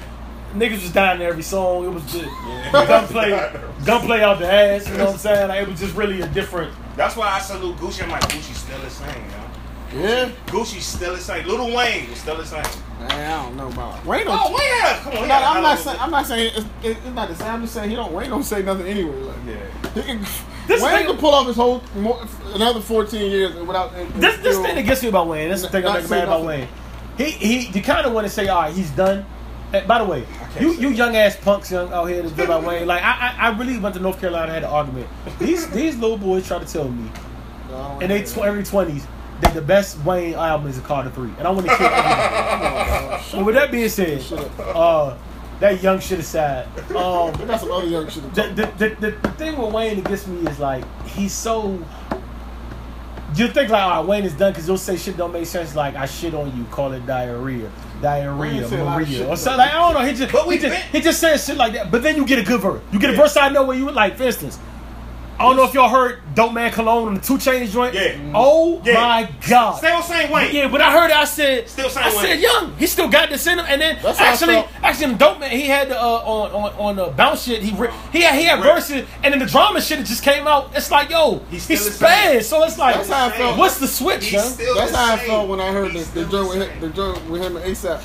[0.56, 1.86] niggas was dying in every song.
[1.86, 2.26] It was just
[2.72, 3.30] gunplay,
[3.86, 4.88] gunplay out the ass.
[4.90, 5.48] You know what I'm saying?
[5.50, 6.74] Like, it was just really a different.
[6.98, 8.04] That's why I salute Gucci.
[8.04, 9.38] I'm like, Gucci's still the same, yo.
[9.94, 10.30] Yeah.
[10.48, 11.46] Gucci's still the same.
[11.48, 12.64] Little Wayne was still the same.
[13.00, 14.26] Man, I don't know about Wayne.
[14.26, 15.22] Don't, Oh, Wayne come on.
[15.24, 15.98] he No, had a I'm not of a- saying.
[16.00, 17.48] I'm not saying it's, it's not the same.
[17.48, 18.12] I'm just saying he don't.
[18.14, 19.16] Wayne don't say nothing anyway.
[19.22, 19.92] Like, Yeah.
[19.96, 20.26] he can,
[20.68, 22.20] This Wayne thing- can pull off his whole more,
[22.54, 23.94] another 14 years without.
[23.96, 25.50] and- and This this still- thing that gets me about Wayne.
[25.50, 26.44] This is the thing Not I'm mad about.
[26.46, 26.68] Wayne.
[27.18, 27.60] He he.
[27.68, 29.26] You kind of want to say, all right, he's done.
[29.74, 30.24] And by the way,
[30.60, 32.86] you you young ass punks young out here that's good about Wayne.
[32.88, 35.08] Like I, I I really went to North Carolina and had an argument.
[35.40, 37.10] These these little boys try to tell me
[37.72, 39.08] No, I in they wanna tw- hear early twenties
[39.42, 43.24] that the best Wayne album is a Carter Three, and I want to kill everybody.
[43.34, 44.22] But with that being said,
[44.60, 45.18] uh,
[45.60, 47.32] that young shit aside, um.
[47.40, 48.34] We got some other young shit.
[48.34, 48.44] the,
[48.78, 51.84] the, the, the, thing with Wayne that gets me is like he's so.
[53.34, 55.76] You think like, all right, Wayne is done because he'll say shit don't make sense.
[55.76, 57.72] Like I shit on you, call it diarrhea,
[58.02, 59.58] diarrhea, Wayne say a lot of Maria, or something.
[59.60, 60.06] Like, I don't know.
[60.06, 61.90] He just But we he just, been- he just says shit like that.
[61.92, 62.82] But then you get a good verse.
[62.92, 64.18] You get a verse I know where you would like.
[64.18, 64.60] For instance,
[65.42, 67.96] I don't know if y'all heard Dope Man Cologne on the 2 Chainz joint.
[67.96, 68.16] Yeah.
[68.36, 68.94] Oh Yeah.
[68.94, 69.78] my god.
[69.78, 70.54] Still same Wayne.
[70.56, 72.22] Yeah, when I heard it, I said, Still same I way.
[72.22, 73.66] said, young, he still got this in him.
[73.68, 77.06] And then That's actually, actually, dope man, he had the, uh, on on on the
[77.08, 77.62] bounce shit.
[77.64, 78.76] He ri- he had he had Rip.
[78.76, 80.70] verses, and then the drama shit that just came out.
[80.76, 82.44] It's like, yo, He's he's, still spaz.
[82.44, 83.58] So it's like, That's how I felt.
[83.58, 84.44] what's the switch, He's young?
[84.46, 86.70] still That's the how I felt when I heard the, He's the still joint with
[86.70, 88.02] him, the joint with him and ASAP,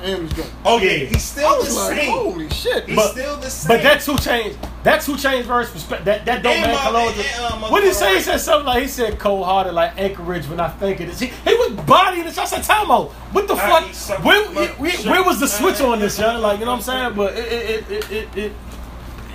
[0.00, 0.50] the M's joint.
[0.64, 2.10] Oh yeah, he's still the was like, same.
[2.10, 2.86] holy shit!
[2.86, 3.68] He's But- still the same.
[3.76, 4.58] But that's who changed.
[4.84, 7.14] That's who changed verse, respect that that dope And man my- Cologne.
[7.18, 8.14] and, uh, What did he say?
[8.16, 11.18] He said something like he said cold hearted like Anchorage when I think it is.
[11.20, 12.38] He, he was bodying this.
[12.38, 13.10] I said, time out.
[13.32, 13.84] What the I fuck?
[14.18, 14.68] eat Where, where,
[15.10, 16.40] where was the switch on this, young?
[16.40, 17.14] Like you know what I'm saying?
[17.14, 18.36] But it it it it.
[18.36, 18.52] it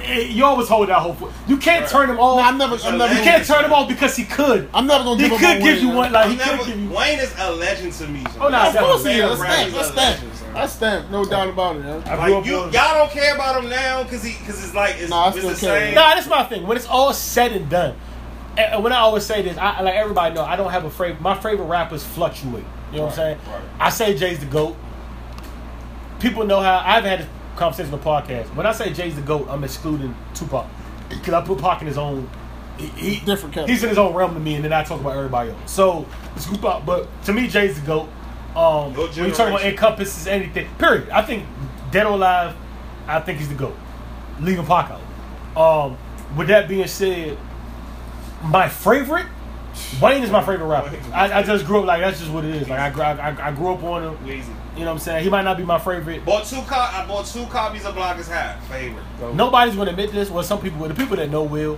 [0.05, 1.17] Eh, you always hold that hope.
[1.17, 1.89] For, you can't Right.
[1.91, 2.37] turn him off.
[2.37, 4.69] Nah, I'm never, I'm never, you can't turn him off because he could.
[4.73, 6.11] I'm never gonna He give could on give Wayne, you one.
[6.11, 6.89] Like he I'm could never- give you.
[6.89, 8.23] Wayne is a legend to me.
[8.23, 8.33] son.
[8.41, 9.19] Oh, nah, Of course he is.
[9.29, 9.63] That's Right, stamped.
[9.65, 10.21] he's That's a stamped.
[10.21, 10.53] legend, son.
[10.53, 11.11] That's stamped.
[11.11, 11.79] No doubt about it.
[11.85, 12.03] Man.
[12.05, 14.95] I grew Like you, y'all don't care about him now because he, because it's like
[14.99, 15.79] it's, Nah, it's the care.
[15.85, 15.95] same.
[15.95, 16.67] Nah, that's my thing.
[16.67, 17.95] When it's all said and done,
[18.57, 20.89] and and when I always say this, I like everybody know I don't have a
[20.89, 21.21] favorite.
[21.21, 22.65] My favorite rappers fluctuate.
[22.91, 23.37] You know what I'm saying?
[23.47, 23.61] right.
[23.79, 24.75] I say Jay's the goat.
[26.19, 28.53] People know how I've had this conversation on podcast.
[28.55, 30.65] When I say Jay's the goat, I'm excluding Tupac
[31.09, 32.29] because I put Pac in his own.
[32.77, 33.71] He, he- Different category.
[33.73, 35.71] He's in his own realm to me, and then I talk about everybody else.
[35.71, 38.09] So it's Tupac, but to me, Jay's the goat.
[38.55, 39.69] Um, Goat when you talk about generation.
[39.71, 41.09] encompasses anything, period.
[41.09, 41.45] I think
[41.91, 42.55] dead or alive,
[43.07, 43.75] I think he's the goat.
[44.39, 45.57] Leaving Pac out.
[45.57, 45.97] Um,
[46.35, 47.37] with that being said,
[48.43, 49.25] my favorite,
[50.01, 50.95] Wayne is my favorite rapper.
[51.13, 52.69] I, I just grew up like that's just what it is.
[52.69, 54.29] Like I, grew- I, I grew up on him.
[54.29, 54.51] Easy.
[54.75, 55.23] You know what I'm saying?
[55.23, 56.25] He might not be my favorite.
[56.25, 58.61] Bought two co- I bought two copies of Block Is Hot.
[58.63, 59.03] Favorite.
[59.35, 60.29] Nobody's gonna admit this.
[60.29, 60.87] Well, some people will.
[60.89, 61.77] The people that know will.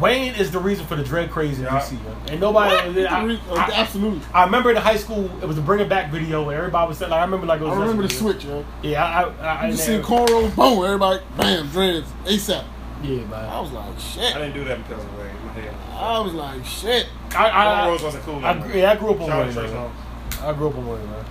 [0.00, 1.78] Wayne is the reason for the dread craze in Yeah.
[1.78, 2.16] DC, man.
[2.28, 3.06] And nobody.
[3.06, 4.20] I, I- Absolutely.
[4.34, 6.98] I remember in high school, it was a bring it back video, and everybody was
[6.98, 8.64] saying, like, I remember like it I was remember the just- switch, yo.
[8.82, 12.64] Yeah, I, I, I You just and- seen cornrows, boom, everybody, bam, dreads, ASAP.
[13.04, 13.44] Yeah, man.
[13.48, 14.34] I was like, shit.
[14.34, 15.28] I didn't do that because of Wayne.
[15.46, 15.74] My head.
[15.94, 17.06] I was like, shit.
[17.36, 18.44] I, I, Cornrows wasn't cool.
[18.44, 19.90] I, yeah, I grew up on Wayne, to Trey man.
[20.32, 20.42] Songz.
[20.42, 21.24] I grew up on Wayne, man.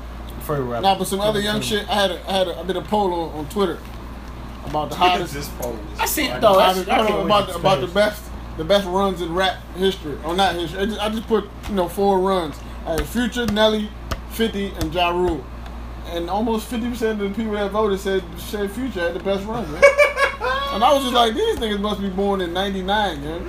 [0.44, 0.82] Favorite rapper.
[0.84, 1.89] Nah, but some other young shit.
[1.89, 3.80] I had, a, I had, a, I did a poll on, on Twitter
[4.66, 5.34] about the hottest.
[5.34, 5.78] This pose.
[6.00, 6.60] I see it though.
[6.60, 8.24] hottest- I I don't know about the, about the best,
[8.58, 10.18] the best runs in rap history.
[10.26, 10.80] Or not history.
[10.80, 12.60] I just, I just put you know four runs.
[12.86, 13.89] I had Future, Nelly,
[14.32, 15.44] Fifty, and Ja Rule.
[16.08, 19.46] And almost fifty percent of the people that voted said said Future had the best
[19.48, 19.64] run.
[19.72, 19.82] Man.
[20.74, 23.41] and I was just like, these niggas must be born in '99, man.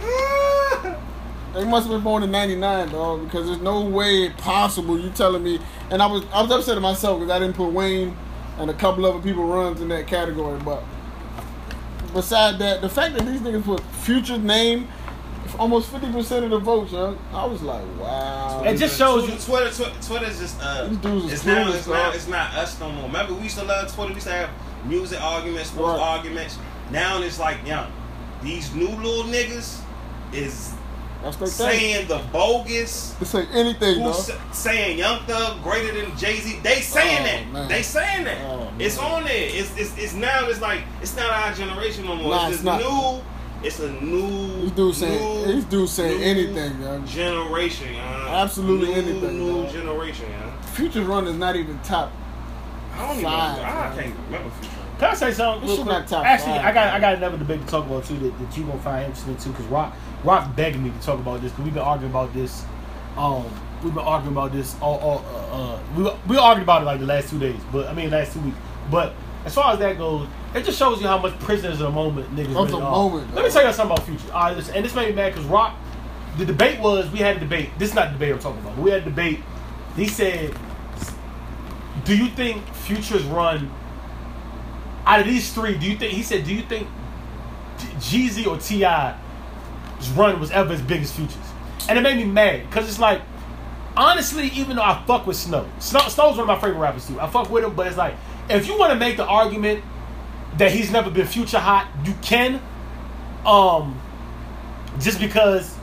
[1.54, 5.42] They must have been born in '99, dog, because there's no way possible you telling
[5.42, 5.60] me.
[5.90, 8.16] And I was I was upset at myself because I didn't put Wayne
[8.58, 10.58] and a couple other people runs in that category.
[10.64, 10.82] But
[12.12, 14.88] beside that, the fact that these niggas put Future's name,
[15.58, 18.62] almost fifty percent of the votes, yo, I was like, wow.
[18.64, 19.36] It just shows you.
[19.36, 22.80] Twitter, Twitter, Twitter's just uh, These dudes is it's now, it's not, it's not us
[22.80, 23.06] no more.
[23.06, 24.08] Remember, we used to love Twitter.
[24.10, 24.50] We used to have
[24.86, 26.18] music arguments, sports Right.
[26.18, 26.58] arguments.
[26.90, 27.90] Now it's like, young,
[28.42, 29.80] these new little niggas
[30.32, 30.74] is
[31.24, 31.78] That's their thing.
[31.78, 33.10] saying the bogus.
[33.18, 34.14] They say anything, Who dog.
[34.14, 36.60] sa- saying Young Thug greater than Jay Z?
[36.62, 37.52] They saying Oh, that.
[37.52, 37.68] man.
[37.68, 38.38] They saying that.
[38.50, 39.32] Oh, it's on there.
[39.50, 40.46] It's, it's it's now.
[40.48, 42.30] It's like it's not our generation no more.
[42.34, 42.80] Nah, it's it's not.
[42.80, 43.22] new.
[43.66, 44.60] It's a new.
[44.62, 47.06] These dudes saying- new- these dudes saying new anything, young.
[47.06, 48.04] Generation, young.
[48.28, 49.72] Absolutely new, anything, New young.
[49.72, 50.52] generation, young.
[50.74, 52.12] Future's run is not even top.
[52.94, 53.24] I don't even.
[53.24, 53.96] Five, I man.
[53.98, 54.70] can't remember future.
[54.98, 55.62] Can I say something?
[55.62, 55.98] This real shit quick?
[55.98, 56.94] not top Actually, five, I got man.
[56.94, 59.52] I got another debate to talk about too that, that you gonna find interesting too.
[59.54, 62.64] Cause Rock Rock begged me to talk about this because we've been arguing about this.
[63.16, 63.44] Um,
[63.82, 64.98] we've been arguing about this all.
[64.98, 67.94] all uh, uh, we we argued about it like the last two days, but I
[67.94, 68.56] mean last two weeks.
[68.90, 69.14] But
[69.44, 72.34] as far as that goes, it just shows you how much prisoners of the moment
[72.34, 72.90] niggas Of the are.
[72.90, 74.32] moment, Let me tell you something about Future.
[74.32, 75.76] All right, listen, and this made me mad because Rock.
[76.38, 77.70] The debate was we had a debate.
[77.78, 78.76] This is not the debate I'm talking about.
[78.76, 79.38] We had a debate.
[79.94, 80.52] He said,
[82.04, 83.70] "Do you think Future's run
[85.06, 86.44] out of these three, do you think he said?
[86.44, 86.88] Do you think
[87.98, 88.56] Jeezy or
[90.10, 91.36] Run was ever as big as Future's?
[91.88, 93.20] And it made me mad because it's like,
[93.96, 97.20] honestly, even though I fuck with Snow, Snow Snow's one of my favorite rappers too.
[97.20, 98.14] I fuck with him, but it's like,
[98.48, 99.84] if you want to make the argument
[100.58, 102.60] that he's never been Future hot, you can.
[103.44, 104.00] Um,
[105.00, 105.76] just because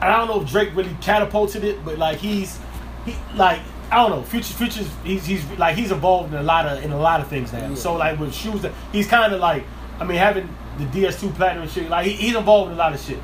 [0.00, 2.58] I don't know if Drake really catapulted it, but like he's
[3.04, 3.60] he like
[3.90, 4.22] I don't know.
[4.22, 7.28] Future Future's he's he's like he's involved in a lot of in a lot of
[7.28, 7.68] things now.
[7.68, 7.74] Yeah.
[7.74, 9.64] So like with shoes, that he's kind of like
[9.98, 10.48] I mean having
[10.80, 11.88] the DS2 platinum and shit.
[11.88, 13.18] Like he, he's involved in a lot of shit.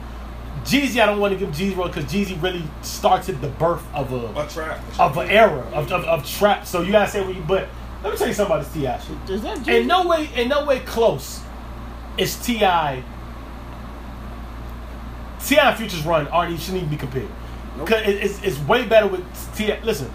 [0.64, 4.12] Jeezy, I don't want to give Jeezy role because Jeezy really started the birth of
[4.12, 4.80] a A trap.
[4.98, 6.66] of an era of, of, of trap.
[6.66, 7.42] So you gotta say what you.
[7.46, 7.68] But
[8.02, 9.30] let me tell you something about this T.I shit.
[9.30, 11.40] Is that In no way, in no way close
[12.18, 13.02] is T.I.
[15.44, 17.28] T.I and Future's run aren't shouldn't even be compared.
[17.76, 17.88] Nope.
[17.88, 19.22] Cause it, it's, it's way better with
[19.57, 19.80] T.I.
[19.82, 20.11] Listen,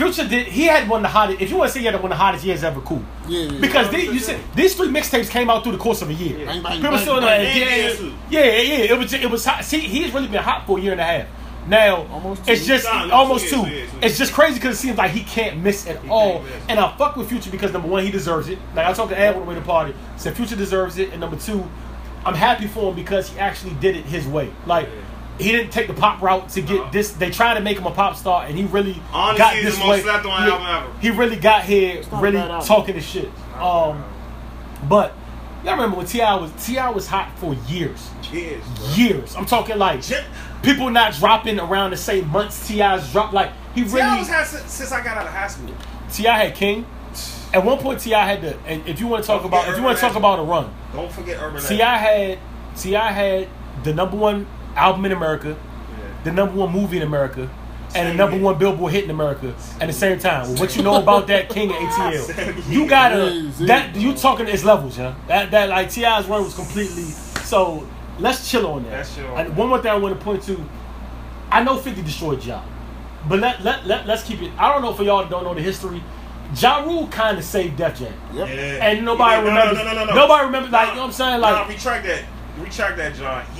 [0.00, 0.46] Future did.
[0.48, 1.40] He had one of the hottest.
[1.40, 3.02] If you want to say he had one of the hottest years ever, cool.
[3.28, 3.60] Yeah, yeah.
[3.60, 6.46] Because they, you said these three mixtapes came out through the course of a year.
[6.46, 7.56] Bang, bang, People bang, still bang.
[8.30, 8.92] Yeah, yeah, yeah.
[8.92, 9.64] It was it was hot.
[9.64, 11.26] See, he's really been hot for a year and a half.
[11.66, 13.68] Now Almost it's just Nah, almost two two.
[13.70, 16.42] years, two years, It's just crazy because it seems like he can't miss at all.
[16.42, 16.52] miss.
[16.70, 18.58] And I fuck with Future because number one, he deserves it.
[18.74, 21.10] Like I talked to Ad on the way to the party, said Future deserves it,
[21.10, 21.68] and number two,
[22.24, 24.50] I'm happy for him because he actually did it his way.
[24.66, 24.88] Like
[25.40, 26.90] he didn't take the pop route to get No.
[26.90, 27.10] this.
[27.12, 29.80] They tried to make him a pop star, and he really Honestly, got this the
[29.80, 30.00] most way.
[30.02, 30.86] slept on He- album ever.
[31.00, 33.30] He really got here, really talking his shit.
[33.60, 34.04] Um,
[34.88, 35.12] but
[35.64, 38.64] y'all remember when T.I was T.I was hot for years, Years.
[38.96, 39.34] years.
[39.36, 40.02] I'm talking like
[40.62, 43.34] people not dropping around the same months T.I's dropped.
[43.34, 45.74] Like he really I was had since, since I got out of high school.
[46.12, 46.86] T.I had King.
[47.52, 49.82] At one point, T.I had the, and if you want to talk about, if you
[49.82, 52.38] want to talk about a run, Don't forget Urban T.I Legend.
[52.38, 53.48] had, T.I had
[53.82, 55.96] the number one album in America, Yeah.
[56.24, 57.48] the number one movie in America,
[57.94, 58.44] and the number year.
[58.44, 60.42] one Billboard hit in America at the same time.
[60.48, 62.70] Well, what you know about that King of ATL?
[62.70, 65.14] You gotta that you talking its levels, yeah.
[65.28, 67.02] That that like T.I's run was completely.
[67.44, 67.86] So
[68.18, 68.92] let's chill on that.
[68.92, 69.56] Let's chill on and that.
[69.56, 70.64] one more thing I want to point to.
[71.50, 72.60] I know Fifty destroyed Ja,
[73.28, 74.52] but let let let let's keep it.
[74.56, 76.00] I don't know for y'all that don't know the history.
[76.56, 78.12] Ja Rule kind of saved Def Jam.
[78.34, 78.48] Yep.
[78.48, 78.86] Yeah.
[78.88, 79.78] And nobody Yeah, no, remembers.
[79.78, 80.14] No, no, no, no, no.
[80.14, 80.72] Nobody remembers.
[80.72, 81.40] Like Nah, you know what I'm saying?
[81.40, 82.22] nah, Like retract that.
[82.58, 83.44] Retract that, John.
[83.54, 83.59] He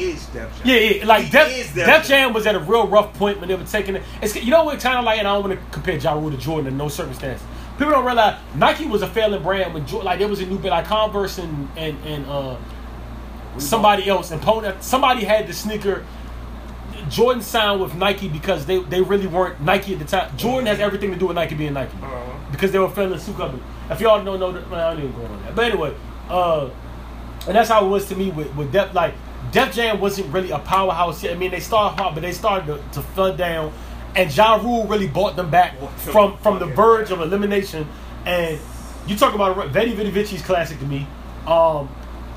[0.00, 0.66] is Def Jam.
[0.66, 3.48] Yeah, yeah, like He Def, is Def, Jam was at a real rough point when
[3.48, 4.02] they were taking it.
[4.22, 6.30] It's you know what kind of like, and I don't want to compare Ja Rule
[6.30, 7.42] to Jordan in no circumstance.
[7.78, 10.58] People don't realize Nike was a failing brand when Jordan, like there was a new
[10.58, 12.56] bit like Converse and and and uh,
[13.58, 14.42] somebody else and.
[14.82, 16.04] Somebody had the sneaker.
[17.08, 20.36] Jordan signed with Nike because they, they really weren't Nike at the time.
[20.36, 22.32] Jordan has everything to do with Nike being Nike Uh-huh.
[22.50, 23.62] because they were failing suit company.
[23.88, 25.54] If y'all don't know, I don't even go on that.
[25.54, 25.94] But anyway,
[26.28, 26.68] uh,
[27.46, 28.92] and that's how it was to me with with Def.
[28.94, 29.14] Like
[29.52, 31.32] Def Jam wasn't really a powerhouse yet.
[31.34, 33.72] I mean, they started hot, but they started to, to flood down,
[34.16, 37.86] and Ja Rule really brought them back from from the verge of elimination.
[38.26, 38.58] And
[39.06, 41.06] you talk about Venni Vetti Vecci's classic to me.
[41.46, 41.88] Um,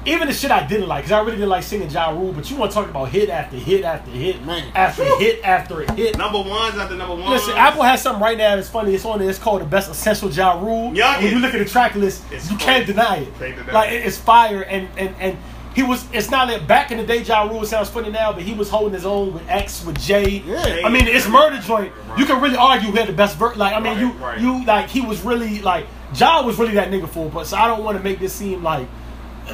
[0.03, 2.49] even the shit I didn't like, because I really didn't like singing Ja Rule, but
[2.49, 4.72] you want to talk about hit after hit after hit Man.
[4.74, 6.18] after hit after hit.
[6.18, 7.30] Number ones after number ones.
[7.30, 8.95] Listen, Apple has something right now that's funny.
[8.95, 9.30] It's on there.
[9.30, 10.91] It's called the best essential Ja Rule.
[10.95, 12.66] Yeah, when you look at the track list, It's you crazy.
[12.72, 13.34] can't deny it.
[13.38, 14.05] Can't deny like it.
[14.07, 15.38] it's fire, and and and
[15.76, 16.06] he was.
[16.12, 18.70] It's not that back in the day, Ja Rule sounds funny now, but he was
[18.70, 20.44] holding his own with X with Jay.
[20.46, 20.82] Yeah.
[20.86, 21.94] I mean, it's murder joint.
[22.18, 23.56] You can really argue who had the best verse.
[23.58, 24.40] Like I mean, Right, you right.
[24.42, 27.30] you like he was really like Ja was really that nigga for.
[27.30, 28.88] But so I don't want to make this seem like.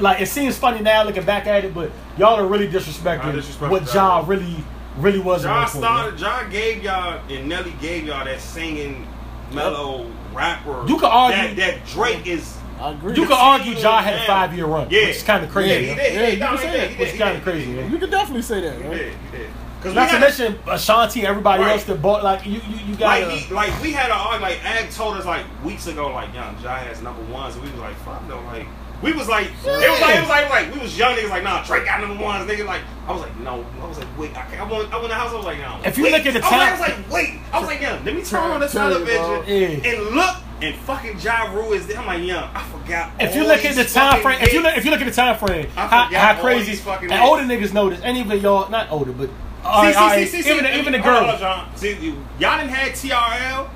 [0.02, 3.70] Like it seems funny now looking back at it, but y'all are really disrespecting Y'all
[3.70, 4.58] what Ja Ja really,
[4.98, 5.46] really was.
[5.46, 5.92] at John one point, man.
[5.94, 6.18] started.
[6.20, 9.08] John gave y'all and Nelly gave y'all that singing,
[9.54, 10.84] mellow rapper.
[10.88, 12.57] You could argue- that, that Drake is.
[12.80, 13.16] I agree.
[13.16, 15.08] You could argue Ja had a five year run, Yeah.
[15.08, 15.70] which is kind of crazy.
[15.70, 15.98] Yeah, he man.
[15.98, 16.40] Yeah, you did.
[16.40, 16.80] can No, say he that.
[16.88, 16.90] did.
[16.92, 17.92] He Which is kind of crazy, man.
[17.92, 18.76] You can definitely say that.
[18.78, 18.92] He man.
[18.98, 19.14] did.
[19.80, 21.72] Because Not to mention Ashanti, everybody Right.
[21.74, 23.22] else that bought like you, you, you got.
[23.22, 26.34] Like, he, like we had a arg- like Ag told us like weeks ago like
[26.34, 28.66] young Ja has number ones and we was like fuck no like
[29.02, 31.44] we was like it was like it was like like we was young niggas like
[31.44, 34.32] nah Drake got number ones nigga like I was like no I was like wait
[34.32, 36.06] I, can't- I went I went in the house I was like no If you
[36.06, 36.14] wait.
[36.14, 38.16] look at the I was, like, I was like wait I was like young let
[38.16, 39.44] me turn on the television.
[39.48, 39.92] Yeah.
[39.92, 43.44] and look and fucking Ja Rule is there I'm like young I forgot if you
[43.46, 45.38] look at the time fucking frame, if you look if you look at the time
[45.38, 47.30] frame, how, how crazy fucking and hits.
[47.30, 49.30] older niggas notice, and even y'all not older, but
[49.64, 51.80] all See, right, see, all see, right, see, see, even the, even the girls.
[51.80, 53.70] See, you- y'all didn't have TRL.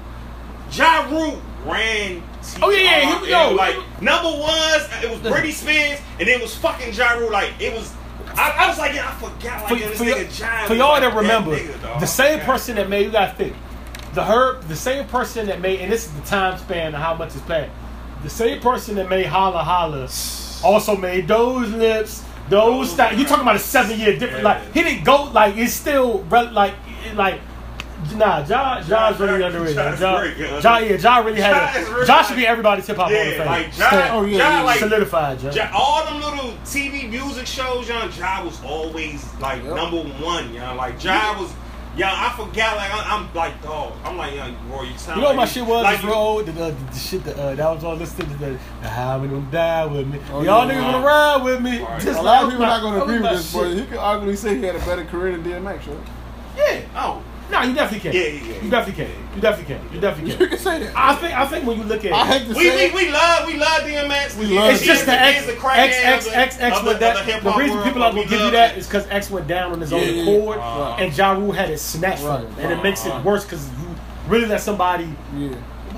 [0.71, 2.23] Ja Rule ran.
[2.61, 3.51] Oh, yeah, yeah, here we go.
[3.55, 7.31] Like number ones, it was Britney Spears, and it was fucking Ja Rule.
[7.31, 7.93] Like it was.
[8.35, 9.61] I, I was like, yeah, I forgot.
[9.61, 12.45] Like For, yeah, this for, nigga for y'all like that remember, nigga, the same Yeah.
[12.45, 13.55] person that made you got to think
[14.13, 17.13] the herb, the same person that made, and this is the time span of how
[17.13, 17.71] much is passed.
[18.23, 20.07] The same person that made Holla Holla
[20.63, 23.19] also made those lips, those Those styles.
[23.19, 24.43] You talking about a seven year difference?
[24.43, 24.43] Yeah.
[24.43, 26.73] Like he didn't go like it's still like
[27.15, 27.41] like.
[28.15, 29.75] Nah, Ja, Ja's Ja- really Ja- underrated.
[29.75, 29.99] Ja is
[30.63, 31.01] Ja, yeah.
[31.01, 31.91] Ja, really had Ja is a.
[31.91, 33.49] really Ja should like- be everybody's hip hop hall of Yeah, fame.
[33.63, 34.63] like Ja, Oh, yeah, Ja, yeah.
[34.65, 35.51] like solidified, Ja.
[35.51, 39.75] Ja, all them little TV music shows, young Ja was always like Yep.
[39.75, 40.75] number one, young.
[40.77, 41.49] Like Ja was,
[41.95, 42.75] yeah, I forgot.
[42.77, 45.47] Like I, I'm like, dog, I'm like, young, Roy, you sound You know what like
[45.47, 45.83] my shit was?
[45.83, 48.57] Like, Like, road, the, the, the shit that, uh, that was all listening to the,
[48.81, 50.19] the how many gonna die with me.
[50.33, 50.73] Oh, Y'all yeah.
[50.73, 51.79] niggas wanna ride with me.
[51.81, 52.01] Right.
[52.01, 53.77] Just A lot of like- people not gonna agree with like, this, but shit.
[53.77, 55.97] he could arguably say he had a better career than DMX, right?
[56.57, 56.81] Yeah.
[56.97, 57.20] oh,
[57.51, 58.13] No, you definitely can.
[58.19, 58.63] Yeah, yeah, yeah.
[58.63, 59.13] You definitely can.
[59.35, 59.93] You definitely can.
[59.93, 60.41] You definitely can.
[60.41, 60.57] You can.
[60.57, 60.93] can say that.
[60.95, 62.81] I think I think when you look at I it, hate to we, say we,
[62.83, 62.93] it.
[63.07, 64.37] we love we love DMX.
[64.37, 66.93] We love it's just the He is X, the X, X, X, X of with
[66.93, 67.25] the- that.
[67.43, 68.77] the The reason people are gonna give you love that it.
[68.79, 70.97] is because X went down on his own Yeah, yeah, accord, Right.
[71.01, 72.39] and Ja Rule had it snatched Right.
[72.41, 73.95] from him, and it makes it worse because you
[74.27, 75.09] really let somebody.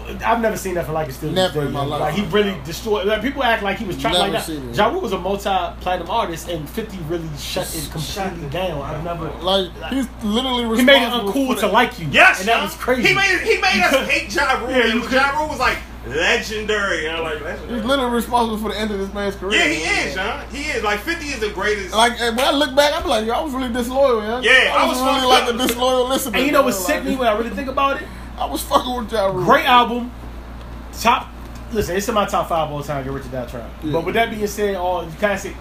[0.08, 0.32] Yeah.
[0.32, 2.00] I've never seen that for like it's still Never in my life.
[2.02, 3.06] Like he really destroyed.
[3.08, 4.46] Like people act like he was trying Never like that.
[4.46, 4.76] seen it.
[4.76, 8.82] Ja Rule was a multi-platinum artist, and Fifty really shut it completely down.
[8.82, 9.30] I've never.
[9.42, 12.08] Like, he's literally He made it for uncool to like you.
[12.12, 13.08] Yes, and that was crazy.
[13.08, 14.70] He made he made us hate Ja Rule.
[14.72, 17.08] Yeah, you and Ja Rule was like legendary.
[17.08, 19.60] And I'm like, He's literally responsible for the end of this man's career.
[19.60, 20.46] Yeah, he is, John.
[20.52, 20.84] He is.
[20.84, 21.94] Like 50 is the greatest.
[21.96, 24.44] Like when I look back, I'm like, yo, I was really disloyal, man.
[24.44, 26.38] Yeah, I I was, was really like a disloyal listener.
[26.38, 26.66] and you know bro.
[26.68, 28.08] what's sick me when I really think about it?
[28.44, 29.46] I was fucking with Ja Rule.
[29.46, 30.12] Great album.
[31.00, 31.30] Top.
[31.72, 33.04] Listen, it's in my top five all time.
[33.04, 33.72] Get Rich or Die Trying.
[33.84, 33.92] Yeah.
[33.94, 35.56] But with that being said, all you kind of say,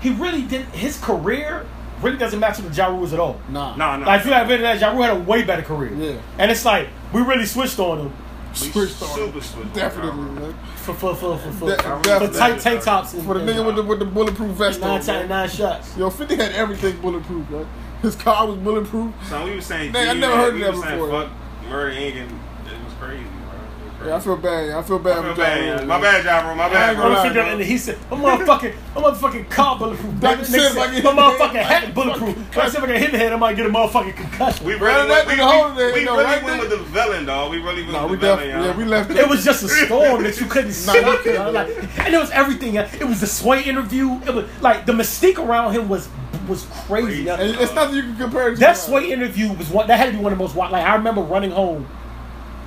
[0.00, 0.62] he really did.
[0.66, 1.64] His career
[2.02, 3.40] really doesn't match with Ja Rule's at all.
[3.48, 4.04] Nah, no, no.
[4.06, 5.94] Like if you have that, Ja Rule had a way better career.
[5.94, 6.20] Yeah.
[6.38, 8.12] And it's like we really switched on him
[8.54, 9.08] switched on.
[9.08, 9.74] Super switched.
[9.74, 10.54] Definitely, man.
[10.76, 12.38] for for for for for, De- for definitely.
[12.38, 15.02] tight tank tops For the and nigga with the with the bulletproof vest nine on.
[15.02, 15.96] times nine shots.
[15.96, 17.66] Yo, 50 had everything bulletproof, right?
[18.02, 19.14] His car was bulletproof.
[19.28, 21.22] So we were saying, Man, I never heard we that were saying, before.
[21.22, 21.32] Fuck
[21.68, 22.16] Murder Inc.
[22.16, 22.30] and
[22.66, 23.30] it was crazy, bro.
[23.30, 24.70] It was Yeah, I feel bad.
[24.70, 25.18] I feel bad.
[25.18, 25.80] I feel bad.
[25.80, 27.14] Ja My bad, John My bad, gonna bro.
[27.14, 27.20] lie.
[27.22, 30.72] I'm figuring, and he said, "My motherfucking, my motherfucking car bulletproof." Back Nigga to shit,
[30.72, 32.36] said, like, my motherfucking head, hat bulletproof.
[32.36, 34.66] If I see if I can hit the head, I might get a motherfucking concussion.
[34.66, 36.76] We Right really, in that we, nigga holding it, we, we really went with the
[36.78, 37.50] villain, dog.
[37.50, 38.76] We really went Nah, we with the def- villain, yeah, y'all.
[38.76, 39.10] we left.
[39.10, 40.96] It was just a storm that you couldn't Nah, stop.
[40.96, 42.74] you couldn't, you know, like, and it was everything.
[42.74, 44.20] It was the Sway interview.
[44.26, 46.08] It was like the mystique around him was
[46.48, 47.24] was crazy.
[47.24, 47.28] Crazy.
[47.28, 48.56] And it's nothing you can compare to.
[48.56, 48.76] That.
[48.76, 51.22] Sway interview was one that had to be one of the most like I remember
[51.22, 51.88] running home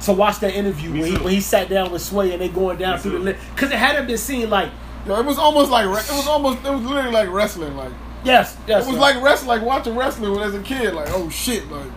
[0.02, 2.78] to watch that interview when he, when he sat down with Sway and they going
[2.78, 4.70] down Me through the list because it hadn't been seen like
[5.08, 7.76] Yo, it was almost like it was almost it was literally like wrestling.
[7.78, 7.94] Like
[8.26, 9.02] yes yes it was yeah.
[9.02, 10.94] like wrestling, like watching wrestling when as a kid.
[10.94, 11.90] Like oh shit, like.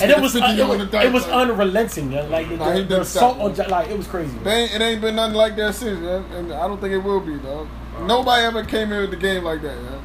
[0.00, 2.22] and it was 50 uh, it was, dice, it was like, unrelenting yeah.
[2.22, 4.36] like the, Nah, the, the assault on like it was crazy.
[4.38, 6.24] They ain't, it ain't been nothing like that since, man.
[6.32, 7.66] and I don't think it will be, dog.
[8.02, 9.80] Nobody ever came in with the game like that.
[9.82, 10.02] Man.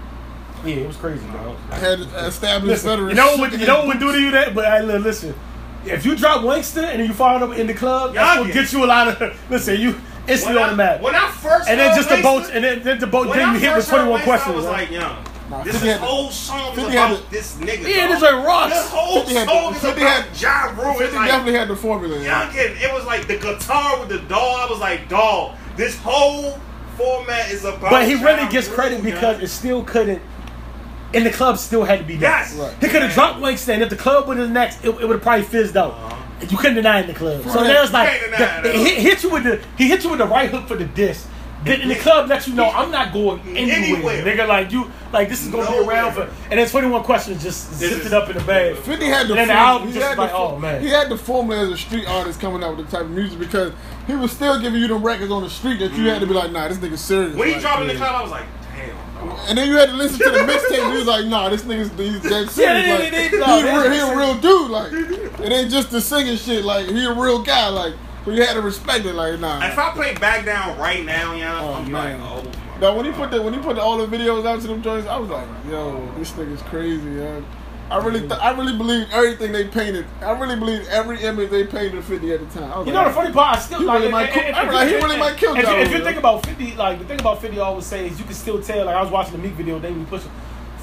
[0.65, 1.25] Yeah, it was crazy.
[1.27, 1.55] Bro.
[1.71, 3.09] I had established veterans.
[3.09, 5.33] you know what you know what would do to you that, but I listen.
[5.85, 8.63] If you drop Wankster and you follow up in the club, that's Y'all gonna get-
[8.65, 9.39] get you a lot of.
[9.49, 9.95] Listen, you
[10.27, 11.01] instantly When on I- the map.
[11.01, 13.27] When I first And then heard just the Wankster- boats, and then, then the boat.
[13.29, 14.53] when Then you hit with twenty one Wankster, questions.
[14.53, 14.71] I was huh?
[14.73, 15.25] like, young.
[15.49, 17.87] Nah, this is had whole song is 50 had about to- this nigga.
[17.87, 18.11] Yeah, dog.
[18.11, 18.69] it's like Ross.
[18.71, 20.89] This whole 50 had song is about had- Ja Rule.
[20.91, 22.15] It's Fifty like, definitely had the formula.
[22.17, 22.49] Young Yeah.
[22.51, 24.57] kid, it was like the guitar with the doll.
[24.57, 26.59] I was like, dog, this whole
[26.97, 27.89] format is about.
[27.89, 29.41] But he really gets Rule, credit because young.
[29.41, 30.21] it still couldn't.
[31.13, 32.55] And the club still had to be next.
[32.55, 32.55] Yes.
[32.55, 32.73] Right.
[32.83, 35.21] He could have dropped Wankster, and if the club was next, it, it would have
[35.21, 35.91] probably fizzed out.
[35.93, 36.15] Uh-huh.
[36.47, 37.43] You couldn't deny it in the club.
[37.43, 37.67] So Right.
[37.67, 38.19] there's You like
[38.63, 38.75] the, it.
[38.75, 41.25] he hit you with the he hit you with the right hook for the diss.
[41.65, 43.75] Then in the club let you know I'm not going anywhere,
[44.21, 44.23] Anywhere.
[44.23, 44.47] nigga.
[44.47, 46.29] Like you, like this is gonna be around for.
[46.49, 48.77] And then 21 questions just This zipped it up in the bag.
[48.77, 50.81] Fifty had the And then the album he just had like, the, oh, man.
[50.81, 53.39] He had the formula as a street artist coming out with the type of music
[53.39, 53.73] because
[54.07, 56.33] he was still giving you them records on the street that you had to be
[56.33, 57.35] like, nah, this nigga serious.
[57.35, 58.51] When he Like, dropped in the club, I was like, damn.
[58.51, 58.58] dog.
[59.47, 60.81] And then you had to listen to the mixtape.
[60.83, 62.87] and He was like, "Nah, this nigga's he's dead serious.
[62.87, 64.71] Yeah, like, he, no, a they real, he a real dude.
[64.71, 66.63] Like, it ain't just the singing shit.
[66.63, 67.67] Like, he a real guy.
[67.69, 67.93] Like,
[68.25, 69.13] so you had to respect it.
[69.15, 69.65] Like, nah.
[69.67, 72.19] If I play back down right now, yeah, Oh, I'm man.
[72.21, 72.51] like, oh my.
[72.79, 74.81] Now when he put the when he put the, all the videos out to them
[74.81, 77.41] joints, I was like, "Yo, this nigga's crazy." Yeah.
[77.91, 80.05] I really, th- I really believe everything they painted.
[80.21, 82.85] I really believe every image they painted of Fifty at the time.
[82.87, 83.99] You like, know the funny part, I still He like.
[83.99, 85.91] really might if- kill- if- I if- like, he if- really might kill If, if
[85.97, 88.33] you think about Fifty, like the thing about Fifty, I always say is you can
[88.35, 88.85] still tell.
[88.85, 90.31] Like I was watching the Meek video, they be pushing.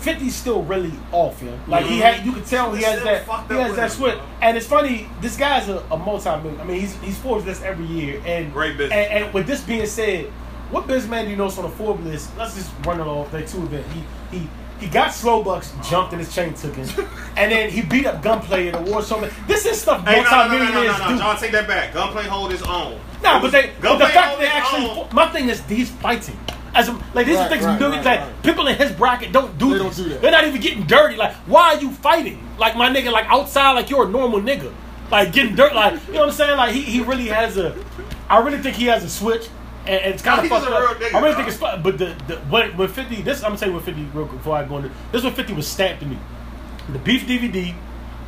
[0.00, 1.50] 50's still really off, yeah.
[1.66, 2.02] Like he Mhm.
[2.02, 4.14] had, you can tell he He's has that, he has that it, switch.
[4.40, 6.60] And it's funny, this guy's a, a multi-million.
[6.60, 8.92] I mean, he's he's Forbes list every year, and Great business.
[8.92, 10.26] And, and with this being said,
[10.70, 12.30] what businessman do you know is on the Forbes list?
[12.38, 13.32] Let's just run it off.
[13.32, 13.86] They two event.
[14.30, 14.48] He he.
[14.80, 16.86] He got slow bucks, jumped and his chain took him,
[17.36, 19.20] and then he beat up Gunplay at award show.
[19.46, 21.18] This is stuff Hey, no, no, no, no, no, no, no, do.
[21.18, 21.94] John, take that back.
[21.94, 23.00] Gunplay hold his own.
[23.22, 25.08] Nah, but they, but the fact that they actually, own.
[25.12, 26.38] my thing is he's fighting.
[26.74, 28.42] As a, like these are Right, things right, millions right, like right.
[28.42, 29.96] people in his bracket don't do They this.
[29.96, 30.20] don't do that.
[30.20, 31.16] They're not even getting dirty.
[31.16, 32.46] Like why are you fighting?
[32.58, 34.72] Like my nigga, like outside, like you're a normal nigga.
[35.10, 36.56] Like getting dirt, like you know what I'm saying?
[36.58, 37.74] Like he, he really has a.
[38.28, 39.48] I really think he has a switch,
[39.86, 40.96] and, and it's kind of He's fucked a up.
[40.98, 41.44] nigga, I really bro.
[41.44, 43.84] think it's fu- but the, the when, when 50 this I'm gonna tell you what
[43.84, 46.18] 50 real quick before I go into this when 50 was stamped to me.
[46.92, 47.74] The beef DVD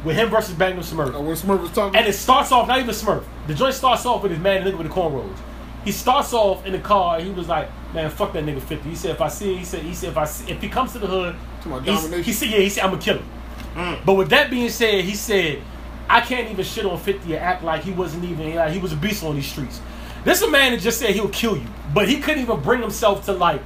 [0.04, 1.14] with him versus Magnum Smurf.
[1.14, 3.24] Uh, when Smurf was talking, And it starts off, not even Smurf.
[3.48, 5.36] The joint starts off with his man nigga with the cornrows.
[5.84, 7.16] He starts off in the car.
[7.18, 9.64] and He was like, "Man, fuck that nigga 50." He said, "If I see, he
[9.64, 11.96] said, he said, if I see, if he comes to the hood, To my he's-
[12.02, 12.24] domination.
[12.24, 13.28] he said, yeah, he said, I'm gonna kill him."
[13.74, 14.04] Mm.
[14.04, 15.62] But with that being said, he said,
[16.10, 18.92] "I can't even shit on 50 and act like he wasn't even like he was
[18.92, 19.80] a beast on these streets."
[20.28, 23.24] This a man that just said he'll kill you, but he couldn't even bring himself
[23.24, 23.62] to like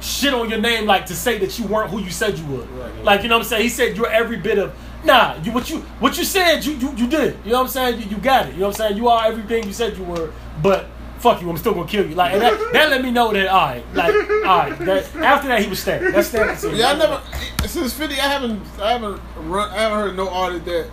[0.00, 2.64] shit on your name, like to say that you weren't who you said you were.
[2.64, 3.04] Right.
[3.04, 3.62] Like you know what I'm saying?
[3.62, 5.40] He said you're every bit of nah.
[5.44, 7.38] You what you what you said you you, you did.
[7.44, 8.00] You know what I'm saying?
[8.00, 8.54] You, you got it.
[8.54, 8.96] You know what I'm saying?
[8.96, 10.86] You are everything you said you were, but.
[11.20, 11.48] Fuck you!
[11.48, 12.14] I'm still gonna kill you.
[12.14, 14.78] Like and that, that let me know that all right, like all right.
[14.80, 16.12] That, after that, he was stabbed.
[16.12, 16.62] That's stabbed.
[16.76, 17.22] yeah, I never
[17.66, 18.20] since Fifty.
[18.20, 20.90] I haven't, I haven't run, I haven't heard no artist that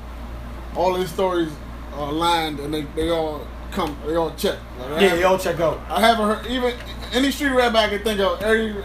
[0.73, 1.51] all his stories
[1.95, 4.57] are aligned and they, they all come, they all check.
[4.79, 5.79] Like, Yeah, haven't- y'all check out.
[5.89, 6.73] I haven't heard even
[7.13, 8.41] any street rap I can think of.
[8.41, 8.75] Every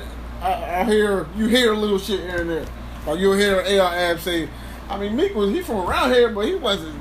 [0.43, 2.67] I, I hear you hear a little shit here and there.
[3.07, 4.49] Like you'll hear AR Ab say,
[4.89, 7.01] I mean Meek was he from around here, but he wasn't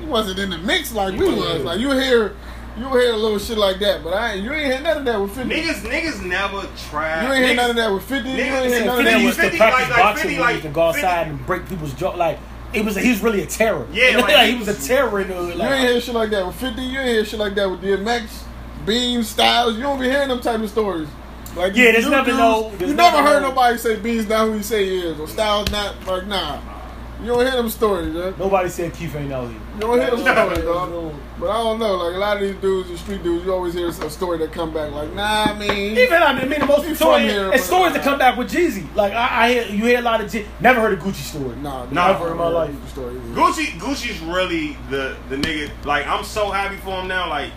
[0.00, 1.62] he wasn't in the mix like we was.
[1.62, 2.34] Like you hear
[2.76, 5.04] you hear a little shit like that, but I ain't, you ain't hear none of
[5.04, 5.50] that with Fifty.
[5.54, 7.26] Niggas, niggas never tried.
[7.26, 8.30] You ain't hear niggas, none of that with Fifty.
[8.30, 10.40] You ain't hear none of that used with to 50, practice like- like boxing 50,
[10.40, 11.30] when he like, to go outside 50.
[11.30, 12.10] and break people's jaw.
[12.16, 12.38] Like
[12.74, 13.86] it was, he was really a terror.
[13.92, 15.56] Yeah, like, like, he was a terror in the hood.
[15.56, 16.82] You ain't hear shit like that with 50.
[16.82, 18.42] You ain't hear shit like that with DMX,
[18.86, 19.76] Beans, Styles.
[19.76, 21.08] You don't be hearing them type of stories.
[21.56, 24.26] Like Yeah, there's new never dudes, no- You never never heard no- nobody say Beans
[24.26, 26.60] not who he say he is, or Styles not like nah.
[27.22, 28.34] You don't hear them stories, man.
[28.38, 29.60] nobody said Keith ain't out here.
[29.74, 31.14] You don't hear them stories, dog.
[31.38, 31.94] But I don't know.
[31.96, 34.52] Like a lot of these dudes, the street dudes, you always hear a story that
[34.52, 37.60] come back like, nah, I mean, Even I mean, the most He story, here, and
[37.60, 38.92] stories that come back with Jeezy.
[38.94, 40.46] Like I, I hear you hear a lot of Jeezy.
[40.60, 41.54] never heard a Gucci story.
[41.56, 42.88] nah, Nah, Never in my life.
[42.90, 45.70] Story, Gucci, Gucci's really the the nigga.
[45.84, 47.28] Like I'm so happy for him now.
[47.28, 47.52] Like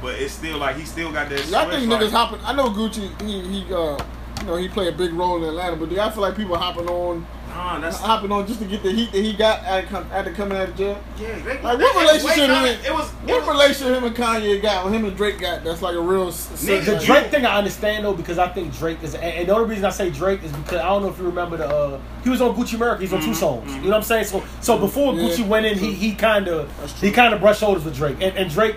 [0.00, 1.46] but it's still like he still got that.
[1.48, 2.40] Y'all think switch, niggas like, hopping?
[2.44, 3.08] I know Gucci.
[3.22, 3.74] He he.
[3.74, 4.02] Uh,
[4.40, 6.56] you know he play a big role in Atlanta, but do y'all feel like people
[6.58, 7.24] hopping on,
[7.54, 10.70] Nah, that's hopping on just to get the heat that he got after coming out
[10.70, 10.98] of jail?
[11.20, 11.38] yeah.
[11.40, 13.10] They, Like what it was relationship way him and It was.
[13.10, 14.84] It what was relationship him and Kanye got?
[14.84, 15.62] When him and Drake got?
[15.62, 16.28] That's like a real.
[16.28, 19.54] Nigga, The Drake thing I understand though because I think Drake is, and, and the
[19.54, 22.00] only reason I say Drake is because I don't know if you remember the uh,
[22.24, 23.70] he was on Gucci America, he's on two songs.
[23.74, 24.24] You know what I'm saying?
[24.24, 25.22] So so before Yeah.
[25.28, 26.70] Gucci went in, he he kind of
[27.00, 28.76] he kind of brushed shoulders with Drake, and, and Drake,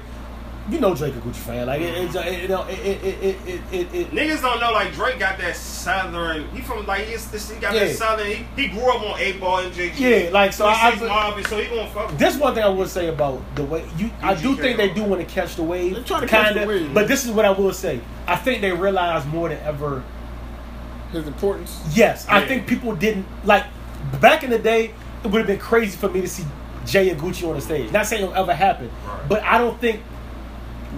[0.70, 3.38] you know Drake a Gucci fan, like it, it, it, you know it it it
[3.48, 6.50] it, it, it Niggas don't know like Drake got that southern.
[6.50, 7.52] He from like he's this.
[7.52, 7.86] He got Yeah.
[7.86, 8.28] that southern.
[8.28, 9.94] He, he grew up on eight ball MJG.
[10.00, 12.18] Yeah, like, so I- I- Marvin, so he gonna fuck.
[12.18, 14.90] This one thing I will say about the way you, I do Gucci think they
[14.90, 16.94] do want to catch the wave, They try to catch the wave.
[16.94, 20.04] But this is what I will say: I think they realize more than ever.
[21.12, 21.80] his importance.
[21.94, 23.66] Yes, I think people didn't like
[24.20, 24.94] back in the day.
[25.24, 26.44] It would have been crazy for me to see
[26.86, 27.92] Jay and Gucci on the stage.
[27.92, 29.30] Not saying it'll ever happen, Right.
[29.30, 30.02] but I don't think.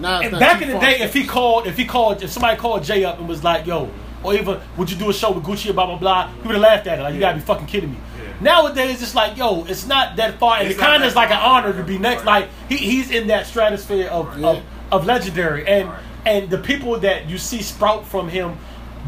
[0.00, 2.56] Now it's And back in the day, if he called, if he called, if somebody
[2.56, 3.88] called Jay up and was like, "Yo,"
[4.22, 6.54] or even, "Would you do a show with Gucci?" or blah blah blah, he would
[6.54, 7.02] have laughed at it.
[7.02, 7.96] Like, you gotta be fucking kidding me.
[8.18, 8.32] Yeah.
[8.40, 11.16] Nowadays, it's like, yo, it's not that far, and It's it kind of that is
[11.16, 12.24] like an honor to be next.
[12.24, 12.42] Right.
[12.42, 14.44] Like he, he's in that stratosphere of, Right.
[14.44, 15.98] of of legendary, and Right.
[16.26, 18.56] and the people that you see sprout from him,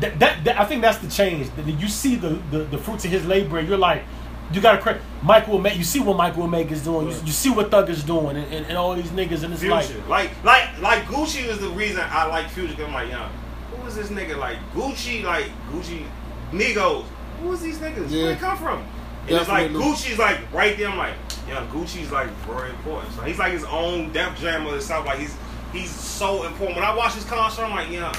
[0.00, 1.48] that, that, that- I think that's the change.
[1.56, 4.02] That you see the, the the fruits of his labor, and you're like,
[4.52, 5.76] you got to credit Michael Make.
[5.76, 7.08] You see what Michael Make is doing.
[7.08, 9.62] You, you see what Thug is doing, and, and, and all these niggas, and it's
[9.62, 10.02] Future.
[10.08, 10.08] like.
[10.08, 12.74] Like, like, like Gucci is the reason I like Future.
[12.74, 13.28] 'cause I'm like, yo,
[13.76, 14.36] who is this nigga?
[14.38, 16.04] Like Gucci, like Gucci,
[16.52, 17.04] Migos.
[17.42, 18.10] Who is these niggas?
[18.10, 18.24] Yeah.
[18.24, 18.82] Where they come from?
[19.28, 20.88] And it's like Gucci's like right there.
[20.88, 21.14] I'm like,
[21.48, 23.12] yeah, Gucci's like very important.
[23.14, 25.06] So he's like his own Def Jam of himself.
[25.06, 25.36] Like he's
[25.72, 26.76] he's so important.
[26.76, 28.12] When I watch his concert, I'm like, yeah,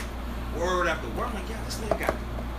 [0.57, 1.25] word after word.
[1.27, 2.15] I'm like, yeah, this nigga got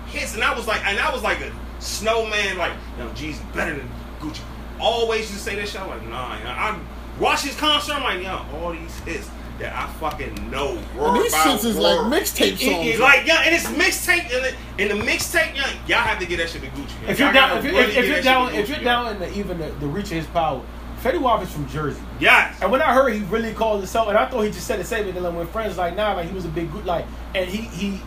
[0.08, 0.34] hits.
[0.34, 1.50] And I was like, and I was like a
[1.82, 2.58] snowman.
[2.58, 3.88] Like, yo, G's better than
[4.20, 4.40] Gucci.
[4.80, 5.80] Always used to say this shit.
[5.80, 6.36] I'm like, nah.
[6.38, 6.78] you know, I
[7.20, 7.94] watch his concert.
[7.94, 11.64] I'm like, yo, all these hits that I fucking know word And these by shits
[11.66, 12.12] is like word.
[12.12, 13.00] mixtape It- it- songs.
[13.00, 16.38] Like yeah, and it's mixtape, and, it- and the mixtape, yeah, y'all have to get
[16.38, 17.08] that shit to Gucci.
[17.08, 18.78] If Y'all you're down, if you're, really if, if you're down, shit to if you're
[18.78, 20.62] Gucci, down in the, even the, the reach of his power,
[21.02, 22.00] Fetty Wap is from Jersey.
[22.18, 24.80] yes, And when I heard he really called himself, and I thought he just said
[24.80, 26.86] the same, and then like, when friends like nah, like he was a big good
[26.86, 27.04] like,
[27.34, 28.00] and he he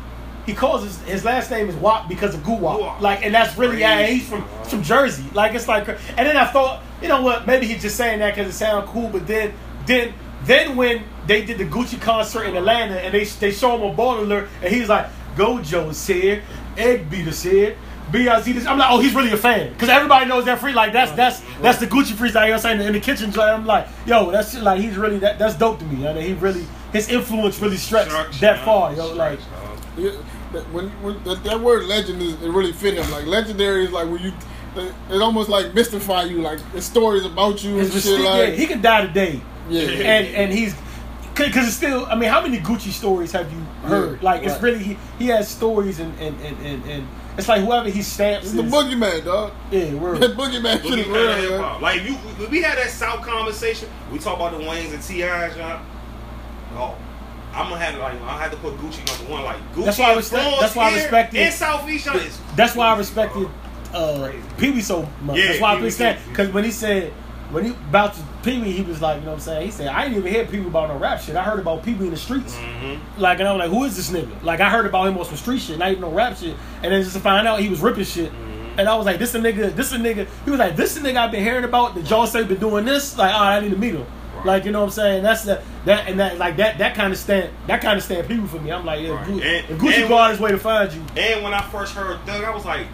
[0.45, 2.55] he calls his his last name is Wap because of Goo
[2.99, 6.45] like, and that's really yeah, he's from from Jersey, like it's like, and then I
[6.45, 9.53] thought, you know what, maybe he's just saying that because it sounds cool, but then
[9.85, 10.13] then
[10.43, 13.93] then when they did the Gucci concert in Atlanta and they they show him a
[13.93, 16.43] ball alert, and he's like, Gojo's here,
[16.77, 17.75] Egg Beater's here.
[18.11, 18.67] BRZ this.
[18.67, 20.73] I'm like, oh, he's really a fan because everybody knows that free.
[20.73, 22.27] Like that's that's that's the Gucci freestyle.
[22.27, 23.31] You know what I'm saying in the kitchen.
[23.31, 26.07] joint, I'm like, yo, that's just, like he's really that that's dope to me.
[26.07, 28.11] I mean, he really his influence really stretched
[28.41, 28.65] that man.
[28.65, 28.93] far.
[28.93, 30.23] Yo, like Structure, Yeah, that-
[30.71, 33.09] when, when that, that word legend is it really fit him.
[33.11, 34.33] Like legendary is like when you
[35.09, 36.41] it almost like mystify you.
[36.41, 38.03] Like the stories about you and shit.
[38.03, 40.75] mystique, yeah, Like he could die today, yeah, and and he's
[41.35, 42.05] because it's still.
[42.07, 43.59] I mean, how many Gucci stories have you
[43.89, 44.19] heard?
[44.21, 47.07] Yeah, like it's really he, he has stories and and, and and and
[47.37, 49.51] it's like whoever he stamps it's the is- boogeyman, dog.
[49.71, 50.19] Yeah, word.
[50.21, 51.59] That boogeyman shit Boogie is Man real, hip man.
[51.59, 51.81] hop.
[51.81, 53.89] Like you, we- we had that South conversation.
[54.11, 55.81] We talk about the Waynes and T.I's, y'all.
[56.77, 56.95] Oh,
[57.55, 59.43] I'm gonna have to like I had to put Gucci number one.
[59.45, 59.85] Like Gucci.
[59.85, 62.05] That's why I respect- that's why I respected- in Southeast.
[62.05, 63.47] y'all, is That's why I respected
[63.93, 65.37] uh, Pee Wee so much.
[65.37, 66.29] Yeah, That's why I Pee Wee understand too.
[66.29, 67.11] because when he said
[67.51, 69.65] when he about to Pee Wee, he was like, you know what I'm saying?
[69.65, 71.35] He said, I didn't even hear Pee Wee about no rap shit.
[71.35, 72.55] I heard about Pee Wee in the streets.
[72.55, 72.99] Mhm.
[73.17, 74.43] Like, and I'm like, who is this nigga?
[74.43, 76.55] Like, I heard about him on some street shit, not even no rap shit.
[76.83, 78.31] And then just to find out he was ripping shit.
[78.31, 78.79] Mm-hmm.
[78.79, 80.27] And I was like, this a nigga, this a nigga.
[80.43, 81.93] He was like, this a nigga I've been hearing about.
[81.95, 83.15] The John say been doing this.
[83.17, 84.05] Like, oh, I need to meet him.
[84.45, 84.53] Right.
[84.53, 85.23] Like, you know what I'm saying?
[85.23, 88.27] That's the that and that like that that kind of stand that kind of stand
[88.27, 88.71] Pee Wee for me.
[88.71, 89.25] I'm like, yeah, Right.
[89.27, 91.01] Gucci, And- if Gucci and- go out his way to find you.
[91.17, 92.87] And when I first heard Thug, I was like,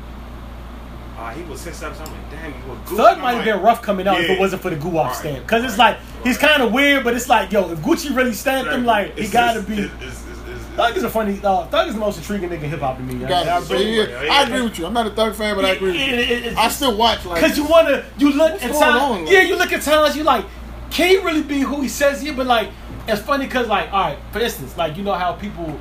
[1.18, 1.98] uh, he was six seven.
[2.02, 2.98] I'm like, damn, you were Gucci.
[2.98, 5.16] Thug might have like, been rough coming out if it wasn't for the Guwap Right.
[5.16, 5.40] stamp.
[5.46, 5.98] Because it's Right.
[5.98, 9.14] like, he's kind of weird, but it's like, yo, if Gucci really stamped him, like,
[9.16, 9.84] he It's- gotta it's- be.
[9.84, 12.64] it's- it's- it's- it's- Thug is a funny, uh, Thug is the most intriguing nigga
[12.64, 13.14] in hip hop to me.
[13.26, 13.64] Got I, I it.
[13.66, 14.86] So, yeah, yeah, I agree with you.
[14.88, 16.06] I'm not a thug fan, but I agree with you.
[16.14, 19.16] It- it- it- I still watch like Cause you wanna, you look What's at going
[19.26, 20.46] times, yeah, you look at times, you like,
[20.92, 22.30] can he really be who he says he?
[22.30, 22.36] is?
[22.36, 22.70] But like,
[23.08, 25.80] it's funny cause like, all right, for instance, like you know how people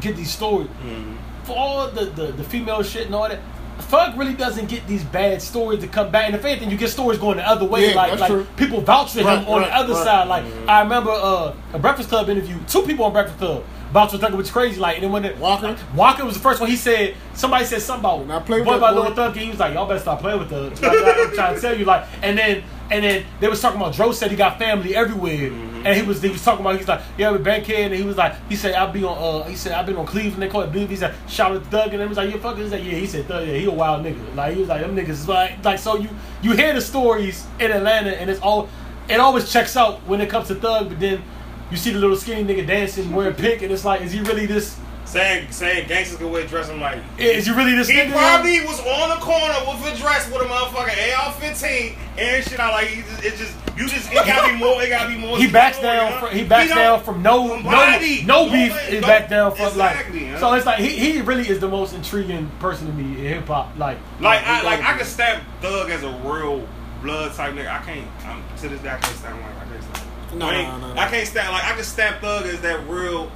[0.00, 1.16] get these stories Mhm.
[1.44, 3.40] for all the, the the female shit and all that.
[3.76, 6.90] Thug really doesn't get these bad stories to come back, and if anything, you get
[6.90, 7.88] stories going the other way.
[7.90, 8.46] Yeah, like, like true.
[8.56, 10.04] people vouch for him Right, on right, the other right.
[10.04, 10.28] side.
[10.28, 14.18] Like I remember uh, a Breakfast Club interview, two people on Breakfast Club vouched for
[14.18, 14.78] Thug, which is crazy.
[14.80, 15.76] Like, and then when the, Walker?
[15.96, 16.70] Walker was the first one.
[16.70, 19.14] He said somebody said something about When I play with boy that by boy- Lil
[19.16, 20.72] Thug, and he was like, y'all better stop playing with Thug.
[20.80, 23.80] Like, like, I'm trying to tell you, like, and then and then they was talking
[23.80, 26.88] about Dro said he got family everywhere, and he was he was talking about he's
[26.88, 29.56] like yeah with Bankhead, and he was like he said I'll be on uh he
[29.56, 31.92] said I've been on Cleveland they call it Believe he said shout out to Thug.
[31.92, 33.70] And he was like you fucking he said yeah he said Thug yeah he a
[33.70, 34.34] wild nigga.
[34.34, 36.08] Like he was like them niggas is like like so you
[36.42, 38.68] you hear the stories in Atlanta and it's all
[39.08, 41.22] it always checks out when it comes to Thug but then
[41.70, 44.46] you see the little skinny nigga dancing wearing pink, and it's like, is he really
[44.46, 44.76] this?
[45.04, 46.68] Saying saying gangsters can wear dress.
[46.70, 48.12] I'm like, Is you really this he nigga?
[48.12, 52.58] probably was on the corner with a dress with a motherfucking AR-15 and shit.
[52.58, 55.18] I like, he just, it just, you just, it gotta be more, it gotta be
[55.18, 55.36] more.
[55.38, 56.12] he backs story, down.
[56.12, 56.26] huh?
[56.26, 58.22] From, he backs don't- down from no no Nobody.
[58.24, 58.70] no beef.
[58.72, 58.94] Nobody.
[58.94, 60.32] He No- back down from Exactly, like.
[60.32, 60.38] huh?
[60.40, 63.46] So it's like he, he really is the most intriguing person to me in hip
[63.46, 63.76] hop.
[63.78, 66.66] Like Like uh, I like I can stamp Thug as a real
[67.02, 67.68] blood type nigga.
[67.70, 68.08] I can't.
[68.26, 69.44] I'm, to this day I can't stamp Wayne.
[69.44, 70.08] I can't stamp.
[70.34, 71.00] No, Wayne, no, no, no.
[71.00, 73.30] I can't stamp like I can stamp Thug as that real.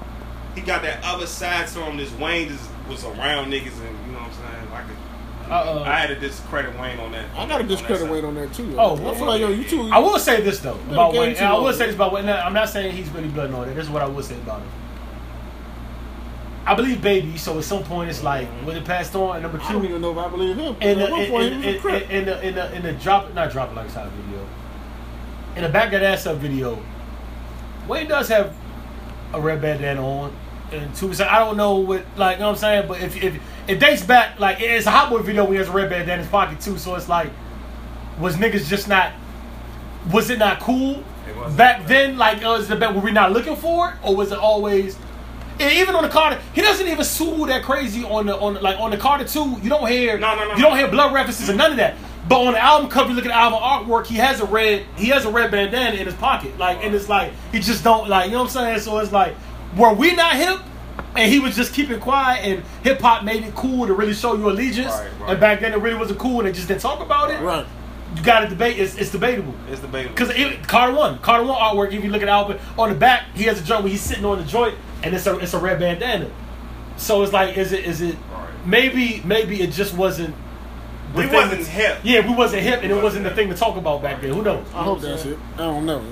[0.58, 1.96] He got that other side to him.
[1.96, 4.72] This Wayne just was around niggas and you know what I'm saying.
[4.72, 4.96] I could.
[5.48, 5.82] Uh-uh.
[5.84, 7.26] I had to discredit Wayne on that.
[7.36, 8.10] I gotta discredit.
[8.10, 8.74] Wayne on that too.
[8.76, 9.88] Oh, I feel like yo, you too.
[9.92, 11.36] I will say this though about Wayne.
[11.36, 12.28] And I will say this about Wayne.
[12.28, 13.76] I'm not saying he's really blood and all that.
[13.76, 14.68] This is what I will say about him.
[16.66, 17.38] I believe baby.
[17.38, 18.66] So at some point it's like mm-hmm.
[18.66, 19.36] when it passed on.
[19.36, 20.74] And number I don't two, even know if I believe him.
[20.80, 22.92] in At the one in, point, in, he was in, the in the in the
[22.94, 24.44] drop not drop it like side video.
[25.54, 26.82] In the back of that ass up video,
[27.86, 28.56] Wayne does have
[29.32, 30.36] a red bandana on.
[30.70, 33.22] And two, so I don't know what like you know what I'm saying, but if
[33.22, 35.88] if it dates back like it's a hot boy video when he has a red
[35.88, 37.30] bandana in his pocket too, so it's like
[38.18, 39.12] was niggas just not
[40.12, 42.18] was it not cool It back then?
[42.18, 44.98] Like uh, was it were we not looking for it, or was it always?
[45.60, 48.60] And even on the Carter, he doesn't even sue that crazy on the on the,
[48.60, 49.56] like on the Carter two.
[49.62, 51.96] You don't hear No, no, no, you don't hear blood references and none of that.
[52.28, 54.06] But on the album cover, you look at the album artwork.
[54.06, 57.08] He has a red he has a red bandana in his pocket, like and it's
[57.08, 58.80] like he just don't like you know what I'm saying.
[58.80, 59.34] So it's like
[59.76, 60.60] were we not hip?
[61.16, 64.34] And he was just keeping quiet, and hip hop made it cool to really show
[64.36, 64.92] your allegiance.
[64.92, 65.30] Right, right.
[65.30, 67.40] And back then, it really wasn't cool, and they just didn't talk about it.
[67.40, 67.66] Right.
[68.16, 68.78] You got to debate.
[68.78, 69.54] It's, it's debatable.
[69.70, 70.14] It's debatable.
[70.14, 71.92] Because it, Carter one, Carter one artwork.
[71.92, 74.24] If you look at Albert on the back, he has a joint where he's sitting
[74.24, 76.30] on the joint, and it's a it's a red bandana.
[76.96, 78.48] So it's like, is it is it Right.
[78.66, 80.34] maybe maybe it just wasn't.
[81.14, 81.98] We wasn't hip.
[82.02, 84.20] Yeah, we wasn't hip, and it We wasn't the wasn't thing to talk about back
[84.20, 84.32] then.
[84.34, 84.66] Who knows?
[84.74, 85.38] I hope that's it.
[85.54, 86.02] I don't know.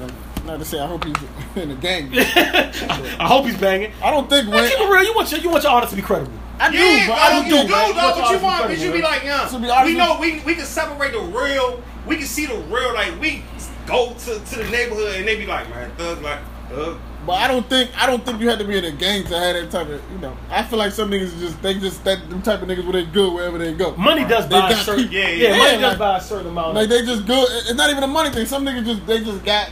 [0.47, 1.16] Not to say I hope he's
[1.62, 2.10] in the gang.
[2.16, 3.93] I hope he's banging.
[4.02, 4.70] I don't think Man, Wayne.
[4.70, 5.02] keep it real.
[5.05, 6.32] You want your you want your artist to be credible.
[6.59, 7.97] I do, Yeah, but I don't you think do, Wayne- dog.
[7.97, 8.62] What you What's want?
[8.62, 9.47] our Cause you be like, yeah.
[9.48, 11.82] To be honest we know we we can separate the real.
[12.06, 12.94] We can see the real.
[12.94, 13.43] Like we
[13.86, 16.39] go to, to the neighborhood and they be like, man, thug like
[16.70, 16.98] thug.
[17.27, 19.36] But I don't think I don't think you had to be in a gang to
[19.36, 20.36] have that type of you know.
[20.48, 23.05] I feel like some niggas just they just that them type of niggas where they
[23.05, 23.97] good wherever they go.
[23.97, 25.10] Money does They buy a certain.
[25.10, 25.56] Yeah, Yeah, yeah.
[25.59, 26.74] money Yeah, does buy a certain amount.
[26.74, 27.48] Like they just good.
[27.51, 28.47] It's not even a money thing.
[28.47, 29.70] Some niggas just they just got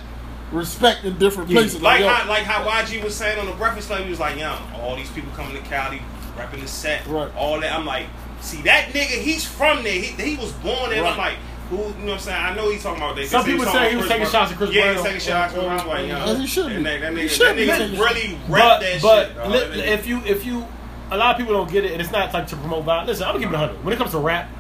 [0.53, 1.61] respect in different Yeah.
[1.61, 1.83] places.
[1.83, 4.37] Like yo, how like how YG was saying on the Breakfast Club, he was like,
[4.39, 6.01] yeah, all these people coming to Cali,
[6.37, 7.31] rapping the set, Right.
[7.37, 7.73] all that.
[7.73, 8.07] I'm like,
[8.41, 9.93] see that nigga, he's from there.
[9.93, 11.05] He, he was born there.
[11.05, 11.37] I'm like.
[11.71, 12.43] Who, you know what I'm saying?
[12.45, 13.27] I know he's talking about that.
[13.27, 14.33] Some They people talking say he was taking Brown.
[14.33, 14.95] shots at Chris Yeah, Brown.
[14.97, 15.81] he's taking shots at Chris Brown.
[15.81, 16.35] I'm like, yeah.
[16.37, 16.83] He should be.
[16.83, 19.37] That, that He nigga, should that nigga really but rap that but shit.
[19.37, 19.51] dog.
[19.51, 20.67] li- if you if you
[21.11, 23.09] a lot of people don't get it, and it's not like to promote violence.
[23.09, 23.83] Listen, I'm gonna keep it 100.
[23.83, 24.51] When it comes to rap,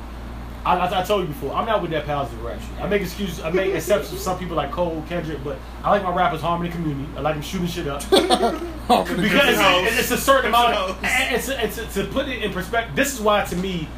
[0.64, 2.80] I, I, I told you before, I'm not with that positive rap shit.
[2.80, 6.02] I make excuses, I make exceptions for some people like Cole, Kendrick, but I like
[6.02, 7.08] my rappers harming the community.
[7.16, 10.74] I like them shooting shit up because it's, it's a certain amount.
[10.74, 13.88] Of, it's, it's, it's, to put it in perspective, this is why to me,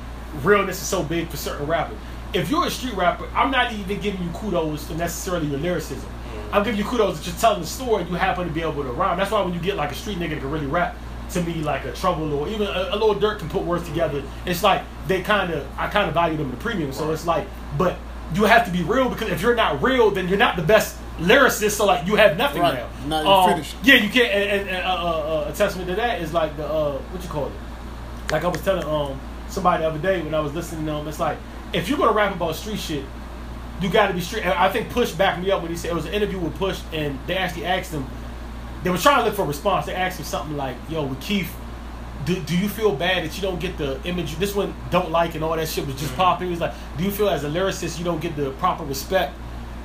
[0.42, 1.98] realness is so big for certain rappers.
[2.34, 6.10] If you're a street rapper, I'm not even giving you kudos for necessarily your lyricism.
[6.52, 8.04] I'm giving you kudos that you're telling the story.
[8.04, 9.16] You happen to be able to rhyme.
[9.18, 10.96] That's why when you get like a street nigga that can really rap,
[11.30, 14.22] to me like a trouble or even a, a little dirt can put words together.
[14.44, 16.92] It's like they kind of I kind of value them the premium.
[16.92, 17.46] So it's like,
[17.76, 17.96] but
[18.34, 20.96] you have to be real because if you're not real, then you're not the best
[21.18, 21.72] lyricist.
[21.72, 22.84] So like you have nothing Right.
[23.08, 23.20] now.
[23.22, 23.74] You're Um, finished.
[23.82, 24.30] Yeah, you can't.
[24.32, 27.22] And, and, and uh, uh, uh, a testament to that is like the uh, what
[27.22, 27.52] you call it.
[28.32, 31.08] Like I was telling um somebody the other day when I was listening to them,
[31.08, 31.38] it's like
[31.72, 33.04] if you're gonna rap about street shit,
[33.80, 34.46] you got to be street.
[34.46, 36.80] I think Push backed me up when he said it was an interview with Push,
[36.92, 38.06] and they actually asked him.
[38.82, 39.86] They were trying to look for a response.
[39.86, 41.54] They asked him something like, "Yo, with Keef,
[42.24, 44.36] do, do you feel bad that you don't get the image?
[44.36, 46.20] This one don't like and all that shit was just mm-hmm.
[46.20, 48.84] popping." He was like, "Do you feel as a lyricist you don't get the proper
[48.84, 49.34] respect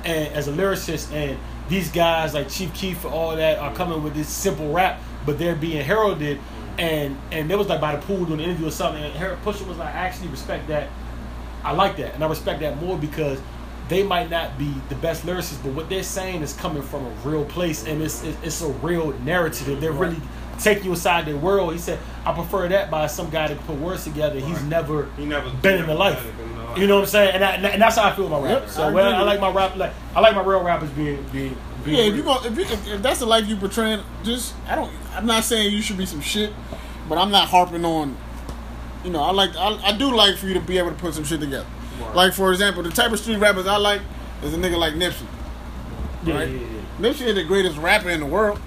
[0.04, 1.38] and as a lyricist and
[1.68, 3.76] these guys like Chief Keef and all that are mm-hmm.
[3.76, 6.80] coming with this simple rap, but they're being heralded." Mm-hmm.
[6.80, 9.02] And and they was like by the pool doing an interview or something.
[9.02, 10.88] And Harold Pusha was like, "I actually respect that."
[11.64, 13.40] I like that, and I respect that more because
[13.88, 17.10] they might not be the best lyricists, but what they're saying is coming from a
[17.24, 19.80] real place, and it's it's, it's a real narrative.
[19.80, 20.20] They're really
[20.58, 21.72] taking you inside their world.
[21.72, 24.38] He said, "I prefer that by some guy that can put words together.
[24.40, 26.22] He's never He never been in the life.
[26.36, 26.78] been in the life.
[26.78, 27.34] You know what I'm saying?
[27.34, 28.68] And, I, and that's how I feel about Yep.
[28.70, 31.56] So I well, I like my rap, like I like my real rappers being being.
[31.84, 32.16] being Yeah, if real.
[32.16, 34.90] you go, if, you, if, if that's the life you portraying, just I don't.
[35.14, 36.52] I'm not saying you should be some shit,
[37.08, 38.16] but I'm not harping on.
[39.04, 41.12] You know, I like I, I do like for you to be able to put
[41.14, 41.66] some shit together.
[42.06, 42.14] Right.
[42.16, 44.00] Like for example, the type of street rappers I like
[44.42, 45.26] is a nigga like Nipsey.
[46.24, 46.48] yeah, right?
[46.50, 46.66] yeah, yeah.
[47.00, 48.60] Nipsey is the greatest rapper in the world,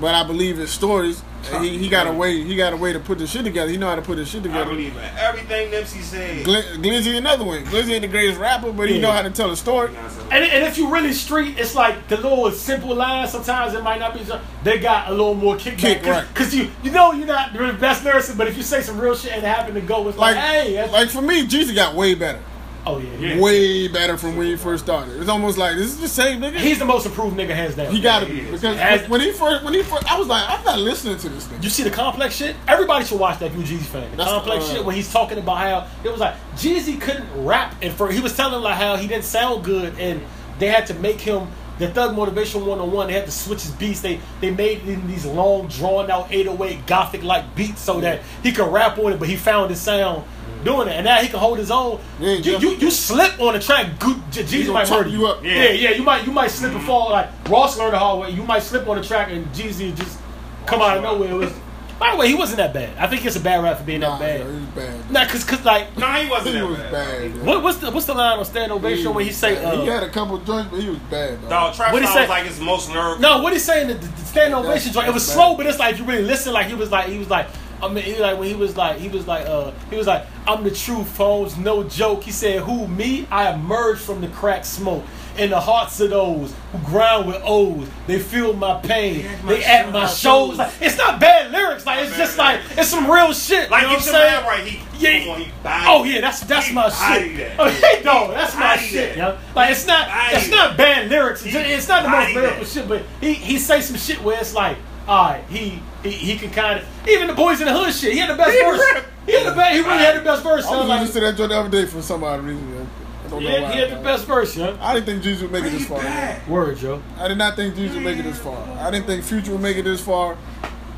[0.00, 1.22] but I believe his stories.
[1.52, 2.40] And he, he got a way.
[2.40, 3.68] He got a way to put the shit together.
[3.68, 4.60] He know how to put the shit together.
[4.70, 4.90] I together.
[4.92, 6.46] believe in everything Nipsey said.
[6.46, 7.64] Gl- Glizzy another one.
[7.64, 9.00] Glizzy ain't the greatest rapper, but he Yeah.
[9.00, 9.88] know how to tell a story.
[10.30, 13.32] And, and if you really street, it's like the little simple lines.
[13.32, 14.20] Sometimes it might not be.
[14.62, 16.28] They got a little more kickback Kick, right.
[16.32, 19.16] because you you know you're not the best nursing, but if you say some real
[19.16, 21.96] shit and happen to go, it's like, Like, hey, that's, like for me, Jeezy got
[21.96, 22.38] way better.
[22.86, 23.40] Oh yeah, yeah.
[23.40, 25.20] Way better from when he first started.
[25.20, 26.56] It's almost like this is the same nigga.
[26.56, 27.92] He's the most improved nigga hands down.
[27.92, 30.28] he got to he be because As- when he first when he first I was
[30.28, 31.62] like I'm not listening to this thing.
[31.62, 32.56] You see the complex shit?
[32.66, 34.10] Everybody should watch that if you Jeezy fan.
[34.12, 37.44] The That's, complex uh, shit when he's talking about how it was like Jeezy couldn't
[37.44, 40.22] rap and for he was telling like how he didn't sound good and
[40.58, 41.48] they had to make him
[41.78, 44.00] the Thug Motivation 101, they had to switch his beats.
[44.00, 48.22] They they made it in these long, drawn out 808 gothic like beats so that
[48.42, 50.24] he could rap on it, but he found his sound
[50.64, 50.92] doing it.
[50.92, 52.00] And now he can hold his own.
[52.20, 55.18] Yeah, you, you you slip on the track, Gu- J- Jeezy might chop murder you
[55.20, 55.26] you.
[55.26, 55.44] up.
[55.44, 58.30] Yeah, yeah, you might you might slip and fall like Ross learned the hard way.
[58.30, 60.18] You might slip on the track and Jeezy just
[60.66, 61.30] come out of nowhere.
[61.30, 61.52] It was,
[61.98, 62.96] by the way, he wasn't that bad.
[62.98, 64.52] I think it's a bad rap for being Nah, that yo, bad.
[64.54, 65.10] he was bad.
[65.12, 66.92] Nah, cause, cause like, No, he wasn't He that was bad.
[66.92, 67.34] bad.
[67.36, 67.44] yo.
[67.44, 70.02] what, what's the what's the line on Stand Ovation when he say, he uh, had
[70.02, 71.40] a couple joints, but he was bad.
[71.42, 71.50] Dog.
[71.50, 72.22] Dog, Trap What'd he Star say?
[72.22, 73.20] was like his most nerve.
[73.20, 73.86] no, what he saying?
[73.88, 75.06] The, the, the Stand That's- Ovation joint.
[75.08, 76.52] It was that's slow, but it's like you really listen.
[76.52, 77.46] Like he was like he was like.
[77.82, 80.62] I mean, like when he was like he was like uh he was like I'm
[80.62, 82.22] the true phones, no joke.
[82.22, 83.26] He said, "Who me?
[83.30, 85.04] I emerged from the crack smoke."
[85.38, 89.26] In the hearts of those who grind with O's, they feel my pain.
[89.46, 90.58] They at my shows.
[90.58, 91.86] Like, it's not bad lyrics.
[91.86, 93.70] Like it's just like it's some real shit.
[93.70, 94.44] Like, you know what I'm saying?
[94.44, 94.66] right.
[94.66, 95.32] He, Yeah.
[95.32, 97.36] on, he Oh yeah, that's that's my shit.
[97.38, 97.58] that.
[97.58, 99.38] Oh, hey, no, that's my shit, that.
[99.56, 101.44] Like it's not it's not bad lyrics.
[101.46, 104.76] It's, not the most lyrical shit, but he he say some shit where it's like,
[105.08, 108.12] all right, he he, he can kind of even the boys in the hood shit.
[108.12, 108.80] He had the best He verse.
[108.94, 109.04] rap.
[109.26, 109.72] He had the best.
[109.74, 110.64] He really had the best verse.
[110.66, 112.68] I So was like, listening to that joint the other day for some odd reason.
[112.74, 112.86] yo.
[113.24, 113.72] I don't he know had, why.
[113.72, 114.76] he had the best verse, yo.
[114.80, 116.02] I didn't think Jeezy would make it this He far.
[116.02, 116.36] yo.
[116.48, 117.02] Word, Joe.
[117.18, 118.56] I did not think Jeezy would make it this far.
[118.78, 120.36] I didn't think Future would make it this far.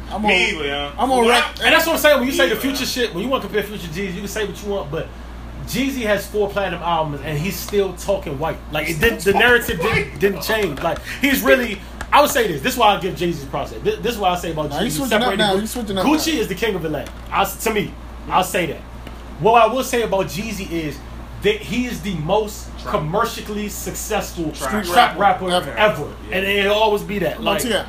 [0.09, 0.29] I'm on.
[0.31, 0.71] Me.
[0.71, 1.51] I'm on Well, rap.
[1.63, 2.19] And that's what I'm saying.
[2.19, 4.29] When you say the future shit, when you want to compare future Jeezy, you can
[4.29, 5.09] say what you want, but
[5.67, 8.57] Jeezy has four platinum albums and he's still talking white.
[8.73, 10.81] Like it did, the narrative didn't, didn't change.
[10.83, 11.81] Like he's really.
[12.13, 12.63] I would say this.
[12.63, 13.83] This is why I give Jay Z process.
[13.83, 14.83] This, this is why I say about Nah, Jeezy.
[14.85, 15.55] he's switching up separating now.
[15.55, 16.41] Gu- He's switching up Gucci now.
[16.41, 17.13] is the king of Atlanta.
[17.31, 17.93] I, to me,
[18.29, 18.81] I'll say that.
[19.41, 20.97] What I will say about Jeezy is
[21.43, 25.71] that he is the most commercially successful Trap trap, rapper, rapper.
[25.73, 26.37] ever, Yeah.
[26.37, 27.43] and it'll always be that.
[27.43, 27.87] Like, Like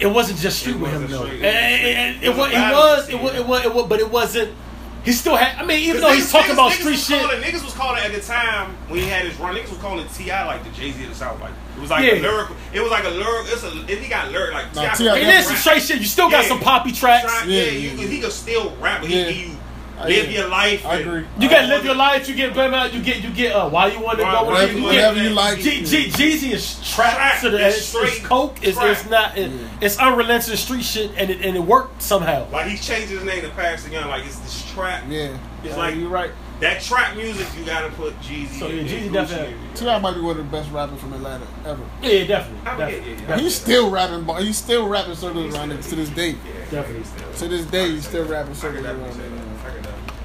[0.00, 1.26] it wasn't just street It with him wasn't though.
[1.26, 3.08] It was.
[3.08, 3.34] It was.
[3.64, 3.86] It was.
[3.88, 4.54] But it wasn't.
[5.04, 5.56] He still had.
[5.62, 7.20] I mean, even Cause though he's talking niggas- about niggas street shit.
[7.22, 9.54] Calling, niggas was calling at the time when he had his run.
[9.54, 11.40] Niggas was calling T.I like the Jay Z of the South.
[11.40, 12.14] Like it was like Yeah.
[12.14, 12.56] a lyrical.
[12.72, 13.46] It was like a lyric.
[13.48, 13.84] It's a.
[13.90, 14.94] If he got lyric like Nah, T.I.
[14.94, 15.18] T.I.
[15.20, 15.98] could is some straight shit.
[15.98, 16.48] You still got Yeah.
[16.48, 17.24] some poppy tracks.
[17.32, 17.90] Try- Yeah, yeah, yeah.
[18.02, 19.00] you, he could still rap.
[19.02, 19.24] But Yeah.
[19.30, 19.57] he, you
[20.06, 20.84] live your life.
[20.86, 21.24] I agree.
[21.38, 22.28] You gotta live your life.
[22.28, 22.92] You get burnout.
[22.92, 23.22] You get.
[23.22, 23.54] You get.
[23.54, 24.44] Uh, why you want to go?
[24.44, 25.58] whatever- you whatever get, you like.
[25.58, 27.40] G, G, Jeezy is trapped Trap.
[27.42, 27.66] to the.
[27.66, 28.56] It's It's, straight it's coke.
[28.62, 29.36] It's, it's not.
[29.36, 29.50] It,
[29.80, 32.48] It's unrelenting street shit, and it and it worked somehow.
[32.50, 34.08] Like he's changed his name to Paxton Young.
[34.08, 35.04] Like it's this trap.
[35.08, 35.36] Yeah.
[35.64, 36.30] It's Yeah, like you're right.
[36.60, 37.46] that trap music.
[37.58, 38.58] You gotta put Jeezy.
[38.60, 39.74] So, yeah, and Jeezy definitely- in.
[39.74, 39.98] T.I.
[40.00, 41.82] might be one of the best rappers from Atlanta ever.
[42.02, 42.28] Yeah, definitely.
[42.28, 43.20] I mean, yeah, definitely, yeah, yeah.
[43.20, 43.42] definitely.
[43.44, 44.24] He's still rapping.
[44.24, 46.30] but He's still rapping circles around it to this day.
[46.30, 46.36] Yeah,
[46.82, 47.04] Definitely.
[47.38, 48.98] To this day, he's still rapping circles around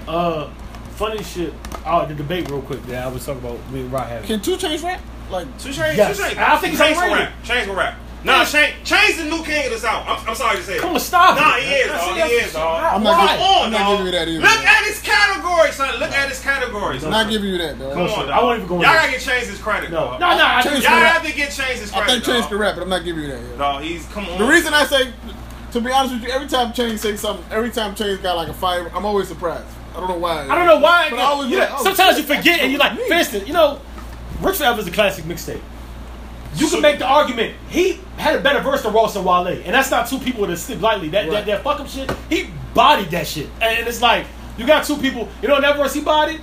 [0.08, 0.50] Uh,
[0.92, 1.54] funny shit.
[1.86, 2.84] Oh, the debate real quick.
[2.88, 3.60] That I was talking about.
[3.72, 4.28] Me and Rock having.
[4.28, 5.02] Can Two Chainz rap?
[5.30, 6.18] Like, Two Chainz, Yes.
[6.18, 6.38] Two Chainz.
[6.38, 7.28] I think he's Chainz can underrated.
[7.34, 7.44] rap.
[7.44, 8.00] Chainz can rap.
[8.26, 10.06] Nah, Chainz, Chainz the new king of the South.
[10.08, 10.76] I'm, I'm sorry to say.
[10.76, 10.82] it.
[10.82, 11.64] Come on, stop Nah, it.
[11.64, 12.16] he is, That's- dog.
[12.16, 12.84] He is, dog.
[12.96, 13.26] I'm not Why?
[13.28, 13.92] giving- Come on, I'm not dog.
[13.98, 14.40] giving you that either.
[14.40, 16.00] Look at his categories, son.
[16.00, 17.04] Look at his categories.
[17.04, 17.90] I'm not giving you that, though.
[17.94, 18.06] Come.
[18.06, 18.30] No, on, dog.
[18.30, 18.96] I won't even go Y'all in.
[18.96, 20.20] gotta get Chainz his credit, No, dog.
[20.22, 20.46] no, no.
[20.46, 22.50] I Chainz Y'all have to get Chainz his I credit, think Chainz dog.
[22.50, 23.42] can rap, but I'm not giving you that.
[23.42, 23.58] Yeah.
[23.58, 24.38] Dog, he's come on.
[24.40, 25.12] The reason I say,
[25.74, 28.48] to be honest with you, every time Chainz say something, every time Chainz got like
[28.48, 29.66] a fire, I'm always surprised.
[29.96, 30.48] I don't know why.
[30.48, 31.10] I don't know why.
[31.10, 33.80] But I always you know, sometimes you forget and you're like, for instance, you know,
[34.42, 35.62] Rich Forever is a classic mixtape.
[36.56, 39.74] You can make the argument he had a better verse than Ross and Wale, and
[39.74, 41.10] that's not two people that slip lightly.
[41.10, 41.32] That Right.
[41.32, 44.26] that, that fuck up shit, he bodied that shit, and it's like
[44.58, 45.28] you got two people.
[45.42, 46.42] You know that verse he bodied,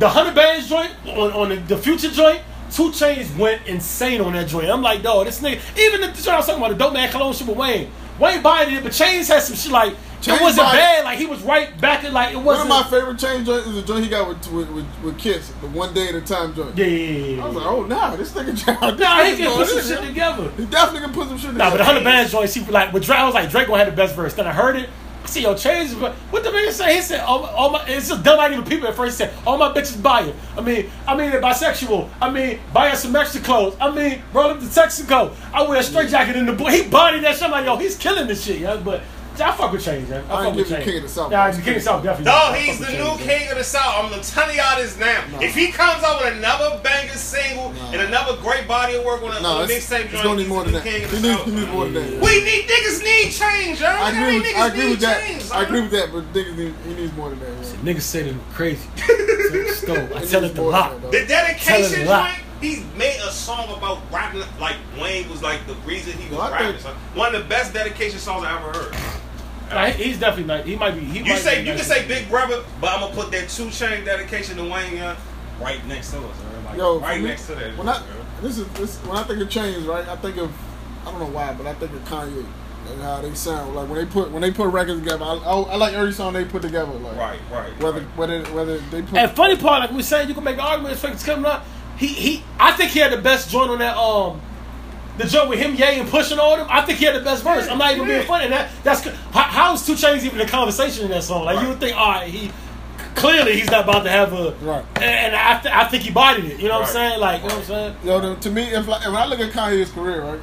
[0.00, 2.40] the hundred bands joint on on the, the future joint.
[2.72, 4.68] Two Chainz went insane on that joint.
[4.68, 5.58] I'm like, dog, this nigga.
[5.78, 7.90] Even the joint I was talking about, the dope man cologne shit with Wayne.
[8.18, 11.04] Wayne bodied it, but Chainz had some shit like Chainz it wasn't bodied- bad.
[11.04, 12.68] Like he was right back in like it wasn't.
[12.68, 15.18] One of my favorite Chainz joints is the joint he got with with, with, with
[15.18, 16.76] Kiss, the one day at a time joint.
[16.76, 17.44] yeah, yeah, yeah, yeah.
[17.44, 18.98] I was like, oh nah, this nigga child.
[18.98, 20.50] Nah, he can put some shit together.
[20.56, 23.04] He definitely can put some shit Nah, but the hundred bands joint, see, like with
[23.04, 24.34] Drake, I was like Drake gonna have the best verse.
[24.34, 24.88] Then I heard it.
[25.24, 26.96] I see yo change, but what the nigga say?
[26.96, 28.40] He said, all, my- all my, it's just dumb.
[28.40, 29.18] I even people at first.
[29.20, 30.34] He said, all my bitches buy it.
[30.56, 32.08] I mean, I mean, they're bisexual.
[32.20, 33.76] I mean, buy us some extra clothes.
[33.80, 35.34] I mean, roll up to Texaco.
[35.52, 36.70] I wear a straight jacket in the boy.
[36.70, 37.42] He bodied that shit.
[37.44, 38.80] I'm like, yo, he's killing this shit, yo.
[38.80, 39.02] But
[39.40, 40.24] I fuck with Chainz, man.
[40.28, 40.84] I, I fuck ain't with give you Chainz.
[40.84, 41.30] King of the South.
[41.30, 42.24] Nah, the King of the South definitely.
[42.24, 44.12] Dog, I he's the new Chainz, king of the South.
[44.12, 45.24] I'm telling y'all this now.
[45.32, 45.40] Nah.
[45.40, 47.92] If he comes out with another banger single Nah.
[47.92, 50.40] and another great body of work on a, No, on a mixtape it's joint, gonna
[50.40, 50.82] need more than that.
[50.82, 52.22] king He needs, he needs more than that.
[52.22, 53.86] We need niggas need change, yo.
[53.86, 55.20] I agree with, I agree with that.
[55.26, 57.50] change, I agree with that, but niggas need, he needs more than that.
[57.50, 57.94] Man.
[57.94, 58.88] Niggas say them crazy.
[59.74, 60.12] Stove.
[60.14, 60.90] I tell it to more than lock.
[60.92, 61.12] that, dog.
[61.12, 62.30] The dedication Telling a lot.
[62.34, 66.38] joint, he made a song about rapping like Wayne was like the reason he was
[66.38, 66.66] No, I rapping.
[66.72, 66.94] think- son.
[67.14, 68.96] One of the best dedication songs I ever heard.
[69.70, 70.64] Like, he's definitely nice.
[70.64, 71.00] He might be.
[71.00, 73.48] He You might say be you can say Big Brother, but I'm gonna put that
[73.48, 75.16] two chain dedication to Wayne Young
[75.60, 76.64] right next to us, man.
[76.64, 77.76] Like, Yo, right for me, next to that.
[77.76, 78.02] When I
[78.40, 80.06] this is this when I think of chains, right?
[80.08, 80.52] I think of
[81.06, 82.44] I don't know why, but I think of Kanye
[82.90, 83.74] and how they sound.
[83.74, 86.32] Like when they put when they put records together, I, I, I like every song
[86.32, 86.92] they put together.
[86.92, 87.82] Like right, right.
[87.82, 88.16] whether right.
[88.16, 91.14] whether whether they put And funny part, like we saying, you can make arguments argument.
[91.14, 91.64] It's it's coming up.
[91.96, 92.44] He he.
[92.58, 93.96] I think he had the best joint on that.
[93.96, 94.40] Um,
[95.18, 96.66] the joint with him, Ye, and pushing on him.
[96.70, 97.68] I think he had the best verse.
[97.68, 98.44] I'm not even being funny.
[98.44, 101.44] And that that's how, how is Two Chainz even a conversation in that song?
[101.44, 102.50] Like you would think, all right, he
[103.16, 104.52] clearly he's not about to have a.
[104.62, 104.84] Right.
[105.02, 106.60] And, I th- I think he bodied it.
[106.60, 107.20] You know what I'm saying?
[107.20, 107.96] Like you know what I'm saying?
[108.04, 110.40] Yo, to me, if like, when I look at Kanye's career, right,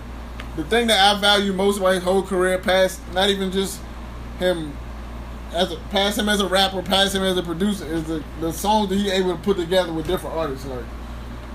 [0.58, 3.80] the thing that I value most about his whole career, past not even just
[4.40, 4.76] him
[5.54, 8.52] as a past him as a rapper, past him as a producer, is the the
[8.52, 10.66] songs that he able to put together with different artists.
[10.66, 10.84] Like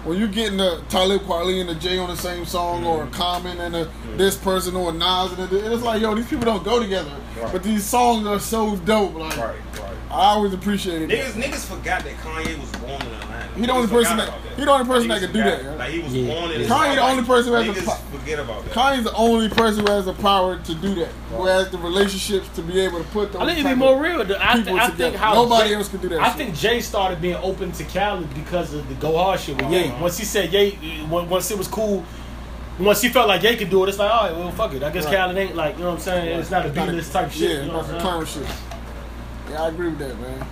[0.05, 3.13] when you getting the Talib Kweli and the Jay on the same song, or Mm-hmm.
[3.15, 6.65] Common and a, this person or Nas, and it- it's like yo, these people don't
[6.65, 7.11] go together,
[7.41, 7.53] Right.
[7.53, 9.15] but these songs are so dope.
[9.15, 9.90] Like Right, right.
[10.11, 11.21] I always appreciated it.
[11.21, 13.49] Niggas, niggas forgot that Kanye was born in Atlanta.
[13.55, 15.63] He the only person forgot that- he the only person that Niggas can do that,
[15.63, 15.71] yeah.
[15.75, 16.35] Like he was Yeah.
[16.35, 16.61] born in.
[16.63, 16.95] Kanye Atlanta.
[16.97, 18.75] the only person who has the Niggas po- forget about that.
[18.75, 22.49] Kanye's the only person who has the power to do that, who has the relationships
[22.57, 23.41] to be able to put those.
[23.43, 24.97] I think to be more of real, the- I, th- people I together.
[25.11, 26.21] think how nobody Jay- else could do that.
[26.21, 26.37] I shit.
[26.39, 29.85] think Jay started being open to Khaled because of the go hard shit with Ye.
[29.85, 29.97] Uh-huh.
[30.03, 30.77] Once he said Ye,
[31.09, 32.05] once it was cool,
[32.81, 34.83] once he felt like Ye could do it, it's like, all right, well, fuck it.
[34.83, 35.15] I guess Right.
[35.17, 36.41] Khaled ain't like, you know what I'm saying?
[36.41, 37.41] It's not a Kinda- B-list type shit.
[37.43, 38.45] Yeah, you know what I'm saying?
[38.47, 38.55] shit.
[39.51, 40.47] Yeah, I agree with that, man.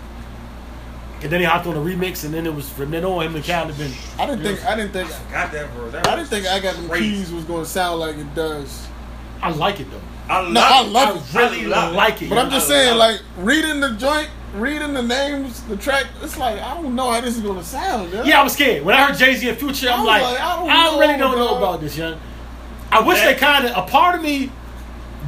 [1.21, 3.35] And then he hopped on the remix, and then it was from then on, him
[3.35, 3.93] and Khaled been.
[4.19, 4.65] I didn't think.
[4.65, 5.09] I didn't think.
[5.33, 5.91] Got that, bro.
[5.91, 7.11] That I didn't think I got them crazy.
[7.11, 8.87] keys was going to sound like it does.
[9.43, 10.01] I like it though.
[10.29, 10.89] I love No, I it.
[10.91, 11.51] love I it.
[11.51, 12.29] really love like it.
[12.29, 16.07] But I'm just I saying, like reading the joint, reading the names, the track.
[16.23, 18.13] It's like I don't know how this is going to sound.
[18.13, 19.89] Yeah, Yeah, I was scared when I heard Jay Z and Future.
[19.91, 22.21] I I'm like, like, I I, don't really know, don't know about this, young.
[22.93, 23.77] I wish they kind of.
[23.77, 24.51] A part of me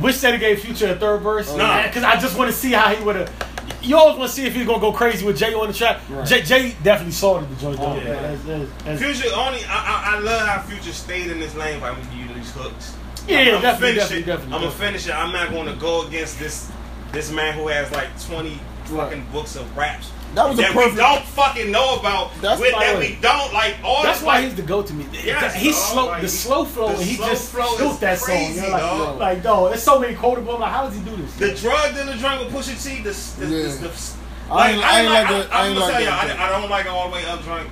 [0.01, 1.83] wish they gave Future a third verse, Nah.
[1.87, 3.50] because I just want to see how he would have.
[3.82, 6.01] You always want to see if he's gonna go crazy with Jay on the track.
[6.09, 6.27] Right.
[6.27, 7.78] Jay, Jay definitely sorted the joint.
[7.78, 7.94] though.
[7.97, 8.11] Yeah.
[8.11, 9.61] As- as- as- Future only.
[9.65, 11.81] I, I, I love how Future stayed in this lane.
[11.81, 12.94] But I'm gonna give you these hooks.
[13.28, 14.27] Yeah, I'm, definitely, I'm finish definitely, it.
[14.27, 15.12] definitely, I'm gonna finish it.
[15.15, 16.70] I'm not going to go against this
[17.12, 20.11] this man who has like 20 fucking books of raps.
[20.35, 22.31] That was a that perfect- we don't fucking know about.
[22.40, 23.77] That's with, that we don't like.
[23.82, 25.05] All That's why like, he's the go to me.
[25.12, 25.85] Yes, he's dog.
[25.93, 26.07] slow.
[26.07, 28.55] Like, the slow flow, the and he slow just flow killed is that song.
[28.55, 29.19] you know, like, dog.
[29.19, 30.55] like, dog, there's so many quotable.
[30.55, 31.35] I'm like, how does he do this?
[31.36, 33.02] The drug dealer drunk with Pusha T.
[33.02, 33.11] The,
[33.44, 33.62] the, Yeah.
[33.74, 34.12] the, the,
[34.52, 36.47] I ain't- I ain't like that- I I'm gonna like tell you, that I.
[36.57, 37.69] I don't like all the way up drunk.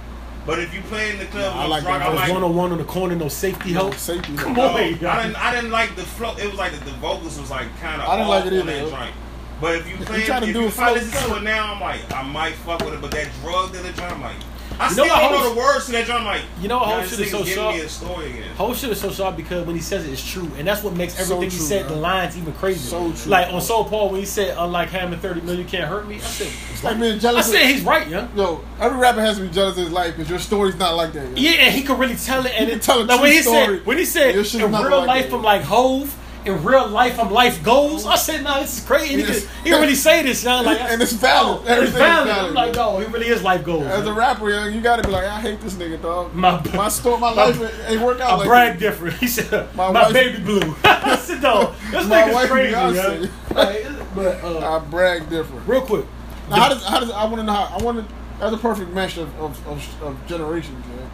[0.46, 2.16] But if you play in the club Nah, I and like I'm drunk, that I
[2.26, 3.94] There's one on one on the corner, no safety No help.
[3.96, 4.74] safety Come help.
[4.76, 5.08] on, No.
[5.10, 5.36] I didn't.
[5.36, 6.34] I didn't like the flow.
[6.36, 8.08] It was like the, the vocals was like kind of.
[8.08, 8.90] I didn't like it on either, that yo.
[8.90, 9.14] joint.
[9.60, 11.74] But if you play, try to if do you a if listen to it now,
[11.74, 13.00] I'm like, I might fuck with it.
[13.00, 14.36] But that drug dealer joint, I'm like,
[14.80, 16.20] I You know still what don't know the words to that joint.
[16.20, 17.74] I'm like, You know what nah, Hov this shit is so nigga's sharp?
[17.74, 18.54] me a story again.
[18.54, 20.94] Whole shit is so sharp because when he says it, it's true, and that's what
[20.94, 21.94] makes So everything he said, man.
[21.94, 22.88] the lines even crazier.
[22.88, 23.30] So true.
[23.32, 26.16] Like on Soul Paul when he said, "Unlike having thirty million, you can't hurt me."
[26.16, 27.50] I said, It's like being I jealous.
[27.50, 28.28] said he's right, yeah.
[28.36, 31.12] yo, every rapper has to be jealous of his life because your story's not like
[31.14, 31.26] that.
[31.30, 31.34] yo.
[31.36, 32.52] Yeah, and he could really tell it.
[32.54, 33.78] And He it, can tell a like true when he story.
[33.78, 35.36] said, when he said, in real like life, that.
[35.36, 36.16] I'm like Hove.
[36.44, 38.06] In real life, I'm life goals.
[38.06, 40.64] I said, "Nah, this is crazy." He, could, he really say this, young.
[40.64, 41.60] Like, And it's valid.
[41.62, 42.28] It's Everything valid.
[42.28, 43.84] valid, I'm like, no, he really is life goals.
[43.86, 46.32] As a rapper, yo, you gotta be like, I hate this nigga, dog.
[46.34, 48.78] My- my story, my life ain't- work out I like brag that.
[48.80, 49.14] different.
[49.20, 53.30] He said, My "My, baby blue." I said, "No, this My nigga's wife crazy, Beyonce.
[53.54, 55.66] Like, but uh, I brag different.
[55.68, 56.06] real quick,
[56.48, 57.52] Now, how does how does I want to know?
[57.52, 58.14] How, I want to.
[58.38, 61.10] That's a perfect mesh of of, of, of generations, man.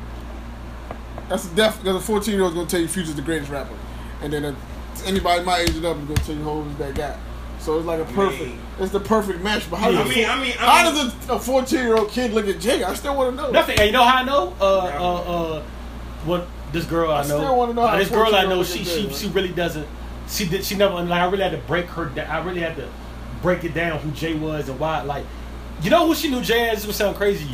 [1.28, 1.78] That's a def.
[1.82, 3.74] Because a fourteen year old is gonna tell you Future's the greatest rapper,
[4.22, 4.55] and then a,
[5.06, 7.18] anybody my age and up tell you Hov is that guy.
[7.59, 8.43] So it's like a perfect.
[8.44, 9.66] mean- it's the perfect mesh.
[9.66, 11.97] But how I does a mean- I mean- I how mean- does a- fourteen year
[11.97, 12.82] old kid look at Jay?
[12.85, 13.51] I still want to know.
[13.51, 13.78] nothing.
[13.78, 14.52] And you know how I know?
[14.60, 15.14] Uh, uh,
[15.59, 15.62] uh,
[16.24, 17.39] what this girl I, I know.
[17.39, 18.62] still wanna know uh, this girl I know.
[18.64, 19.86] She she she really doesn't.
[20.28, 20.64] She did.
[20.64, 20.94] She never.
[20.94, 22.10] Like I really had to break her.
[22.28, 22.89] I really had to
[23.43, 25.02] break it down who Jay was and why.
[25.02, 25.24] Like,
[25.82, 26.82] you know who she knew Jay as?
[26.85, 27.47] It would sound crazy.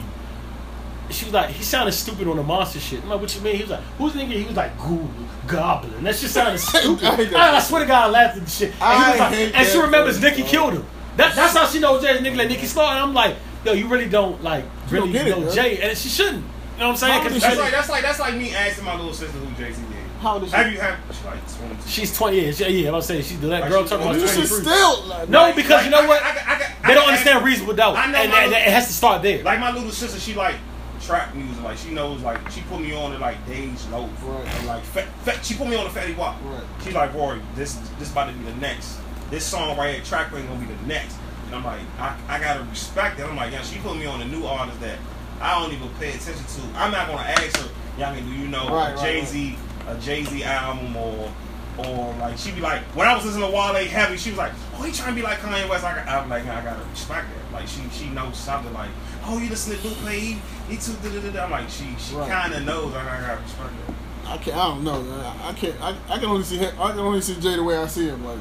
[1.10, 1.18] To you.
[1.18, 3.02] She was like, he sounded stupid on the monster shit.
[3.02, 3.56] I'm like, what you mean?
[3.56, 4.32] He was like, who's the nigga?
[4.32, 5.08] He was like, ghoul,
[5.46, 6.04] goblin.
[6.04, 7.04] That shit sounded stupid.
[7.34, 8.68] I I, I swear to God, I laughed at the shit.
[8.70, 10.86] And, he I was like, and she remembers shit, Nicki killed him.
[11.16, 12.92] That, that's how she knows Jay, nigga like Nicki Star.
[12.92, 15.52] And I'm like, yo, you really don't like She don't really get it, know yo.
[15.52, 16.36] Jay, and she shouldn't.
[16.36, 17.12] You know what I'm saying?
[17.12, 19.54] How 'Cause does That's like that's like that's like me asking my little sister who
[19.62, 19.86] Jay Z is.
[20.22, 20.56] How old is she?
[20.56, 21.88] Have you had she's like 22?
[21.88, 22.40] She's twenty.
[22.50, 22.94] Yeah, yeah.
[22.94, 24.20] I'm saying she's the that Like girl talking about older.
[24.20, 24.46] you 23.
[24.62, 25.02] still.
[25.06, 26.22] Like, No, because Like, you know what?
[26.22, 28.40] got- I got- I They don't got- understand reasonable doubt, I and, know and, my
[28.42, 29.42] and little- it has to start there.
[29.42, 30.56] Like my little sister, she like
[31.00, 31.62] trap music.
[31.62, 34.46] Like she knows, like she put me on to like Dej Loaf Right.
[34.54, 36.36] and like fe- fe- she put me on the Fetty Wap.
[36.44, 36.62] Right.
[36.82, 38.98] She's like, Rory, this this about to be the next.
[39.30, 41.16] This song right here, track ain't gonna be the next.
[41.46, 43.24] And I'm like, I, I gotta respect it.
[43.24, 44.98] I'm like, yeah, she put me on a new artist that
[45.40, 46.78] I don't even pay attention to.
[46.78, 47.68] I'm not gonna ask her,
[47.98, 49.56] y'all do you know Right, a right, Jay Z
[49.88, 51.32] a Jay Z album or
[51.78, 54.52] or like she'd be like when I was listening to Wale Heavy, she was like,
[54.76, 55.82] oh, he trying to be like Kanye West.
[55.84, 57.52] I, I'm like, I gotta respect that.
[57.54, 58.72] Like she she knows something.
[58.74, 58.90] Like,
[59.24, 59.96] oh, you listen to Lupe?
[60.12, 60.38] He,
[60.70, 60.92] he too.
[61.02, 61.44] Da, da, da, da.
[61.44, 62.30] I'm like, she she Right.
[62.30, 62.94] kind of knows.
[62.94, 64.30] I gotta respect that.
[64.30, 64.56] I can't.
[64.56, 65.02] I don't know.
[65.02, 65.36] man.
[65.42, 65.80] I can't.
[65.82, 66.60] I, I can only see.
[66.60, 68.24] I can only see Jay the way I see him.
[68.24, 68.38] Like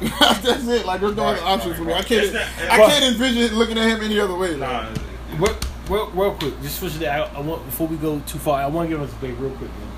[0.42, 0.86] that's it.
[0.86, 1.92] Like there's no Right, other option right, for me.
[1.94, 2.32] I can't.
[2.32, 4.56] Not- I But- can't envision looking at him any other way.
[4.56, 5.02] Like, Nah,
[5.38, 5.56] Real,
[5.88, 7.04] real, real quick, just switch it.
[7.06, 8.60] I, I want before we go too far.
[8.60, 9.70] I want to give us a debate real quick.
[9.70, 9.88] Man.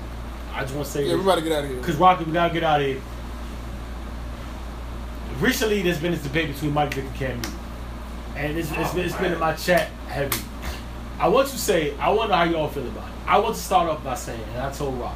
[0.53, 1.79] I just want to say yeah, we this about to get out of here.
[1.79, 3.01] because Rocky, we gotta get out of here.
[5.39, 7.53] Recently, there's been this debate between Mike Vick and Cam Newton,
[8.35, 10.37] and it's, it's, been, it's been in my chat heavy.
[11.19, 13.13] I want to say, I wonder how y'all feel about it.
[13.25, 15.15] I want to start off by saying, and I told Rock,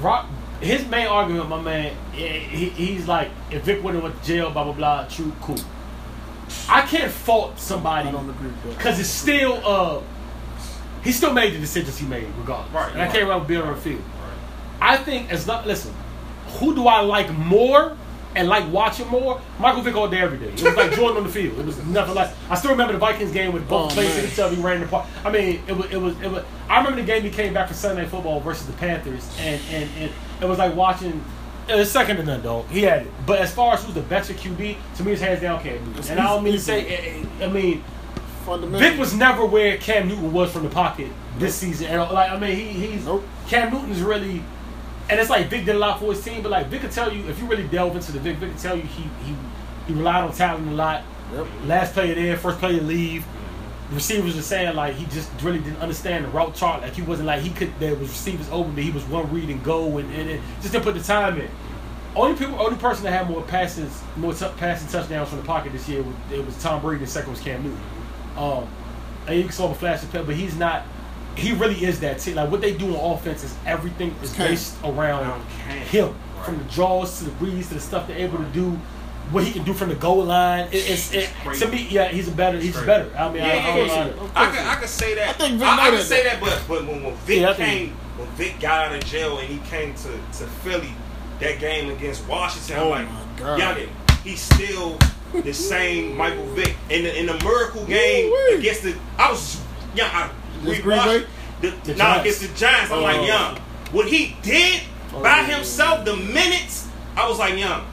[0.00, 0.26] Rock,
[0.60, 4.50] his main argument, my man, he, he's like, if Vic would have went to jail,
[4.50, 5.58] blah blah blah, true, cool.
[6.68, 8.76] I can't fault somebody I don't agree with that.
[8.78, 10.00] because it's still uh
[11.02, 12.72] he still made the decisions he made regardless.
[12.72, 14.00] Right, and I can't remember being on the field.
[14.00, 14.38] right.
[14.80, 15.92] I think as not listen,
[16.58, 17.96] who do I like more
[18.36, 19.40] and like watching more?
[19.58, 20.46] Michael Vick all day every day.
[20.52, 21.58] It was like Jordan on the field.
[21.58, 24.24] It was nothing like I still remember the Vikings game with both Oh, man.
[24.26, 25.06] each other, he ran the park.
[25.24, 27.66] I mean, it was it was it was I remember the game he came back
[27.68, 31.24] for Sunday Night football versus the Panthers and and, and it was like watching
[31.68, 32.66] it was second to none, dog.
[32.68, 33.12] He had it.
[33.26, 36.10] But as far as who's the better QB, to me it's hands down Cam Newton.
[36.12, 37.82] And I don't mean to say eh, eh, I mean
[38.78, 41.88] Vic was never where Cam Newton was from the pocket this season.
[41.88, 43.24] And like I mean, he, he's Nope.
[43.48, 44.42] Cam Newton's really,
[45.08, 47.12] and it's like Vic did a lot for his team, but like Vic could tell
[47.12, 49.36] you if you really delve into the Vic, Vic could tell you he he
[49.86, 51.02] he relied on talent a lot.
[51.32, 51.46] Yep.
[51.64, 53.24] Last player there, first player leave.
[53.90, 56.82] The receivers were saying like he just really didn't understand the route chart.
[56.82, 57.72] Like he wasn't like he could.
[57.78, 60.72] There was receivers open, but he was one read and go, and, and, and just
[60.72, 61.48] didn't put the time in.
[62.16, 65.72] Only people, only person that had more passes, more t- passing touchdowns from the pocket
[65.72, 67.04] this year was it was Tom Brady.
[67.04, 67.80] The second was Cam Newton.
[68.36, 68.66] Um,
[69.26, 70.84] and you saw the flash of but he's not.
[71.36, 72.36] He really is that team.
[72.36, 74.48] Like what they do on offense is everything is Cam.
[74.48, 75.78] based around Around Cam.
[75.86, 76.44] him, Right.
[76.46, 78.78] from the draws to the reads to the stuff they're able to do.
[79.32, 81.88] What he can do from the goal line, it, it's it, to me.
[81.90, 82.58] Yeah, he's a better.
[82.60, 82.86] He's Crazy.
[82.86, 83.10] better.
[83.18, 84.04] I mean, I, Yeah, I, yeah, don't yeah.
[84.22, 84.30] know.
[84.36, 85.28] I can I can say that.
[85.30, 87.54] I think Vic I, know I can say that, but but when, when Vic Yeah,
[87.54, 90.92] came, when Vic got out of jail and he came to, to Philly,
[91.40, 93.60] that game against Washington, Oh, I'm like, my God.
[93.76, 93.88] youngin,
[94.22, 94.96] he's still
[95.32, 98.58] the same Michael Vick in the in the miracle game Woo-wee.
[98.58, 98.94] against the.
[99.18, 99.60] I was
[99.96, 100.08] young.
[100.12, 100.30] I,
[100.64, 101.26] we Green watched
[101.60, 102.20] the, The Giants.
[102.20, 102.90] against the Giants.
[102.92, 103.02] I'm Oh.
[103.02, 103.56] like, young,
[103.92, 104.82] what he did
[105.14, 105.56] Oh, by yeah.
[105.56, 107.84] himself, the minutes, I was like, young.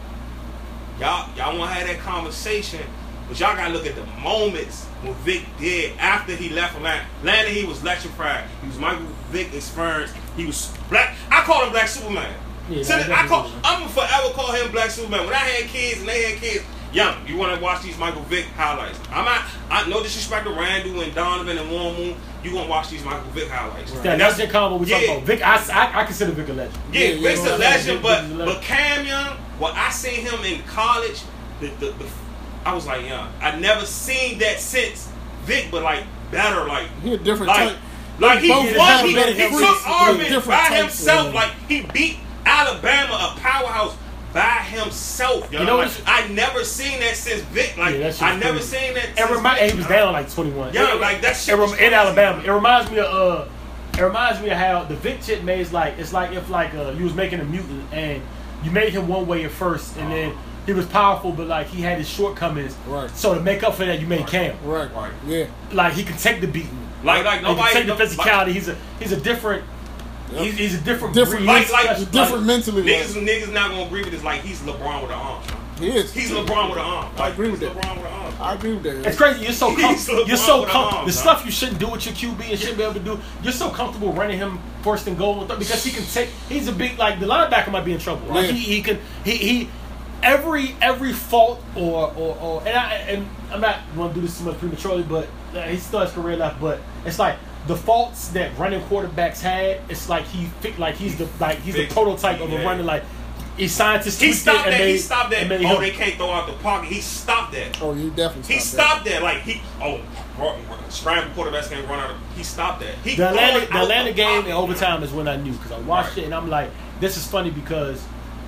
[1.00, 2.82] Y'all, y'all want to have that conversation,
[3.28, 7.06] but y'all gotta look at the moments when Vic did after he left Atlanta.
[7.20, 8.44] Atlanta, he was electrified.
[8.62, 10.14] He was Michael Vick experience.
[10.38, 11.16] He was black.
[11.32, 12.34] I call him Black Superman.
[12.70, 13.50] Yeah, To no, I call.
[13.64, 15.26] I'm gonna forever call him Black Superman.
[15.26, 16.64] When I had kids and they had kids,
[16.94, 19.00] young, you want to watch these Michael Vick highlights?
[19.12, 19.44] I'm not.
[19.70, 22.16] I no disrespect to Randall and Donovan and Warren Moon.
[22.44, 23.94] You gonna watch these Michael Vick highlights?
[24.04, 25.12] Yeah, And that's the combo we talk yeah.
[25.14, 25.24] about.
[25.24, 26.78] Vic, I, I, I consider Vic a legend.
[26.92, 27.58] Yeah, Yeah, Vic's yeah, a yeah.
[27.58, 28.56] legend, but Vic's a legend.
[28.58, 31.22] but Cam Young, when I seen him in college,
[31.62, 32.06] the, the, the
[32.66, 33.30] I was like, young.
[33.42, 35.10] I never seen that since
[35.44, 37.78] Vic, but like better, like He a different like type.
[38.20, 38.88] like he Both won.
[38.88, 41.28] have He, he took but Auburn different by types, himself.
[41.34, 41.34] yeah.
[41.40, 43.96] Like he beat Alabama, a powerhouse.
[44.34, 45.60] By himself, yo.
[45.60, 47.78] You know like, I never seen that since Vic.
[47.78, 48.78] Like Yeah, that I never crazy.
[48.78, 49.10] seen that.
[49.10, 49.72] It since remi- Vic.
[49.72, 50.74] he was down like 21.
[50.74, 51.58] Yeah, like that shit.
[51.58, 51.94] rem- in.
[51.94, 52.42] Alabama.
[52.44, 53.48] It reminds me of uh,
[53.98, 56.92] it reminds me of how the Vic chip made like it's like if like uh,
[56.98, 58.22] you was making a mutant and
[58.64, 60.36] you made him one way at first and then
[60.66, 62.76] he was powerful but like he had his shortcomings.
[62.88, 63.10] Right.
[63.12, 64.56] So to make up for that, you made Cam.
[64.66, 64.92] Right.
[64.96, 65.12] Right.
[65.28, 65.46] Yeah.
[65.72, 66.80] Like he can take the beating.
[67.04, 68.54] Like like He can take the no- physicality.
[68.54, 69.64] He's a he's a different.
[70.38, 71.14] He's, he's a different.
[71.16, 71.48] Different- breed.
[71.48, 72.06] like- He's like- special.
[72.06, 72.84] Different mentally.
[72.84, 74.24] Niggas, Like, niggas not gonna agree with this.
[74.24, 75.42] Like he's LeBron with an arm.
[75.80, 76.14] he is.
[76.14, 77.12] He's LeBron with an arm.
[77.18, 77.78] I agree with he's that.
[77.78, 78.34] LeBron with an arm.
[78.40, 79.08] I agree with that.
[79.08, 79.44] It's crazy.
[79.44, 80.28] You're so He's comfortable.
[80.28, 81.06] You're so with comfortable.
[81.06, 81.18] The huh?
[81.22, 83.20] stuff you shouldn't do with your QB and shouldn't be able to do.
[83.44, 86.30] You're so comfortable running him first and goal with them because he can take.
[86.50, 88.28] He's a big like the linebacker might be in trouble.
[88.28, 88.52] Like Yeah.
[88.54, 89.70] he, he can he he
[90.22, 94.38] every every fault or or, or and I and I'm not going to do this
[94.40, 96.60] too much prematurely, but uh, he still has career left.
[96.60, 97.38] But it's like.
[97.68, 101.76] The faults that running quarterbacks had, it's like he fi- like he's the like he's
[101.76, 102.64] the prototype of a yeah.
[102.64, 103.04] running like
[103.56, 104.80] he scientists He tweaked it stopped and that.
[104.80, 105.52] made- he stopped that.
[105.52, 106.90] Oh, him- they can't throw out the pocket.
[106.90, 107.82] He stopped that.
[107.82, 108.56] oh, he definitely.
[108.56, 109.22] He stopped that.
[109.24, 109.62] Like he.
[109.82, 110.02] Oh,
[110.38, 110.60] run-
[110.90, 112.10] scramble quarterbacks can't run out.
[112.12, 112.96] Of, he stopped that.
[112.96, 114.50] He The Atlanta, the out Atlanta the game pocket.
[114.50, 116.18] in overtime is when I knew because I watched Right.
[116.20, 116.70] it and I'm like,
[117.00, 118.04] this is funny because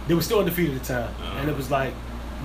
[0.08, 1.38] they were still undefeated at the time, Uh-huh.
[1.40, 1.94] and it was like,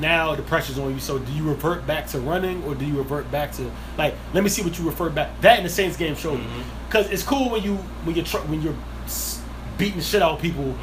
[0.00, 1.00] now the pressure's on you.
[1.00, 4.14] So do you revert back to running or do you revert back to like?
[4.32, 5.40] Let me see what you revert back.
[5.42, 6.62] That in the Saints game showed you Mhm.
[6.88, 8.74] because it's cool when you when you're tr- when you're
[9.78, 10.74] beating the shit out of people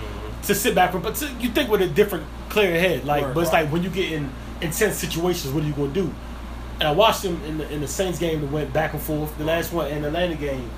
[0.44, 3.06] to sit back from, but to, you think with a different clear head.
[3.06, 3.64] Like, but it's right.
[3.64, 4.30] like when you get in
[4.62, 6.14] intense situations, what are you gonna do?
[6.80, 9.36] And I watched him in the in the Saints game that went back and forth.
[9.38, 10.70] The last one in the Atlanta game.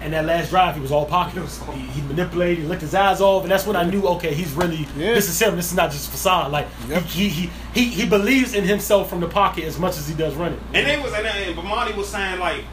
[0.00, 1.42] And that last drive, he was all pocket.
[1.74, 4.52] He, he manipulated, he licked his eyes off, and that's when I knew, okay, he's
[4.52, 5.14] really Yeah.
[5.14, 5.56] this is him.
[5.56, 6.52] This is not just facade.
[6.52, 7.02] Like Yep.
[7.02, 10.34] he, he he he believes in himself from the pocket as much as he does
[10.34, 10.60] running.
[10.72, 12.64] And they was and, and Bomani was saying like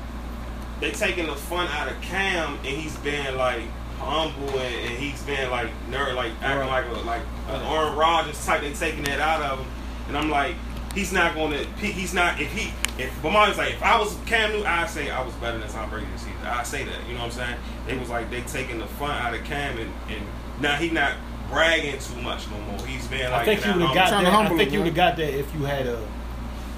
[0.80, 3.62] they taking the fun out of Cam and he's being like
[3.98, 8.46] humble and, and he's being like nerd like acting like a like an Aaron Rodgers
[8.46, 8.62] type.
[8.62, 9.68] They taking that out of him,
[10.10, 10.56] and I'm like.
[10.94, 11.66] He's not going to.
[11.86, 12.40] He's not.
[12.40, 15.58] If he, if Bomani's like, if I was Cam Newton, I'd say I was better
[15.58, 16.35] than Tom Brady this season.
[16.46, 17.08] I say that.
[17.08, 17.58] You know what I'm saying?
[17.88, 20.22] They was like they taking the fun out of Cam, and, and
[20.62, 21.14] now he not
[21.50, 22.86] bragging too much no more.
[22.86, 23.42] He's been like.
[23.42, 24.34] I think you you would know, have got trying there.
[24.34, 26.08] I think you would have got that if you had a.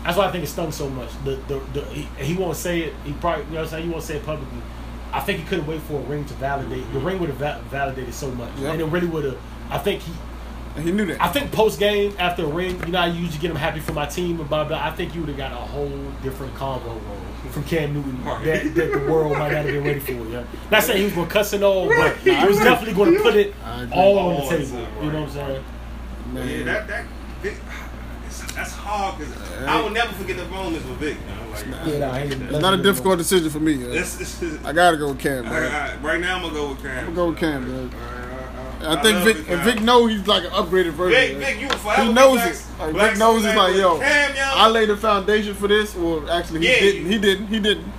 [0.04, 1.10] That's why I think it stung so much.
[1.26, 2.94] The the, the he, he won't say it.
[3.04, 3.84] He probably you know what I'm saying.
[3.86, 4.60] He won't say it publicly.
[5.12, 6.92] I think he couldn't wait for a ring to validate.
[6.94, 8.74] The ring would have va- validated so much, Yep.
[8.74, 9.38] and it really would have.
[9.70, 10.12] I think he.
[10.78, 11.20] And he knew that.
[11.22, 13.94] I think post game after a ring, you know, I usually get him happy for
[13.94, 14.78] my team and blah blah.
[14.82, 15.90] I think you would have got a whole
[16.24, 17.00] different combo
[17.50, 18.44] from Cam Newton Right.
[18.46, 20.12] that, that the world might not have been ready for.
[20.12, 23.14] Yeah, not saying he was going to cuss and all, but he was definitely going
[23.16, 24.66] to put it all on the All on the table.
[24.66, 25.64] table, You know what I'm saying?
[26.34, 26.48] Man.
[26.60, 27.06] Yeah, that that
[27.42, 27.56] Vic,
[28.54, 29.34] that's hard because
[29.66, 31.18] I will never forget the moments with Vic.
[31.26, 31.52] Man.
[31.52, 33.74] Like, Yeah, nah, It's not a difficult decision for me.
[33.74, 33.90] yo.
[33.90, 35.72] this, this is, I gotta go with Cam, I, man.
[35.72, 36.98] I, right now I'm gonna go with Cam.
[37.00, 37.90] I'm gonna go with Cam, man.
[38.82, 39.62] I, I think Vic, Vic and.
[39.62, 41.40] Vic know he's like an upgraded version.
[41.40, 41.58] Vic.
[41.58, 42.66] Vic, you forever he knows it.
[42.80, 44.42] Like, black Vic knows it's like, yo, Cam, yo.
[44.44, 45.96] I laid the foundation for this.
[45.96, 47.12] Well, actually, he Yeah, didn't.
[47.12, 47.48] He didn't.
[47.48, 47.94] He didn't.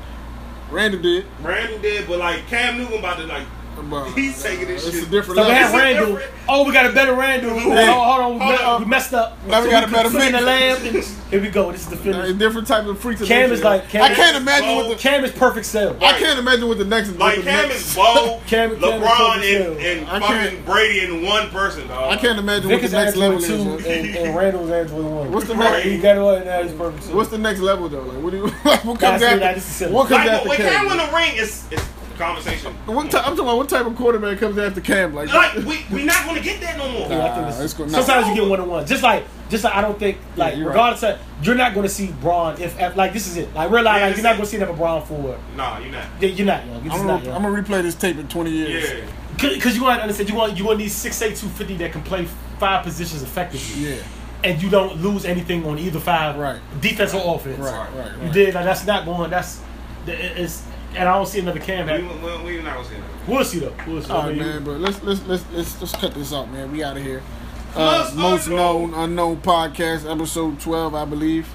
[0.70, 1.26] Randall did.
[1.42, 3.46] Randall did, but like Cam Newton about to like
[3.90, 5.08] But He's taking this it's shit.
[5.08, 5.54] a different So we level.
[5.54, 6.16] had It's a Randall.
[6.16, 7.58] different- Oh, we got a better Randall.
[7.60, 8.32] Hold on, hold on.
[8.34, 8.80] We, Hold me- on.
[8.82, 9.36] we messed up.
[9.46, 10.46] Now we got a better put in the Vic.
[10.46, 11.02] lamb.
[11.30, 11.70] Here we go.
[11.72, 12.32] This is the finish.
[12.38, 13.20] different type of freaks.
[13.20, 13.88] of Cam nature, is like- yo.
[14.00, 14.94] Cam I can't imagine what the.
[14.96, 15.94] Cam is perfect cell.
[16.00, 17.08] I can't imagine what the next.
[17.10, 20.20] what Like the Cam next, is Bo, Cam- Cam is LeBron, Kobe and, and I
[20.20, 22.12] fucking can't- Brady in one person, dog.
[22.12, 23.86] I can't imagine Vic what is the next Angelo level two, is.
[23.86, 25.32] and, and Randall is Angelo one.
[25.32, 25.84] What's the next?
[25.84, 27.14] He got it one, and now he's perfect.
[27.14, 28.00] What's the next level though?
[28.00, 28.46] Like, what do you?
[28.62, 29.54] what comes Nah, see, nah, after?
[29.54, 29.92] this is silly.
[29.92, 30.72] What comes Like, after when Cam?
[30.72, 31.84] Cam win the ring, it's, it's
[32.18, 32.72] conversation.
[32.86, 35.14] What ty- I'm talking about what type of quarterback comes after Cam?
[35.14, 37.08] Like, Like we we not gonna get that no more.
[37.08, 38.00] Yeah, I think this- it's gonna- nah.
[38.02, 38.86] sometimes you get one on one.
[38.86, 40.72] Just like, just like I don't think like you're right.
[40.72, 43.54] regardless of you're not going to see Bron if, if like this is it.
[43.54, 45.38] Like realize Yeah, like, you're not going to see another Bron for.
[45.56, 46.04] Nah, you not.
[46.20, 46.84] Yeah, you're not young.
[46.84, 47.34] You're I'm not gonna, young.
[47.36, 48.90] I'm gonna replay this tape in 20 years.
[48.90, 49.50] Yeah.
[49.54, 51.92] Because you want to understand, you want you want these six eight two fifty that
[51.92, 52.26] can play
[52.58, 53.96] five positions effectively, Yeah.
[54.42, 56.58] and you don't lose anything on either five, Right.
[56.80, 57.86] Defense or offense, Right.
[57.96, 58.10] Right.
[58.26, 59.30] You did like, that's not going.
[59.30, 59.60] That's
[60.08, 60.62] it- it's
[60.94, 61.86] and I don't see another Cam.
[61.86, 62.44] We, happen.
[62.44, 63.28] we, we not gonna see that.
[63.28, 63.74] We'll see though.
[63.86, 64.10] We'll see.
[64.12, 64.64] All I right, man.
[64.64, 66.72] But let's let's let's let's let's cut this out, man.
[66.72, 67.22] We out of here.
[67.74, 71.48] Uh, Most most known unknown podcast, episode 12, I believe.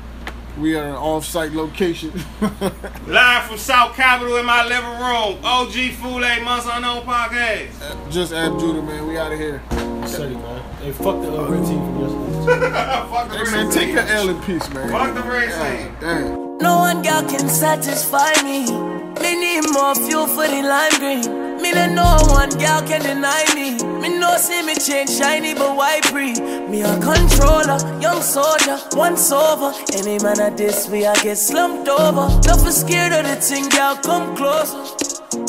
[0.60, 2.11] We are an off-site location.
[3.07, 5.43] Live from South Capitol in my living room.
[5.43, 8.11] OG Fule Months Unknown Podcast.
[8.11, 9.07] Just Ab Judah, man.
[9.07, 9.64] We out of here.
[10.05, 10.61] Study, man.
[10.76, 12.30] Hey, fuck the uh, red team from yesterday.
[13.10, 13.95] Fuck the Hey, red man, take team.
[13.95, 14.89] your L in peace, man.
[14.91, 15.95] Fuck the red team.
[15.99, 16.57] Damn.
[16.60, 18.93] No one girl can satisfy me.
[19.22, 21.44] Me need more fuel for the lime green.
[21.61, 23.77] Me no one girl can deny me.
[24.02, 26.34] Me no see me change shiny, but why pre?
[26.68, 29.73] Me a controller, young soldier, once over.
[29.94, 32.27] Any man at this way I get slumped over.
[32.64, 34.84] Be scared of the thing, girl, come closer.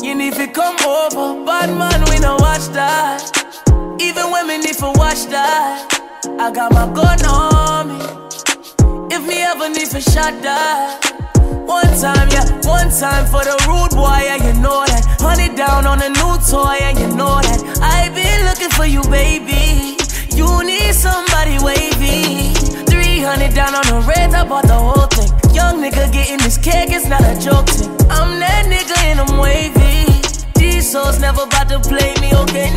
[0.04, 1.44] You need to come over.
[1.44, 3.20] Bad man, we no watch that.
[4.00, 5.88] Even when me need to watch that.
[6.38, 9.14] I got my gun on me.
[9.14, 11.23] If me ever need for shot that
[11.66, 15.02] One time, yeah, one time for the rude boy, yeah, you know that.
[15.18, 17.60] Honey down on a new toy, and you know that.
[17.80, 19.96] I've been looking for you, baby.
[20.36, 22.52] You need somebody wavy.
[22.84, 25.32] 300 down on the red, I bought the whole thing.
[25.54, 27.90] Young nigga getting this cake, it's not a joke thing.
[28.10, 30.20] I'm that nigga and I'm wavy.
[30.54, 32.64] These souls never about to play me, okay